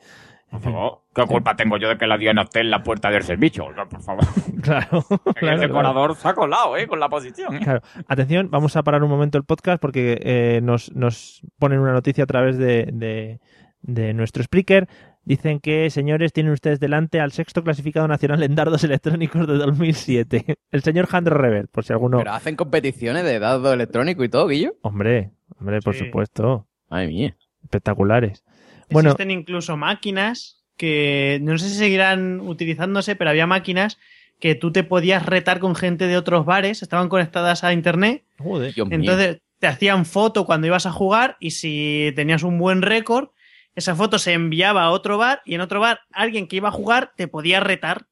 [0.49, 3.23] Por favor, ¿qué culpa tengo yo de que la Diana esté en la puerta del
[3.23, 3.65] servicio?
[3.89, 4.23] Por favor.
[4.61, 6.87] Claro, el claro, decorador se ha colado, ¿eh?
[6.87, 7.55] Con la posición.
[7.55, 7.59] ¿eh?
[7.63, 7.81] Claro.
[8.07, 12.23] Atención, vamos a parar un momento el podcast porque eh, nos, nos ponen una noticia
[12.25, 13.39] a través de, de,
[13.81, 14.87] de nuestro speaker.
[15.23, 20.57] Dicen que, señores, tienen ustedes delante al sexto clasificado nacional en dardos electrónicos de 2007.
[20.71, 22.17] El señor Handro Rebel, por si alguno...
[22.17, 24.73] Pero hacen competiciones de dados electrónicos y todo, Guillo.
[24.81, 26.05] Hombre, hombre, por Sí.
[26.05, 26.65] supuesto.
[26.89, 27.37] Madre mía.
[27.63, 28.43] Espectaculares.
[28.89, 33.97] Bueno, Existen incluso máquinas que no sé si seguirán utilizándose, pero había máquinas
[34.39, 38.73] que tú te podías retar con gente de otros bares, estaban conectadas a internet, joder.
[38.73, 38.99] Dios mío.
[38.99, 43.29] entonces te hacían foto cuando ibas a jugar y si tenías un buen récord,
[43.75, 46.71] esa foto se enviaba a otro bar y en otro bar alguien que iba a
[46.71, 48.07] jugar te podía retar.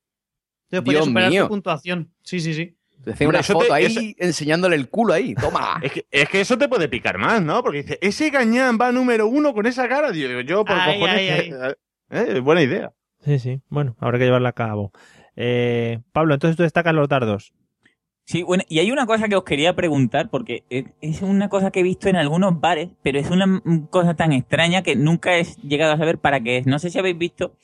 [0.69, 1.43] Entonces podías superar mío.
[1.43, 2.11] tu puntuación.
[2.23, 2.75] Sí, sí, sí.
[3.13, 5.35] Te una foto te- ahí eso- enseñándole el culo ahí.
[5.35, 5.79] Toma.
[5.83, 7.61] Es que, es que eso te puede picar más, ¿no?
[7.63, 10.11] Porque dice, ese gañán va número uno con esa cara.
[10.11, 11.31] Digo, yo por Ay, cojones.
[11.31, 12.91] ay, que- eh, buena idea.
[13.23, 13.61] sí, sí.
[13.69, 14.91] Bueno, habrá que llevarla a cabo.
[15.35, 17.53] Eh, Pablo, entonces tú destacas los dardos.
[18.27, 20.63] Sí, bueno, y hay una cosa que os quería preguntar, porque
[21.01, 24.81] es- una cosa que he visto en algunos bares, pero es una cosa tan extraña
[24.81, 26.65] que nunca he llegado a saber para qué es.
[26.65, 27.55] No sé si habéis visto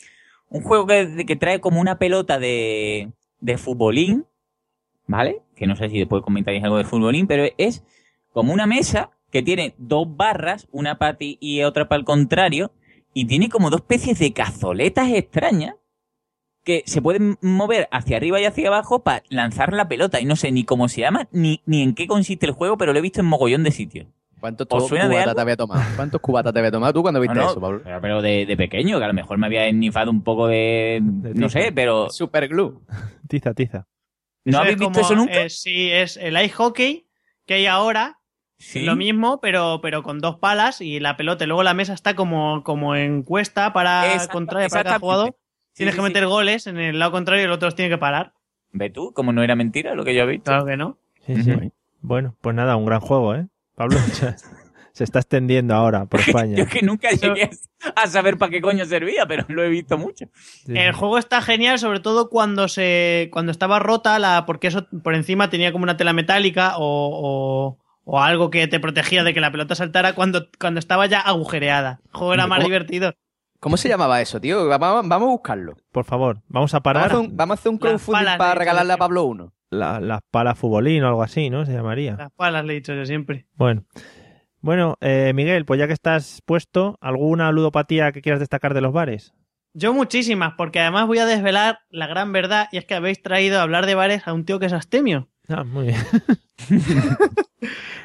[0.50, 4.26] un juego que, que trae como una pelota de, de futbolín,
[5.12, 5.42] ¿vale?
[5.56, 7.84] Que no sé si después comentáis algo de futbolín, pero es
[8.32, 12.72] como una mesa que tiene dos barras, una para ti y otra para el contrario,
[13.14, 15.76] y tiene como dos especies de cazoletas extrañas
[16.64, 20.22] que se pueden mover hacia arriba y hacia abajo para lanzar la pelota.
[20.22, 22.94] Y no sé ni cómo se llama, ni, ni en qué consiste el juego, pero
[22.94, 24.08] lo he visto en mogollón de sitios.
[24.40, 25.82] ¿Cuántos ¿Os suena de cubatas te había tomado?
[25.96, 27.82] ¿Cuántos cubatas te había tomado tú cuando viste No, no, eso, Pablo?
[27.84, 31.00] Pero, pero de, de pequeño, que a lo mejor me había ennifado un poco de...
[31.02, 31.50] no tiza.
[31.50, 32.10] sé, pero...
[32.10, 32.80] Super glue.
[33.28, 33.88] Tiza, tiza.
[34.46, 35.42] ¿No habéis es visto como, eso nunca?
[35.42, 37.08] eh, sí, es el ice hockey
[37.46, 38.18] que hay ahora,
[38.64, 38.82] Sí.
[38.82, 41.44] Lo mismo, pero, pero con dos palas y la pelota.
[41.46, 45.30] Y luego la mesa está como, como en cuesta para contraria para cada jugador.
[45.30, 46.14] Sí, Tienes sí, que sí.
[46.14, 48.34] meter goles en el lado contrario y el otro los tiene que parar.
[48.72, 49.14] ¿Ve tú?
[49.14, 50.52] Como no era mentira lo que yo he visto.
[50.52, 51.00] Claro que no.
[51.26, 51.54] Sí, sí.
[52.02, 53.48] Bueno, pues nada, un gran juego, ¿eh?
[53.74, 53.98] Pablo
[54.94, 56.58] se, está extendiendo ahora por España.
[56.58, 57.50] Yo que nunca llegué
[57.96, 60.26] a saber para qué coño servía, pero lo he visto mucho.
[60.34, 64.88] Sí, El juego está genial, sobre todo cuando se cuando estaba rota, la porque eso
[65.04, 69.34] por encima tenía como una tela metálica o, o, o algo que te protegía de
[69.34, 72.00] que la pelota saltara cuando, cuando estaba ya agujereada.
[72.06, 72.68] El juego era más ¿Cómo?
[72.68, 73.14] divertido.
[73.60, 74.68] ¿Cómo se llamaba eso, tío?
[74.68, 75.76] Vamos, vamos a buscarlo.
[75.92, 78.38] Por favor, vamos a Vamos a parar hacer un, vamos a hacer un crowdfunding palas
[78.40, 79.54] para de regalarle a Pablo uno.
[79.70, 81.64] la- las palas futbolín o algo así, ¿no?
[81.68, 82.16] Se llamaría.
[82.18, 83.46] Las palas le he dicho yo siempre.
[83.56, 83.84] Bueno.
[84.62, 88.94] Bueno, eh, Miguel, pues ya que estás puesto, ¿alguna ludopatía que quieras destacar de los
[88.94, 89.34] bares?
[89.74, 93.60] Yo muchísimas, porque además voy a desvelar la gran verdad y es que habéis traído
[93.60, 95.30] a hablar de bares a un tío que es astemio.
[95.48, 96.00] Ah, muy bien.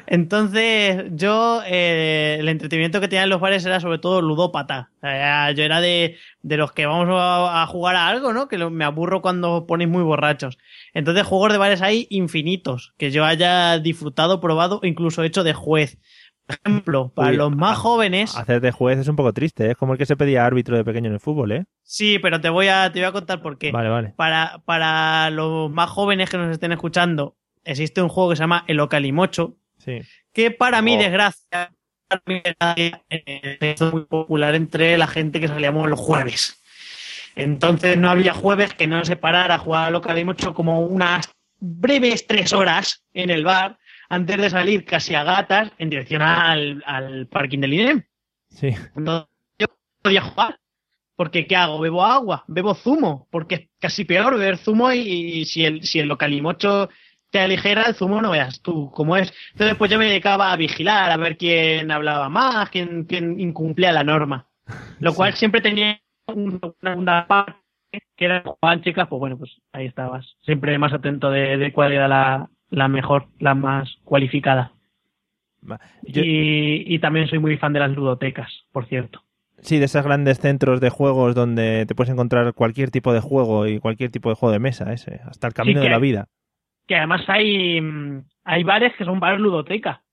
[0.07, 4.91] Entonces, yo, eh, el entretenimiento que tenía en los bares era sobre todo ludópata.
[4.97, 8.47] O sea, yo era de, de los que vamos a, a jugar a algo, ¿no?
[8.47, 10.57] Que lo- me aburro cuando ponéis muy borrachos.
[10.93, 15.97] Entonces, juegos de bares hay infinitos, que yo haya disfrutado, probado, incluso hecho de juez.
[16.47, 19.71] Ejemplo, para Uy, los más jóvenes, Hacer de juez es un poco triste, ¿eh?
[19.71, 21.65] es como el que se pedía árbitro de pequeño en el fútbol, ¿eh?
[21.83, 23.71] sí, pero te voy a, te voy a contar por qué.
[23.71, 24.13] Vale, vale.
[24.15, 27.35] Para, para los más jóvenes que nos estén escuchando,
[27.65, 29.99] existe un juego que se llama El Ocalimocho, Sí.
[30.33, 30.99] que para mi Oh.
[30.99, 31.71] desgracia
[32.09, 36.61] para mi desgracia, eh, es muy popular entre la gente que salíamos los jueves.
[37.35, 41.29] Entonces no había jueves que no se parara a jugar al Ocalimocho como unas
[41.59, 43.77] breves tres horas en el bar
[44.09, 48.03] antes de salir casi a gatas en dirección al, al parking del INEM.
[48.49, 48.69] Sí.
[49.59, 49.67] Yo
[50.01, 50.59] podía jugar.
[51.15, 51.79] Porque ¿qué hago?
[51.79, 52.45] ¿Bebo agua?
[52.47, 53.27] ¿Bebo zumo?
[53.31, 56.89] Porque es casi peor beber zumo y, y si el, si el localimocho
[57.31, 59.33] te aligera el zumo no veas tú cómo es.
[59.53, 63.91] Entonces pues yo me dedicaba a vigilar, a ver quién hablaba más, quién, quién incumplía
[63.91, 64.47] la norma.
[64.99, 67.57] Lo cual siempre tenía una segunda parte
[68.15, 70.35] que era jugaban chicas, pues bueno, pues ahí estabas.
[70.41, 74.71] Siempre más atento de, de cuál era la, la mejor, la más cualificada.
[76.03, 79.23] yo- Y, y también soy muy fan de las ludotecas, por cierto.
[79.59, 83.65] Sí, de esos grandes centros de juegos donde te puedes encontrar cualquier tipo de juego
[83.67, 86.27] y cualquier tipo de juego de mesa, ese, hasta el camino de la vida.
[86.85, 90.03] Que además hay, mm, hay bares que son bares ludoteca.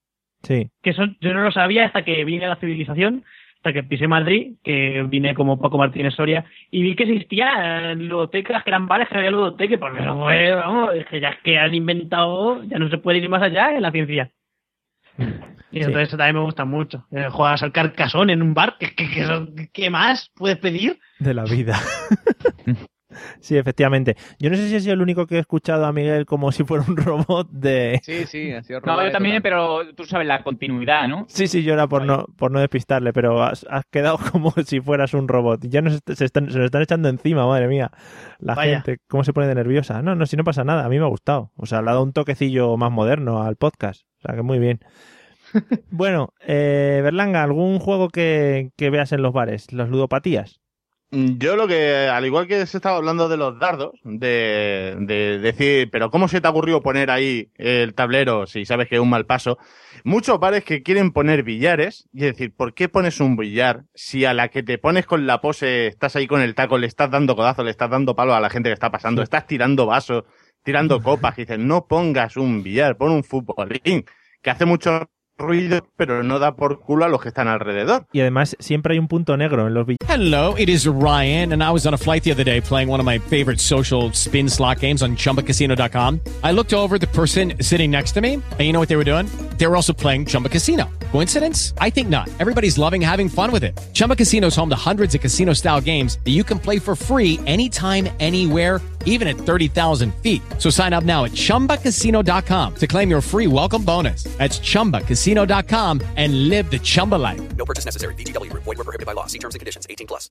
[0.42, 0.68] Sí.
[0.82, 3.24] que son, yo no lo sabía hasta que vine a la civilización,
[3.64, 8.62] hasta que pisé Madrid, que vine como Paco Martínez Soria, y vi que existían ludotecas,
[8.62, 9.94] que eran bares que había ludoteca, y pues
[10.54, 13.70] vamos, es que ya es que han inventado, ya no se puede ir más allá
[13.74, 14.30] en la ciencia.
[15.18, 15.24] Y
[15.78, 15.80] Sí.
[15.86, 17.06] entonces eso también me gusta mucho.
[17.10, 20.98] Eh, juegas al carcasón en un bar, ¿qué, qué, qué, qué más puedes pedir?
[21.18, 21.78] De la vida.
[23.40, 24.16] sí, efectivamente.
[24.38, 26.64] Yo no sé si he sido el único que he escuchado a Miguel como si
[26.64, 28.00] fuera un robot de...
[28.02, 31.26] Sí, sí, ha sido No, robado yo también, pero tú sabes la continuidad, ¿no?
[31.28, 34.80] Sí, sí, yo era por no, por no despistarle, pero has, has quedado como si
[34.80, 35.64] fueras un robot.
[35.64, 37.90] Y ya nos, se, están, se nos están echando encima, madre mía.
[38.38, 38.82] La Vaya.
[38.82, 40.02] gente, cómo se pone de nerviosa.
[40.02, 41.52] No, no, si no pasa nada, a mí me ha gustado.
[41.56, 44.02] O sea, le ha dado un toquecillo más moderno al podcast.
[44.18, 44.80] O sea, que muy bien.
[45.90, 49.72] bueno, eh, Berlanga, ¿algún juego que, que veas en los bares?
[49.72, 50.60] Las ludopatías.
[51.14, 55.38] Mm, Yo lo que, al igual que se estaba hablando de los dardos, de, de
[55.38, 59.00] decir, pero ¿cómo se te ha ocurrido poner ahí el tablero si sabes que es
[59.00, 59.58] un mal paso?
[60.02, 64.34] Muchos bares que quieren poner billares, y decir, ¿por qué pones un billar si a
[64.34, 67.36] la que te pones con la pose estás ahí con el taco, le estás dando
[67.36, 70.24] codazo, le estás dando palo a la gente que está pasando, estás tirando vasos,
[70.64, 74.04] tirando copas, y dices, no pongas un billar, pon un futbolín,
[74.42, 78.07] que hace mucho ruido, pero no da por culo a los que están alrededor.
[78.12, 80.09] Y además siempre hay un punto negro en los billares.
[80.09, 83.01] Hello, it is Ryan, and I was on a flight the other day playing one
[83.01, 86.20] of my favorite social spin slot games on chumbacasino.com.
[86.45, 88.97] I looked over at the person sitting next to me, and you know what they
[88.97, 89.26] were doing?
[89.59, 90.89] They were also playing Chumba Casino.
[91.11, 91.74] Coincidence?
[91.78, 92.28] I think not.
[92.39, 93.78] Everybody's loving having fun with it.
[93.93, 96.95] Chumba Casino is home to hundreds of casino style games that you can play for
[96.95, 100.42] free anytime, anywhere even at 30,000 feet.
[100.59, 104.24] So sign up now at ChumbaCasino.com to claim your free welcome bonus.
[104.38, 107.57] That's ChumbaCasino.com and live the Chumba life.
[107.57, 108.14] No purchase necessary.
[108.16, 108.64] VGW Group.
[108.64, 109.26] Void were prohibited by law.
[109.26, 109.86] See terms and conditions.
[109.88, 110.28] 18 plus.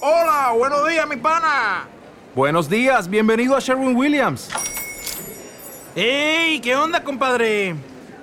[0.00, 1.86] Hola, buenos días, mi pana.
[2.34, 4.48] Buenos días, bienvenido a Sherwin Williams.
[5.94, 6.60] ¡Ey!
[6.60, 7.76] ¿Qué onda, compadre?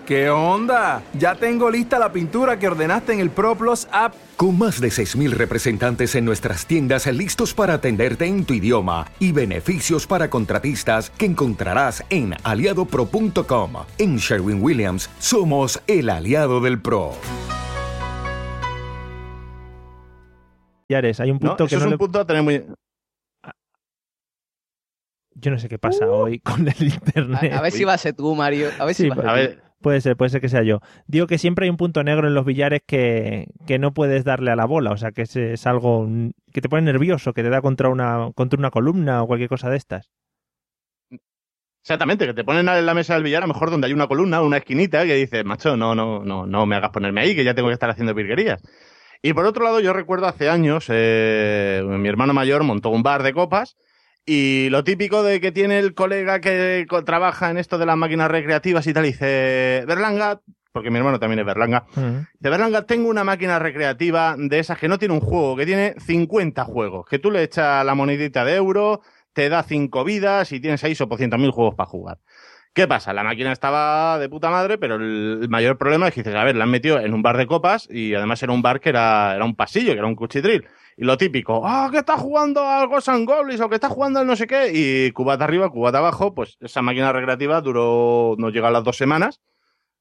[0.10, 1.04] ¿Qué onda?
[1.14, 4.16] Ya tengo lista la pintura que ordenaste en el ProPlus app.
[4.38, 9.32] Con más de 6.000 representantes en nuestras tiendas listos para atenderte en tu idioma y
[9.34, 13.74] beneficios para contratistas que encontrarás en aliadopro.com.
[14.00, 17.12] En Sherwin Williams somos el aliado del PRO.
[21.20, 21.50] Hay un ¿no?
[21.50, 22.66] punto Eso que es un le- punto a tener muy...
[25.36, 27.54] Yo no sé qué pasa hoy con el internet.
[27.54, 28.70] A, a ver si va a ser tú, Mario.
[28.80, 29.36] A ver si Sí, va a ser a tú.
[29.36, 30.80] ver, puede ser, puede ser que sea yo.
[31.08, 34.52] Digo que siempre hay un punto negro en los billares que, que no puedes darle
[34.52, 36.08] a la bola, o sea, que es, algo
[36.54, 39.70] que te pone nervioso, que te da contra una, contra una columna o cualquier cosa
[39.70, 40.10] de estas.
[41.82, 44.08] Exactamente, que te ponen en la mesa del billar, a lo mejor donde hay una
[44.08, 47.44] columna, una esquinita, que dices, macho, no, no, no, no me hagas ponerme ahí, que
[47.44, 48.62] ya tengo que estar haciendo virguerías.
[49.22, 53.24] Y por otro lado, yo recuerdo hace años, eh, mi hermano mayor montó un bar
[53.24, 53.76] de copas,
[54.32, 58.30] y lo típico de que tiene el colega que trabaja en esto de las máquinas
[58.30, 63.24] recreativas y tal, dice, Berlanga, porque mi hermano también es Berlanga, de Berlanga tengo una
[63.24, 67.32] máquina recreativa de esas que no tiene un juego, que tiene 50 juegos, que tú
[67.32, 69.02] le echas la monedita de euro,
[69.34, 72.20] te da 5 vidas y tienes ahí 800.000 juegos para jugar.
[72.74, 73.14] ¿Qué pasa?
[73.14, 76.44] La máquina estaba de puta madre, pero el, el mayor problema es que dices, a
[76.44, 78.90] ver, la han metido en un bar de copas y además era un bar que
[78.90, 80.68] era, era un pasillo, que era un cuchitril.
[81.02, 84.20] Y lo típico, ah, que está jugando al Ghosts and Goblins o que está jugando
[84.20, 88.50] al no sé qué, y cubata arriba, cubata abajo, pues esa máquina recreativa duró, no
[88.50, 89.40] llega a las dos semanas,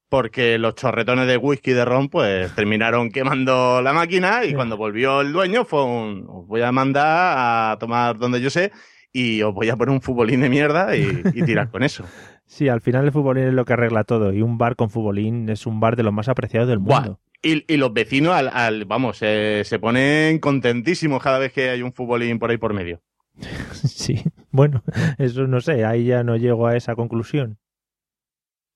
[0.09, 5.21] porque los chorretones de whisky de ron pues terminaron quemando la máquina y cuando volvió
[5.21, 8.73] el dueño fue un os voy a mandar a tomar donde yo sé
[9.13, 12.03] y os voy a poner un futbolín de mierda y, y tirar con eso.
[12.49, 15.47] Sí, al final el futbolín es lo que arregla todo y un bar con futbolín
[15.49, 17.13] es un bar de los más apreciados del Buah.
[17.41, 21.81] Y, y los vecinos al, al- vamos, eh, se ponen contentísimos cada vez que hay
[21.81, 23.01] un futbolín por ahí por medio.
[23.73, 24.21] Sí,
[24.51, 24.83] bueno,
[25.17, 27.57] eso no sé, ahí ya no llego a esa conclusión.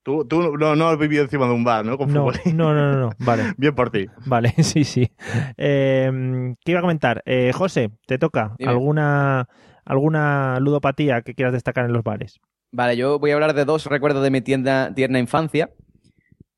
[0.03, 1.97] Tú, tú no, no has vivido encima de un bar, ¿no?
[1.97, 2.57] Con No, futbolín.
[2.57, 3.53] no, no, no, no, vale.
[3.57, 4.05] Bien por ti.
[4.25, 5.09] Vale, sí, sí.
[5.57, 6.11] Eh,
[6.63, 7.21] ¿Qué iba a comentar?
[7.25, 8.53] Eh, José, te toca.
[8.57, 8.71] Dime.
[8.71, 9.47] ¿Alguna,
[9.85, 12.39] ¿Alguna ludopatía que quieras destacar en los bares?
[12.71, 15.69] Vale, yo voy a hablar de dos recuerdos de mi tienda, tierna infancia.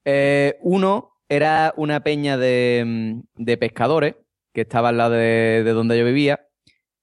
[0.06, 4.15] Eh, uno era una peña de, mm, de pescadores
[4.53, 6.47] que estaba al lado de, de donde yo vivía,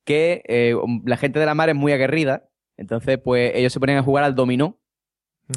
[0.05, 0.75] que eh,
[1.05, 4.25] la gente de la mar es muy aguerrida, entonces pues ellos se ponían a jugar
[4.25, 4.79] al dominó.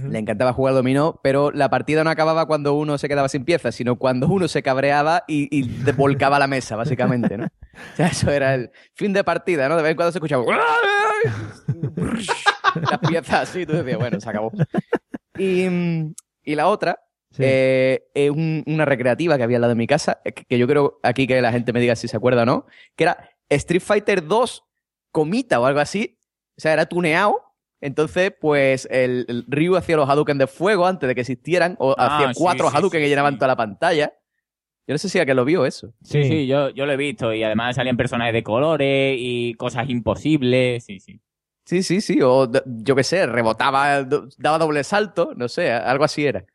[0.09, 3.45] Le encantaba jugar al dominó, pero la partida no acababa cuando uno se quedaba sin
[3.45, 7.45] piezas, sino cuando uno se cabreaba y, y te volcaba la mesa, básicamente, ¿no?
[7.93, 9.77] O sea, eso era el fin de partida, ¿no?
[9.77, 10.43] De vez en cuando se escuchaba
[12.89, 14.51] las piezas así, tú decías, bueno, se acabó.
[15.37, 16.13] Y, mm,
[16.43, 17.04] y la otra
[17.39, 20.57] eh, es un- una recreativa que había al lado de mi casa, eh, que, que
[20.57, 23.29] yo creo aquí que la gente me diga si se acuerda o no, que era
[23.49, 24.63] Street Fighter 2
[25.11, 26.17] Comita o algo así.
[26.57, 27.41] O sea, era tuneado.
[27.81, 31.93] Entonces, pues el, el Ryu hacía los Hadouken de fuego antes de que existieran, o
[31.97, 34.13] Ah, hacía sí, cuatro sí, Hadouken que llenaban toda la pantalla.
[34.87, 35.93] Yo no sé si a que lo vio eso.
[36.03, 37.33] Sí, sí, yo, yo lo he visto.
[37.33, 40.85] Y además salían personajes de colores y cosas imposibles.
[40.85, 41.19] Sí, sí.
[41.65, 42.19] Sí, sí, sí.
[42.21, 44.03] O yo qué sé, rebotaba,
[44.37, 46.45] daba doble salto, no sé, algo así era.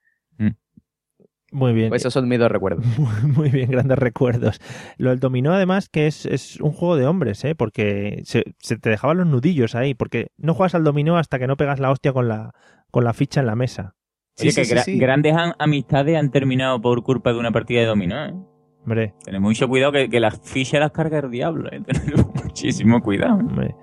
[1.53, 1.89] Muy bien.
[1.89, 2.85] Pues esos son mis dos recuerdos.
[3.25, 4.61] Muy bien, grandes recuerdos.
[4.99, 7.55] Lo del dominó, además, que es, es un juego de hombres, ¿eh?
[7.55, 11.47] Porque se, se te dejaban los nudillos ahí, porque no juegas al dominó hasta que
[11.49, 12.53] no pegas la hostia con la,
[12.91, 13.95] con la ficha en la mesa.
[14.39, 18.25] Oye, que gra- grandes am- amistades han terminado por culpa de una partida de dominó,
[18.27, 18.35] ¿eh?
[18.83, 21.81] Hombre, Tened mucho cuidado que, que las fichas las carga el diablo, ¿eh?
[21.87, 22.15] Tened
[22.45, 23.35] muchísimo cuidado.
[23.35, 23.75] hombre,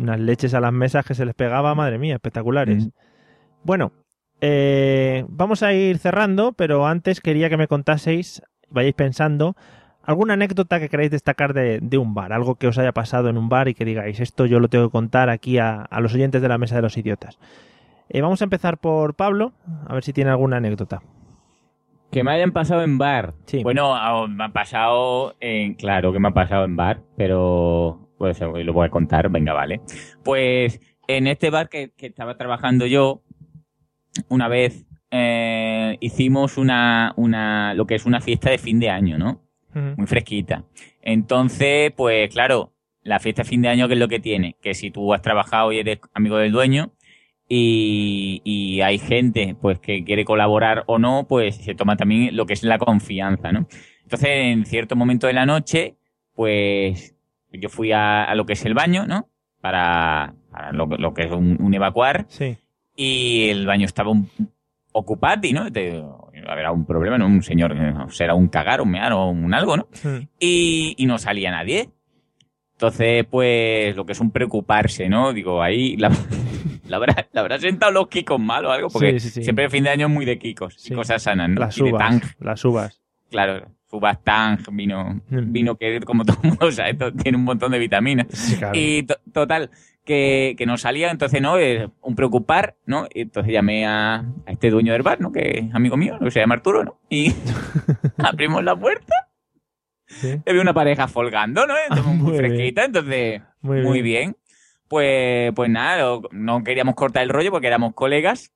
[0.00, 2.88] unas leches a las mesas que se les pegaba, madre mía, espectaculares.
[3.62, 3.92] Bueno,
[4.40, 9.56] eh, vamos a ir cerrando, pero antes quería que me contaseis, vayáis pensando,
[10.02, 13.36] alguna anécdota que queráis destacar de, de un bar, algo que os haya pasado en
[13.36, 16.14] un bar y que digáis, esto yo lo tengo que contar aquí a, a los
[16.14, 17.38] oyentes de la mesa de los idiotas.
[18.08, 19.52] Eh, vamos a empezar por Pablo,
[19.86, 21.02] a ver si tiene alguna anécdota.
[22.10, 23.34] Que me hayan pasado en bar.
[23.44, 23.62] Sí.
[23.62, 23.94] Bueno,
[24.28, 25.74] me ha pasado en...
[25.74, 28.00] Claro que me ha pasado en bar, pero...
[28.16, 29.80] Pues lo voy a contar, venga, vale.
[30.24, 33.20] Pues en este bar que, que estaba trabajando yo,
[34.28, 37.74] una vez eh, hicimos una, una...
[37.74, 39.42] lo que es una fiesta de fin de año, ¿no?
[39.96, 40.64] muy fresquita.
[41.02, 42.72] Entonces, pues claro,
[43.02, 44.56] la fiesta de fin de año, ¿qué es lo que tiene?
[44.60, 46.92] Que si tú has trabajado y eres amigo del dueño
[47.48, 52.46] y, y hay gente pues que quiere colaborar o no, pues se toma también lo
[52.46, 53.68] que es la confianza, ¿no?
[54.02, 55.96] Entonces, en cierto momento de la noche,
[56.34, 57.14] pues
[57.52, 59.28] yo fui a, a lo que es el baño, ¿no?
[59.60, 62.26] Para, para lo, lo que es un, un evacuar.
[62.28, 62.56] Sí.
[63.00, 64.28] Y el baño estaba un,
[64.90, 65.70] ocupado, ¿no?
[65.70, 66.02] Te-
[66.48, 67.26] habrá un problema, ¿no?
[67.26, 69.86] Un señor, eh, será un cagar, un mear o un algo, ¿no?
[70.40, 71.90] y, y no salía nadie.
[72.72, 75.32] Entonces, pues, lo que es un preocuparse, ¿no?
[75.32, 76.10] Digo, ahí la,
[76.88, 79.42] la habrá, la habrá sentado los kikos mal o algo, porque Sí, sí, sí.
[79.44, 81.60] siempre el fin de año es muy de kikos y cosas sanas, ¿no?
[81.60, 83.00] Las Y de uvas, tang, las uvas.
[83.30, 85.52] claro, uvas tang, vino, Mm.
[85.52, 88.26] vino que, como todo el mundo sabe, tiene un montón de vitaminas.
[88.58, 88.78] claro.
[88.78, 89.70] Y to- total,
[90.08, 91.58] que, que no salía, entonces, ¿no?
[91.58, 93.06] Eh, un preocupar, ¿no?
[93.12, 95.30] Y entonces llamé a, a este dueño del bar, ¿no?
[95.30, 96.98] Que es amigo mío, que se llama Arturo, ¿no?
[97.10, 97.34] Y
[98.16, 99.14] abrimos la puerta.
[100.22, 101.74] Y había una pareja folgando, ¿no?
[101.76, 104.30] Entonces, muy, Ah, muy fresquita, entonces, Muy muy, bien.
[104.30, 104.36] bien.
[104.88, 108.50] Pues, pues nada, no queríamos cortar el rollo porque éramos colegas,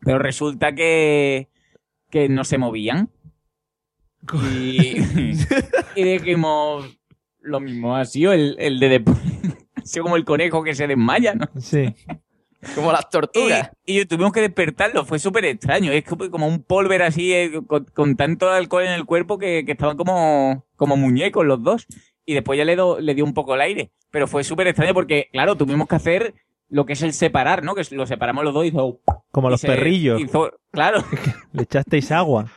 [0.00, 1.50] pero resulta que,
[2.10, 3.10] que no se movían.
[4.42, 4.96] Y,
[5.96, 6.98] y dijimos,
[7.40, 9.18] lo mismo ha sido el, el de después.
[10.02, 11.46] Como el conejo que se desmaya, ¿no?
[11.60, 11.94] Sí.
[12.76, 13.70] Como las tortugas.
[13.84, 15.90] Y, y tuvimos que despertarlo, fue súper extraño.
[15.90, 19.72] Es como- un polver así, eh, con, con tanto alcohol en el cuerpo que, que
[19.72, 21.86] estaban como, como muñecos los dos.
[22.24, 23.90] Y después ya le, do- le dio un poco el aire.
[24.12, 26.34] Pero fue súper extraño porque, claro, tuvimos que hacer
[26.68, 27.74] lo que es el separar, ¿no?
[27.74, 29.00] Que lo separamos los dos y hizo...
[29.32, 30.20] Como y los perrillos.
[30.20, 31.02] hizo- claro.
[31.52, 32.50] Le echasteis agua.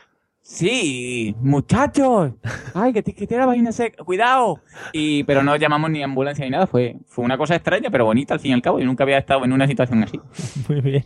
[0.48, 2.34] Sí, muchachos.
[2.72, 4.04] Ay, que, que tiene la vaina seca.
[4.04, 4.60] Cuidado.
[4.92, 6.68] Y, pero no llamamos ni ambulancia ni nada.
[6.68, 8.78] Fue, fue una cosa extraña, pero bonita al fin y al cabo.
[8.78, 10.20] Yo nunca había estado en una situación así.
[10.68, 11.04] Muy bien.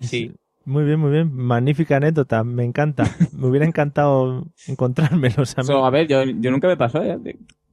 [0.00, 0.32] Sí.
[0.64, 1.32] Muy bien, muy bien.
[1.32, 3.04] Magnífica anécdota, me encanta.
[3.32, 5.66] Me hubiera encantado encontrármelos a mí.
[5.66, 7.00] So, a ver, yo, yo nunca me pasó.
[7.02, 7.16] ¿eh?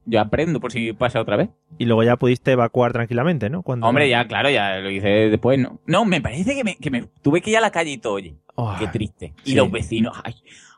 [0.06, 1.49] Yo aprendo por si pasa otra vez.
[1.80, 3.64] Y luego ya pudiste evacuar tranquilamente, ¿no?
[3.64, 3.88] Cuando...
[3.88, 5.81] Hombre, ya, claro, ya lo hice después, ¿no?
[5.88, 8.14] No, me parece que me, que me tuve que ir a la calle y todo,
[8.14, 8.35] oye.
[8.80, 9.34] Qué triste.
[9.44, 9.56] Y sí.
[9.56, 10.35] los vecinos, ay,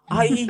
[0.09, 0.47] ay,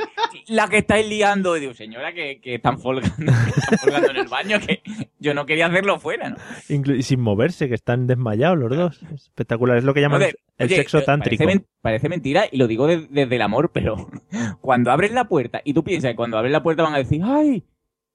[0.48, 1.56] la que estáis liando.
[1.58, 3.16] Y digo, señora, que, que están folgando,
[3.46, 4.82] que están folgando en el baño, que
[5.20, 6.38] yo no quería hacerlo fuera, ¿no?
[6.70, 9.02] Inclu- y sin moverse, que están desmayados los dos.
[9.14, 9.78] Espectacular.
[9.78, 11.44] Es lo que llaman el oye, sexo tántrico.
[11.44, 14.10] Parece, men- parece mentira y lo digo de- desde el amor, pero
[14.62, 17.22] cuando abres la puerta y tú piensas que cuando abres la puerta van a decir,
[17.24, 17.64] ¡ay!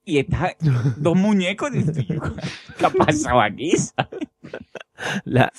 [0.07, 0.55] Y está
[0.99, 1.71] dos muñecos.
[1.75, 2.21] y dices, "Tío,
[2.79, 3.71] ¿Qué ha pasado aquí?
[3.71, 4.29] ¿sabes?
[5.25, 5.53] La-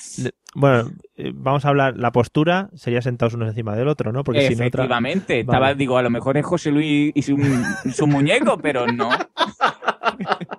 [0.54, 1.96] bueno, eh, vamos a hablar.
[1.98, 4.24] La postura sería sentados uno encima del otro, ¿no?
[4.24, 4.64] Porque si no.
[4.64, 5.34] Efectivamente.
[5.34, 5.40] Vale.
[5.40, 7.36] Estaba, digo, a lo mejor es José Luis y su,
[7.92, 9.10] su muñeco, pero no.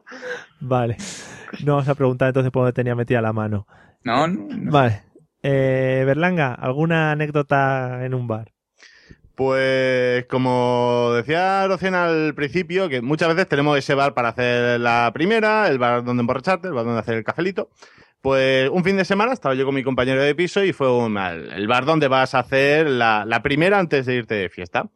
[0.59, 0.97] Vale.
[1.63, 3.67] No vamos a preguntar entonces por dónde tenía metida la mano.
[4.03, 4.71] No, no, no.
[4.71, 5.03] Vale.
[5.43, 8.51] Eh, Berlanga, ¿alguna anécdota en un bar?
[9.35, 15.11] Pues como decía Rocena al principio, que muchas veces tenemos ese bar para hacer la
[15.13, 17.69] primera, el bar donde emborracharte, el bar donde hacer el cafelito.
[18.21, 21.17] Pues un fin de semana estaba yo con mi compañero de piso y fue un-
[21.17, 24.89] el bar donde vas a hacer la, la primera antes de irte de fiesta.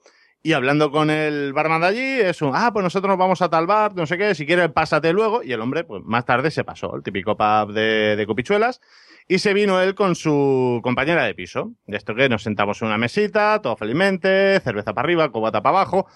[0.44, 3.50] Y hablando con el barman de allí, es un, ah, pues nosotros nos vamos a
[3.50, 5.44] tal bar, no sé qué, si quieres pásate luego.
[5.44, 8.82] Y el hombre, pues más tarde se pasó, el típico pub de, de copichuelas.
[9.28, 11.74] Y se vino él con su compañera de piso.
[11.86, 15.78] De esto que nos sentamos en una mesita, todo felizmente, cerveza para arriba, cobata para
[15.78, 16.08] abajo.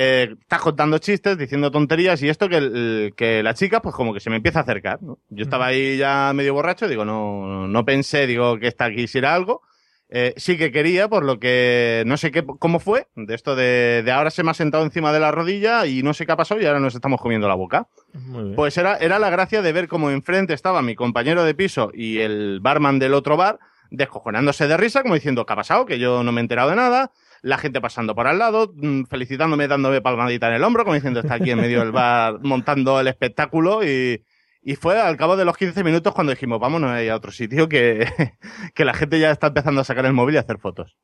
[0.00, 4.14] Eh, estás contando chistes, diciendo tonterías y esto que, el- que la chica pues como
[4.14, 5.02] que se me empieza a acercar.
[5.02, 5.18] ¿no?
[5.28, 9.62] Yo estaba ahí ya medio borracho, digo, no, no pensé, digo, que esta quisiera algo.
[10.10, 14.02] Eh, sí que quería, por lo que no sé qué, cómo fue, de esto de,
[14.04, 16.36] de ahora se me ha sentado encima de la rodilla y no sé qué ha
[16.36, 17.88] pasado y ahora nos estamos comiendo la boca.
[18.14, 18.54] Muy bien.
[18.56, 22.20] Pues era, era la gracia de ver cómo enfrente estaba mi compañero de piso y
[22.20, 23.58] el barman del otro bar,
[23.90, 25.84] descojonándose de risa, como diciendo, ¿qué ha pasado?
[25.86, 27.10] Que yo no me he enterado de nada.
[27.42, 31.20] La gente pasando por al lado, mm, felicitándome, dándome palmadita en el hombro, como diciendo,
[31.20, 34.24] está aquí en medio del bar montando el espectáculo y,
[34.62, 38.06] y fue al cabo de los 15 minutos cuando dijimos, vámonos a otro sitio que,
[38.74, 40.96] que la gente ya está empezando a sacar el móvil y a hacer fotos.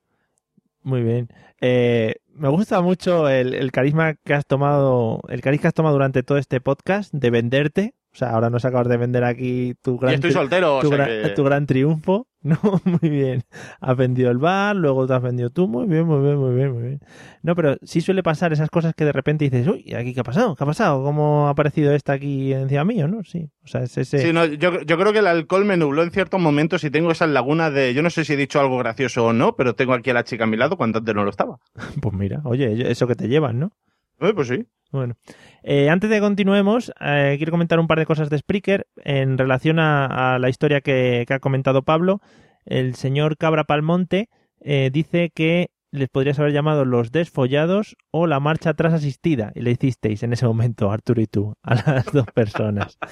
[0.82, 1.28] Muy bien.
[1.60, 5.94] Eh, me gusta mucho el, el carisma que has tomado, el cariz que has tomado
[5.94, 7.94] durante todo este podcast de venderte.
[8.14, 10.88] O sea, ahora nos acabas de vender aquí tu gran, estoy tri- soltero, o tu,
[10.88, 12.26] sea gran, que- tu gran triunfo.
[12.44, 13.42] No, muy bien.
[13.80, 15.66] Has vendido el bar, luego te has vendido tú.
[15.66, 17.00] Muy bien, muy bien, muy bien, muy bien.
[17.42, 20.24] No, pero sí suele pasar esas cosas que de repente dices, uy, ¿aquí qué ha
[20.24, 20.54] pasado?
[20.54, 21.02] ¿Qué ha pasado?
[21.02, 23.08] ¿Cómo ha aparecido esta aquí encima mío?
[23.08, 23.24] ¿No?
[23.24, 23.48] Sí.
[23.64, 24.18] O sea, es ese.
[24.18, 27.10] Sí, no, yo, yo creo que el alcohol me nubló en ciertos momentos y tengo
[27.12, 29.94] esas lagunas de, yo no sé si he dicho algo gracioso o no, pero tengo
[29.94, 31.56] aquí a la chica a mi lado cuando antes no lo estaba.
[32.02, 33.72] Pues mira, oye, eso que te llevan, ¿no?
[34.20, 34.66] Eh, pues sí.
[34.94, 35.16] Bueno,
[35.64, 39.38] eh, antes de que continuemos, eh, quiero comentar un par de cosas de Spreaker en
[39.38, 42.20] relación a, a la historia que, que ha comentado Pablo.
[42.64, 44.28] El señor Cabra Palmonte
[44.60, 49.50] eh, dice que les podrías haber llamado los desfollados o la marcha atrás asistida.
[49.56, 52.96] Y le hicisteis en ese momento, Arturo y tú, a las dos personas.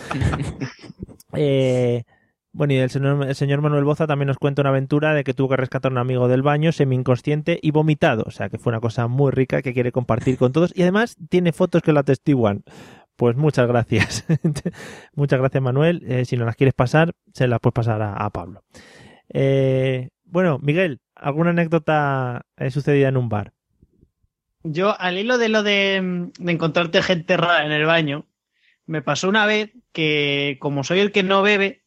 [1.34, 2.04] Eh,
[2.54, 5.32] bueno, y el señor, el señor Manuel Boza también nos cuenta una aventura de que
[5.32, 8.24] tuvo que rescatar a un amigo del baño semi-inconsciente y vomitado.
[8.26, 10.70] O sea, que fue una cosa muy rica que quiere compartir con todos.
[10.76, 12.62] Y además tiene fotos que lo atestiguan.
[13.16, 14.26] Pues muchas gracias.
[15.14, 16.02] muchas gracias, Manuel.
[16.06, 18.64] Eh, si no las quieres pasar, se las puedes pasar a, Pablo.
[19.30, 23.54] Eh, bueno, Miguel, ¿alguna anécdota eh, sucedida en un bar?
[24.62, 28.26] Yo, al hilo de lo de, de encontrarte gente rara en el baño,
[28.84, 31.81] me pasó una vez que, como soy el que no bebe,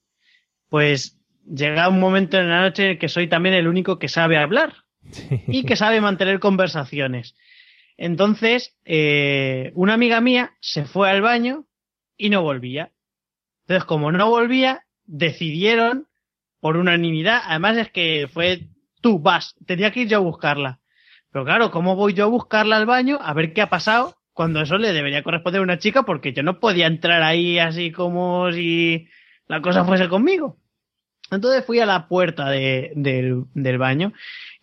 [0.76, 4.10] pues llega un momento en la noche en el que soy también el único que
[4.10, 4.74] sabe hablar
[5.48, 7.34] y que sabe mantener conversaciones.
[7.96, 11.66] Entonces, eh, una amiga mía se fue al baño
[12.18, 12.92] y no volvía.
[13.62, 16.10] Entonces, como no volvía, decidieron
[16.60, 18.68] por unanimidad, además es que fue
[19.00, 20.82] tú vas, tenía que ir yo a buscarla.
[21.32, 24.18] Pero claro, ¿cómo voy yo a buscarla al baño a ver qué ha pasado?
[24.34, 27.94] Cuando eso le debería corresponder a una chica porque yo no podía entrar ahí así
[27.94, 29.08] como si
[29.48, 30.58] la cosa fuese conmigo.
[31.32, 34.14] Entonces fui a la puerta de- del, del baño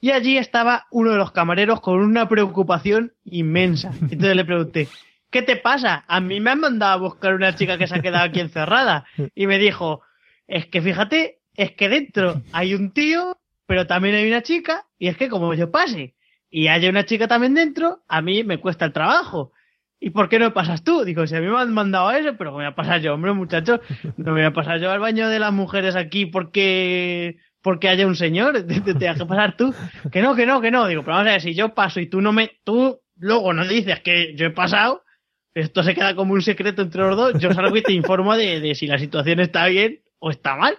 [0.00, 3.92] y allí estaba uno de los camareros con una preocupación inmensa.
[4.00, 4.88] Entonces le pregunté,
[5.30, 6.04] ¿qué te pasa?
[6.06, 9.04] A mí me han mandado a buscar una chica que se ha quedado aquí encerrada.
[9.34, 10.02] Y me dijo,
[10.46, 15.08] es que fíjate, es que dentro hay un tío, pero también hay una chica, y
[15.08, 16.14] es que como yo pase
[16.50, 19.52] y haya una chica también dentro, a mí me cuesta el trabajo.
[20.04, 21.04] ¿Y por qué no pasas tú?
[21.04, 23.32] Digo, si a mí me han mandado eso, pero ¿cómo voy a pasar yo, hombre,
[23.34, 23.78] muchachos?
[24.16, 28.04] No me voy a pasar yo al baño de las mujeres aquí porque porque haya
[28.04, 28.66] un señor,
[28.98, 29.72] te has que pasar tú.
[30.10, 30.88] Que no, que no, que no.
[30.88, 33.64] Digo, pero vamos a ver, si yo paso y tú no me, tú luego no
[33.64, 35.04] dices que yo he pasado,
[35.54, 38.58] esto se queda como un secreto entre los dos, yo salgo y te informo de,
[38.58, 40.76] de si la situación está bien o está mal.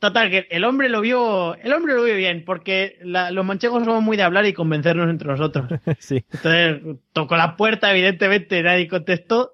[0.00, 3.84] Total, que el hombre lo vio, el hombre lo vio bien, porque la- los manchegos
[3.84, 5.66] somos muy de hablar y convencernos entre nosotros.
[6.00, 6.24] sí.
[6.32, 6.80] Entonces
[7.12, 9.52] tocó la puerta, evidentemente nadie contestó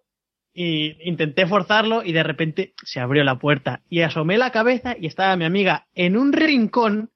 [0.55, 5.07] y intenté forzarlo y de repente se abrió la puerta y asomé la cabeza y
[5.07, 7.11] estaba mi amiga en un rincón,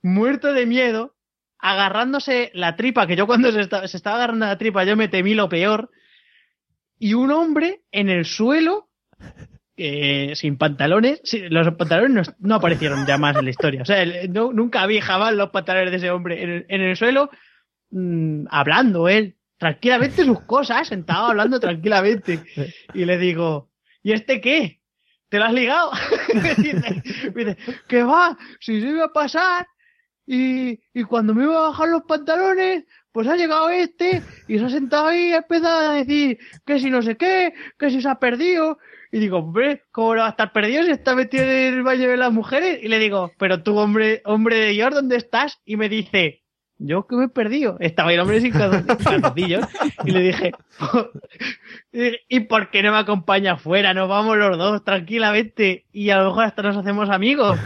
[0.00, 1.16] muerto de miedo,
[1.58, 3.60] agarrándose la tripa, que yo cuando se
[3.96, 5.90] estaba agarrando la tripa yo me temí lo peor,
[6.98, 8.88] y un hombre en el suelo
[9.84, 13.82] eh, sin pantalones, los pantalones no, aparecieron ya más en la historia.
[13.82, 17.30] O sea, nunca vi jamás los pantalones de ese hombre en el, en el suelo,
[17.90, 22.40] mm, hablando él, tranquilamente sus cosas, sentado hablando tranquilamente.
[22.94, 23.70] Y le digo,
[24.04, 24.80] ¿y este qué?
[25.28, 25.90] ¿Te lo has ligado?
[27.34, 27.56] me dice,
[27.88, 28.38] ¿qué va?
[28.60, 29.66] Si se iba a pasar.
[30.24, 34.64] Y, y cuando me iba a bajar los pantalones, pues ha llegado este y se
[34.64, 38.00] ha sentado ahí y ha empezado a decir que si no sé qué, que si
[38.00, 38.78] se ha perdido.
[39.12, 42.08] Y digo, hombre, ¿cómo no va a estar perdido si está metido en el baño
[42.08, 42.80] de las mujeres?
[42.82, 45.60] Y le digo, pero tú, hombre, hombre de Dios, ¿dónde estás?
[45.66, 46.40] Y me dice,
[46.78, 47.76] yo que me he perdido.
[47.78, 49.66] Estaba el hombre sin calzo- calzoncillos.
[50.06, 50.52] Y le dije,
[52.28, 53.92] ¿y por qué no me acompaña afuera?
[53.92, 57.58] Nos vamos los dos tranquilamente y a lo mejor hasta nos hacemos amigos.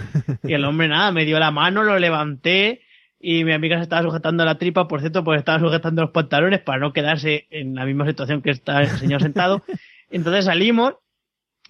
[0.43, 2.83] Y el hombre nada, me dio la mano, lo levanté
[3.21, 6.61] y mi amiga se estaba sujetando la tripa, por cierto, pues estaba sujetando los pantalones
[6.61, 9.63] para no quedarse en la misma situación que está el señor sentado.
[10.11, 10.95] Entonces salimos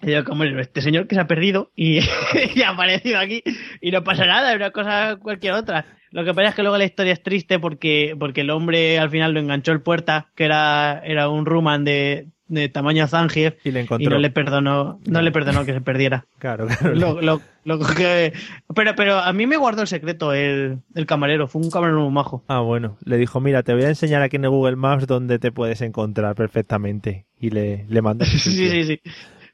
[0.01, 1.99] y digo, como este señor que se ha perdido y,
[2.55, 3.41] y ha aparecido aquí
[3.81, 5.85] y no pasa nada, es una cosa cualquier otra.
[6.11, 9.09] Lo que pasa es que luego la historia es triste porque, porque el hombre al
[9.09, 13.71] final lo enganchó el puerta, que era, era un ruman de, de tamaño Zangief, Y
[13.71, 14.11] le encontró.
[14.11, 16.25] no le perdonó, no le perdonó que se perdiera.
[16.39, 16.95] Claro, claro.
[16.95, 18.31] Lo- lo- lo cogió-
[18.73, 22.13] pero, pero a mí me guardó el secreto el, el camarero, fue un camarero muy
[22.13, 22.41] majo.
[22.47, 22.97] Ah, bueno.
[23.03, 25.81] Le dijo, mira, te voy a enseñar aquí en el Google Maps donde te puedes
[25.81, 27.25] encontrar perfectamente.
[27.39, 28.23] Y le, le mandó.
[28.25, 29.01] Sí, sí, sí.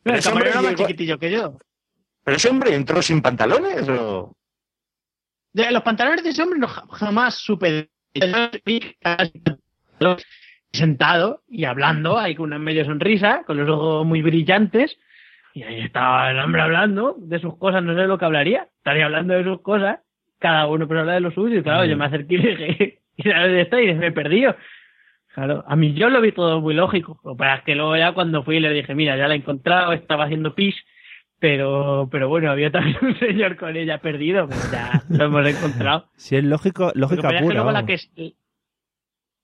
[0.03, 1.57] Pero el ese camarero era hombre más llegó- chiquitillo que yo.
[2.23, 4.35] ¿Pero ese hombre entró sin pantalones o...?
[5.53, 7.89] De los pantalones de ese hombre no, ja- jamás supe.
[8.13, 8.95] de-
[10.71, 14.97] Sentado y hablando, ahí con una media sonrisa, con los ojos muy brillantes.
[15.53, 18.67] Y ahí estaba el hombre hablando de sus cosas, no sé lo que hablaría.
[18.77, 19.99] Estaría hablando de sus cosas,
[20.39, 21.59] cada uno pero habla de lo suyo.
[21.59, 21.89] Y claro, Mm.
[21.89, 23.81] yo me acerqué y dije, ¿y sabes dónde está?
[23.81, 24.55] Y me he perdido.
[25.33, 27.19] Claro, a mí yo lo vi todo muy lógico.
[27.23, 29.37] Lo que pasa es que luego ya cuando fui le dije, mira, ya la he
[29.37, 30.75] encontrado, estaba haciendo pis,
[31.39, 36.07] pero, pero bueno, había también un señor con ella perdido, pero ya lo hemos encontrado.
[36.17, 37.55] Si es lógico, lógica pura.
[37.55, 37.87] luego la vamos.
[37.87, 38.11] que, es-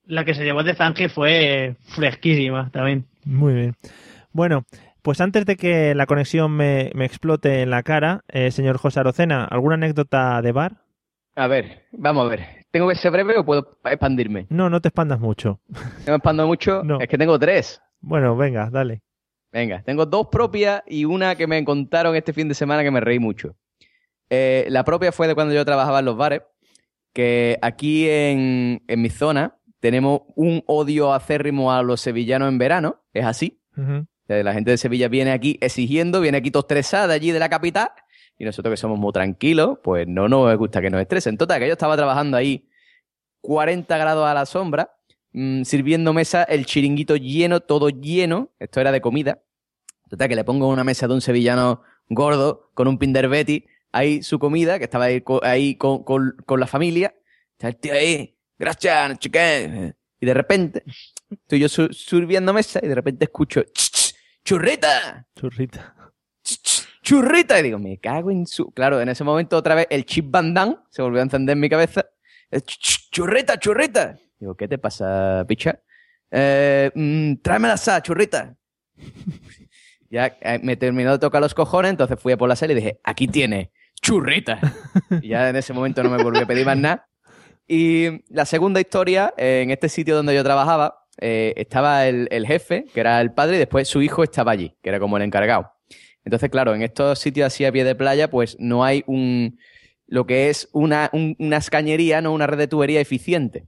[0.05, 3.05] la que se llevó de Zange fue fresquísima también.
[3.25, 3.75] Muy bien.
[4.31, 4.65] Bueno,
[5.01, 8.99] pues antes de que la conexión me, me explote en la cara, eh, señor José
[8.99, 10.71] Arocena, ¿alguna anécdota de bar?
[11.35, 12.58] A ver, vamos a ver.
[12.71, 14.45] ¿Tengo que ser breve o puedo expandirme?
[14.49, 15.59] No, no te expandas mucho.
[16.05, 16.83] No me expando mucho.
[16.99, 17.81] Es que tengo tres.
[18.01, 19.01] Bueno, venga, dale.
[19.51, 22.99] Venga, tengo dos propias y una que me contaron este fin de semana que me
[23.01, 23.55] reí mucho.
[24.29, 26.41] Eh, la propia fue de cuando yo trabajaba en los bares,
[27.13, 33.01] que aquí en, en mi zona tenemos un odio acérrimo a los sevillanos en verano,
[33.13, 33.59] es así.
[34.27, 37.89] La gente de Sevilla viene aquí exigiendo, viene aquí todo estresada allí de la capital,
[38.39, 41.37] y nosotros que somos muy tranquilos, pues no nos gusta que nos estresen.
[41.37, 42.67] Total, que yo estaba trabajando ahí
[43.41, 44.95] 40 grados a la sombra,
[45.33, 49.43] mm, sirviendo mesa, el chiringuito lleno, todo lleno, esto era de comida.
[50.09, 54.23] Total, que le pongo una mesa de un sevillano gordo con un Pinder Betty, ahí
[54.23, 57.13] su comida, que estaba ahí, co- ahí con, con- con la familia.
[57.53, 59.17] Está el tío ahí, gracias.
[60.21, 60.83] Y de repente,
[61.29, 65.27] estoy yo sirviendo mesa y de repente escucho, "Ch, ch, ¡churrita!
[65.35, 65.95] Churrita.
[67.09, 67.59] ¡Churrita!
[67.59, 68.69] Y digo, me cago en su...
[68.69, 71.67] Claro, en ese momento otra vez el chip Damme se volvió a encender en mi
[71.67, 72.05] cabeza.
[72.51, 74.15] Ch, ch, ¡Churrita, churrita!
[74.39, 75.79] Digo, ¿qué te pasa, picha?
[76.29, 78.55] Eh, mm, tráeme la sa, churrita.
[80.11, 82.75] ya eh, me terminó de tocar los cojones, entonces fui a por la sala y
[82.75, 84.59] dije, aquí tiene, churrita.
[85.23, 87.09] y ya en ese momento no me volví a pedir más nada.
[87.67, 92.85] Y la segunda historia, eh, en este sitio donde yo trabajaba, estaba el, el jefe,
[92.93, 95.78] que era el padre, y después su hijo estaba allí, que era como el encargado.
[96.29, 99.57] Entonces, claro, en estos sitios así a pie de playa, pues no hay un
[100.05, 103.65] lo que es una, un- una escañería, no una red de tubería eficiente.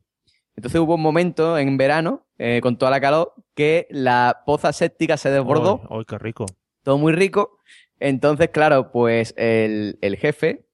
[0.55, 5.17] Entonces hubo un momento en verano, eh, con toda la calor, que la poza séptica
[5.17, 6.45] se desbordó ¡Ay, qué rico!
[6.83, 7.57] todo muy rico.
[7.99, 10.67] Entonces, claro, pues el, el jefe,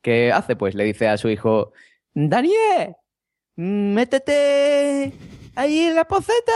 [0.00, 0.56] ¿qué hace?
[0.56, 1.72] Pues le dice a su hijo,
[2.14, 2.96] Daniel,
[3.56, 5.12] métete
[5.54, 6.52] ahí en la poceta.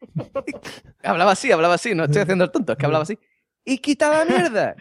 [1.02, 3.18] hablaba así, hablaba así, no estoy haciendo el tonto, es que hablaba así.
[3.66, 4.74] Y quita la mierda.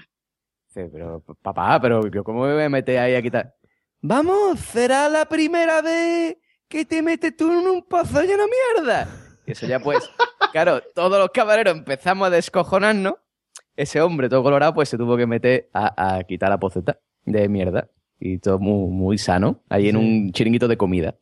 [0.67, 3.53] Dice, pero papá, pero yo cómo me voy a meter ahí a quitar.
[4.01, 6.37] Vamos, será la primera vez
[6.67, 9.07] que te metes tú en un pozo lleno de mierda.
[9.47, 10.09] Y eso ya pues,
[10.51, 13.15] claro, todos los camareros empezamos a descojonarnos.
[13.75, 17.49] Ese hombre todo colorado pues se tuvo que meter a, a quitar la poceta de
[17.49, 17.89] mierda.
[18.19, 20.01] Y todo muy, muy sano, ahí en Sí.
[20.01, 21.15] un chiringuito de comida.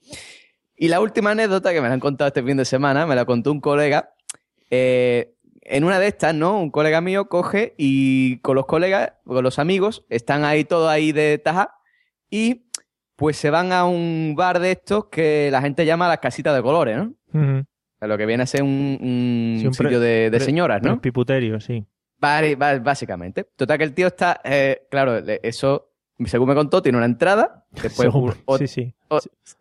[0.76, 3.26] Y la última anécdota que me la han contado este fin de semana, me la
[3.26, 4.14] contó un colega.
[4.70, 5.34] eh,
[5.66, 6.60] en una de estas, ¿no?
[6.60, 11.12] Un colega mío coge y con los colegas, con los amigos, están ahí todos ahí
[11.12, 11.76] de taja
[12.30, 12.66] y
[13.16, 16.62] pues se van a un bar de estos que la gente llama las casitas de
[16.62, 17.14] colores, ¿no?
[17.34, 17.60] Ujú.
[17.60, 17.66] O
[18.00, 18.70] sea, lo que viene a ser un,
[19.02, 21.00] un Sí, un sitio de, señoras, ¿no?
[21.00, 21.86] Piputerio, sí.
[22.20, 23.46] Vale, va- básicamente.
[23.56, 25.92] Total que el tío está, eh, claro, eso,
[26.26, 27.66] según me contó, tiene una entrada.
[27.82, 28.94] Después, un- sí, sí.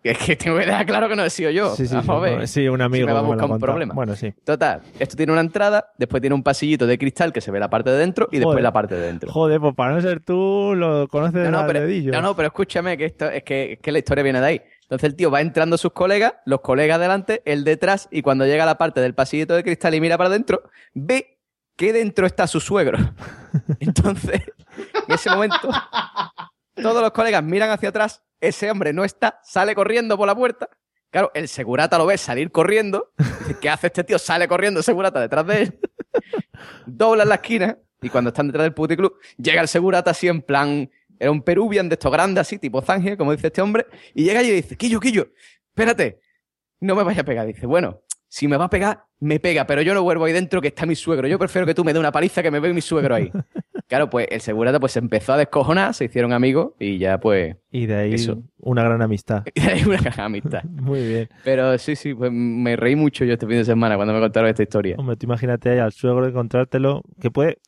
[0.02, 1.74] Es que tengo que dejar claro que no he sido yo.
[1.76, 2.38] Sí, sí, a sí, ver.
[2.40, 3.72] no, sí, un Si amigo me va a que me lo buscar ha un contado.
[3.72, 3.94] problema.
[3.94, 4.32] Bueno, sí.
[4.44, 7.70] Total, esto tiene una entrada, después tiene un pasillito de cristal que se ve la
[7.70, 9.30] parte de dentro y después la parte de dentro.
[9.32, 12.12] Joder, pues para no ser tú, lo conoces No, no, pero, dedillo.
[12.12, 14.62] no, no, pero escúchame, que esto es que, es que la historia viene de ahí.
[14.82, 18.64] Entonces el tío va entrando sus colegas, los colegas delante, él detrás, y cuando llega
[18.64, 20.62] a la parte del pasillito de cristal y mira para adentro,
[20.92, 21.38] ve
[21.76, 22.98] que dentro está su suegro.
[23.80, 24.42] Entonces,
[25.08, 25.70] en ese momento,
[26.74, 30.68] todos los colegas miran hacia atrás, ese hombre no está, sale corriendo por la puerta.
[31.10, 33.12] Claro, el segurata lo ve salir corriendo.
[33.60, 34.18] ¿Qué hace este tío?
[34.18, 35.80] Sale corriendo el segurata detrás de él.
[36.86, 40.42] Dobla en la esquina y cuando están detrás del puticlub, llega el segurata así en
[40.42, 40.90] plan...
[41.18, 43.86] Era un peruvian de estos grandes así, tipo Zange, como dice este hombre.
[44.12, 45.28] Y llega y dice, Quillo, Quillo,
[45.68, 46.18] espérate,
[46.80, 47.46] no me vayas a pegar.
[47.46, 50.60] Dice, bueno, si me va a pegar, me pega, pero yo no vuelvo ahí dentro
[50.60, 51.28] que está mi suegro.
[51.28, 53.30] Yo prefiero que tú me dé una paliza que me ve mi suegro ahí.
[53.86, 57.56] Claro, pues el segurata pues empezó a descojonar, se hicieron amigos y ya pues...
[57.70, 58.42] Y de ahí Eso.
[58.58, 59.44] una gran amistad.
[59.54, 60.64] Y de ahí una gran amistad.
[60.70, 61.28] Muy bien.
[61.44, 64.48] Pero sí, sí, pues me reí mucho yo este fin de semana cuando me contaron
[64.48, 64.96] esta historia.
[64.98, 67.58] Hombre, tú imagínate ahí al suegro encontrártelo, que puede,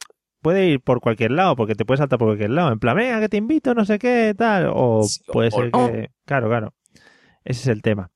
[0.41, 2.73] puede ir por cualquier lado, porque te puede saltar por cualquier lado.
[2.73, 4.71] En plan, venga, que te invito, no sé qué, tal.
[4.73, 5.91] O puede o ser no.
[5.91, 6.11] que...
[6.25, 6.75] Claro, claro.
[7.45, 8.11] Ese es el tema.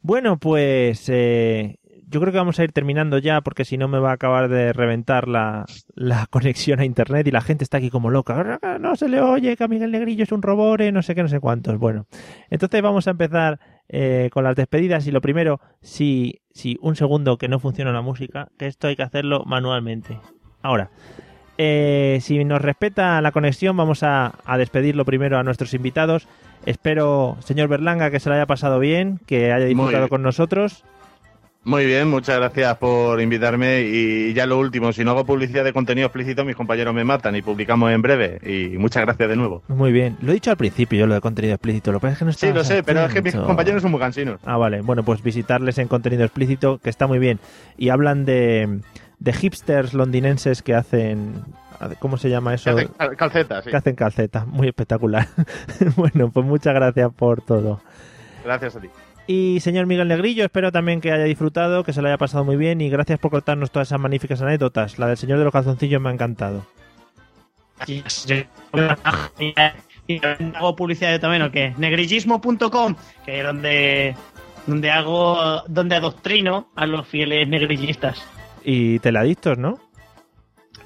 [0.00, 1.78] Bueno, pues eh,
[2.14, 4.48] yo creo que vamos a ir terminando ya, porque si no me va a acabar
[4.48, 5.64] de reventar la,
[5.96, 8.60] la conexión a internet y la gente está aquí como loca.
[8.78, 11.28] No se le oye que a Miguel Negrillo es un robore, no sé qué, no
[11.28, 11.76] sé cuántos.
[11.76, 12.06] Bueno,
[12.50, 13.58] entonces vamos a empezar
[13.88, 18.00] eh, con las despedidas y lo primero, si, si un segundo que no funciona la
[18.00, 20.20] música, que esto hay que hacerlo manualmente.
[20.62, 20.90] Ahora,
[21.58, 26.28] eh, si nos respeta la conexión, vamos a, a despedirlo primero a nuestros invitados.
[26.64, 30.84] Espero, señor Berlanga, que se lo haya pasado bien, que haya disfrutado con nosotros.
[31.66, 33.80] Muy bien, muchas gracias por invitarme.
[33.82, 37.34] Y ya lo último, si no hago publicidad de contenido explícito, mis compañeros me matan
[37.36, 38.38] y publicamos en breve.
[38.42, 39.62] Y muchas gracias de nuevo.
[39.68, 40.18] Muy bien.
[40.20, 41.90] Lo he dicho al principio, yo lo de contenido explícito.
[41.90, 43.92] Lo que pasa es que no Sí, lo sé, pero es que mis compañeros son
[43.92, 44.40] muy cansinos.
[44.44, 44.82] Ah, vale.
[44.82, 47.40] Bueno, pues visitarles en contenido explícito, que está muy bien.
[47.78, 48.80] Y hablan de,
[49.18, 51.44] de hipsters londinenses que hacen...
[51.98, 52.76] ¿Cómo se llama eso?
[52.76, 53.70] Que hacen calcetas, sí.
[53.70, 54.46] Que hacen calcetas.
[54.46, 55.28] Muy espectacular.
[55.96, 57.80] bueno, pues muchas gracias por todo.
[58.44, 58.88] Gracias a ti.
[59.26, 62.56] Y señor Miguel Negrillo, espero también que haya disfrutado, que se lo haya pasado muy
[62.56, 64.98] bien y gracias por contarnos todas esas magníficas anécdotas.
[64.98, 66.66] La del señor de los calzoncillos me ha encantado.
[70.06, 70.20] Y
[70.54, 71.72] hago publicidad también, ¿o qué?
[71.78, 72.94] Negrillismo.com,
[73.24, 74.14] que es donde,
[74.66, 78.22] donde hago, donde adoctrino a los fieles negrillistas.
[78.62, 79.78] Y teladictos, ¿no?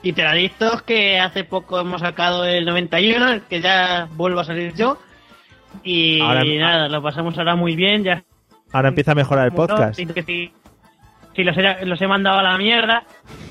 [0.03, 4.73] Y teladictos que hace poco hemos sacado el 91, el que ya vuelvo a salir
[4.75, 4.99] yo.
[5.83, 8.23] Y Ahora- nada, lo pasamos ahora muy bien, ya
[8.73, 9.99] Ahora empieza a mejorar el podcast.
[11.35, 13.05] Sí, los, he, los he mandado a la mierda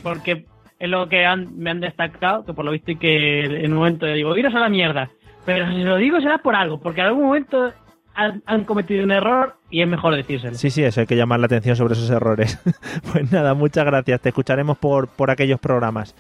[0.03, 0.45] porque
[0.77, 3.77] es lo que han- me han destacado, que por lo visto y que en un
[3.80, 5.10] momento digo, iros a la mierda.
[5.45, 7.72] Pero si lo digo será por algo, porque en algún momento
[8.14, 10.56] han, han cometido un error y es mejor decírselo.
[10.56, 12.60] Sí, sí, eso hay que llamar la atención sobre esos errores.
[13.11, 14.19] pues nada, muchas gracias.
[14.22, 16.14] Te escucharemos por, por aquellos programas.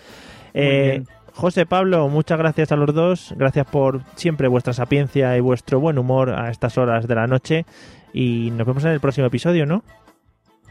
[0.53, 1.03] Eh.
[1.37, 3.35] José Pablo, muchas gracias a los dos.
[3.37, 7.63] Gracias por siempre vuestra sapiencia y vuestro buen humor a estas horas de la noche.
[8.11, 9.83] Y nos vemos en el próximo episodio, ¿no?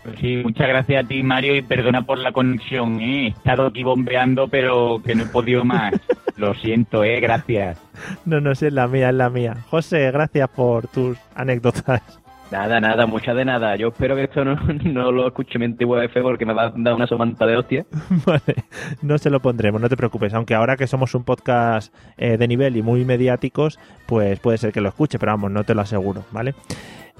[0.03, 3.27] Pues sí, muchas gracias a ti, Mario, y perdona por la conexión, ¿eh?
[3.27, 5.95] He estado aquí bombeando, pero que no he podido más.
[6.37, 7.21] Lo siento, ¿eh?
[7.21, 7.81] Gracias.
[8.25, 9.57] No, no, es la mía, es la mía.
[9.71, 12.21] José, gracias por tus anécdotas.
[12.51, 13.75] Nada, nada, mucha de nada.
[13.77, 14.55] Yo espero que esto no,
[14.85, 17.87] no lo escuche mi antigua jefe porque me va a dar una somanta de hostia.
[18.27, 18.65] Vale,
[19.03, 20.33] no se lo pondremos, no te preocupes.
[20.35, 24.73] Aunque ahora que somos un podcast eh, de nivel y muy mediáticos, pues puede ser
[24.73, 26.55] que lo escuche, pero vamos, no te lo aseguro, ¿vale?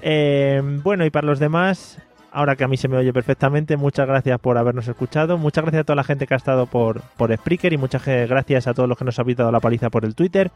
[0.01, 2.01] Eh, bueno, y para los demás,
[2.31, 5.37] ahora que a mí se me oye perfectamente, muchas gracias por habernos escuchado.
[5.37, 8.27] Muchas gracias a toda la gente que ha estado por, por Spreaker y muchas ge-
[8.27, 10.51] gracias a todos los que nos habéis dado la paliza por el Twitter.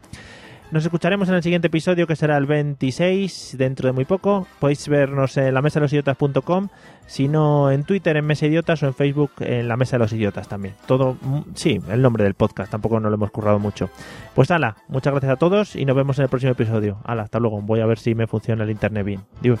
[0.72, 4.46] Nos escucharemos en el siguiente episodio que será el 26, dentro de muy poco.
[4.58, 6.68] Podéis vernos en la mesa de los idiotas.com,
[7.06, 10.14] si no en Twitter en Mesa Idiotas o en Facebook en la mesa de los
[10.14, 10.74] idiotas también.
[10.86, 11.18] Todo,
[11.52, 13.90] sí, el nombre del podcast, tampoco nos lo hemos currado mucho.
[14.34, 17.00] Pues ala, muchas gracias a todos y nos vemos en el próximo episodio.
[17.04, 17.60] Ala, hasta luego.
[17.60, 19.20] Voy a ver si me funciona el internet bien.
[19.42, 19.60] Dios.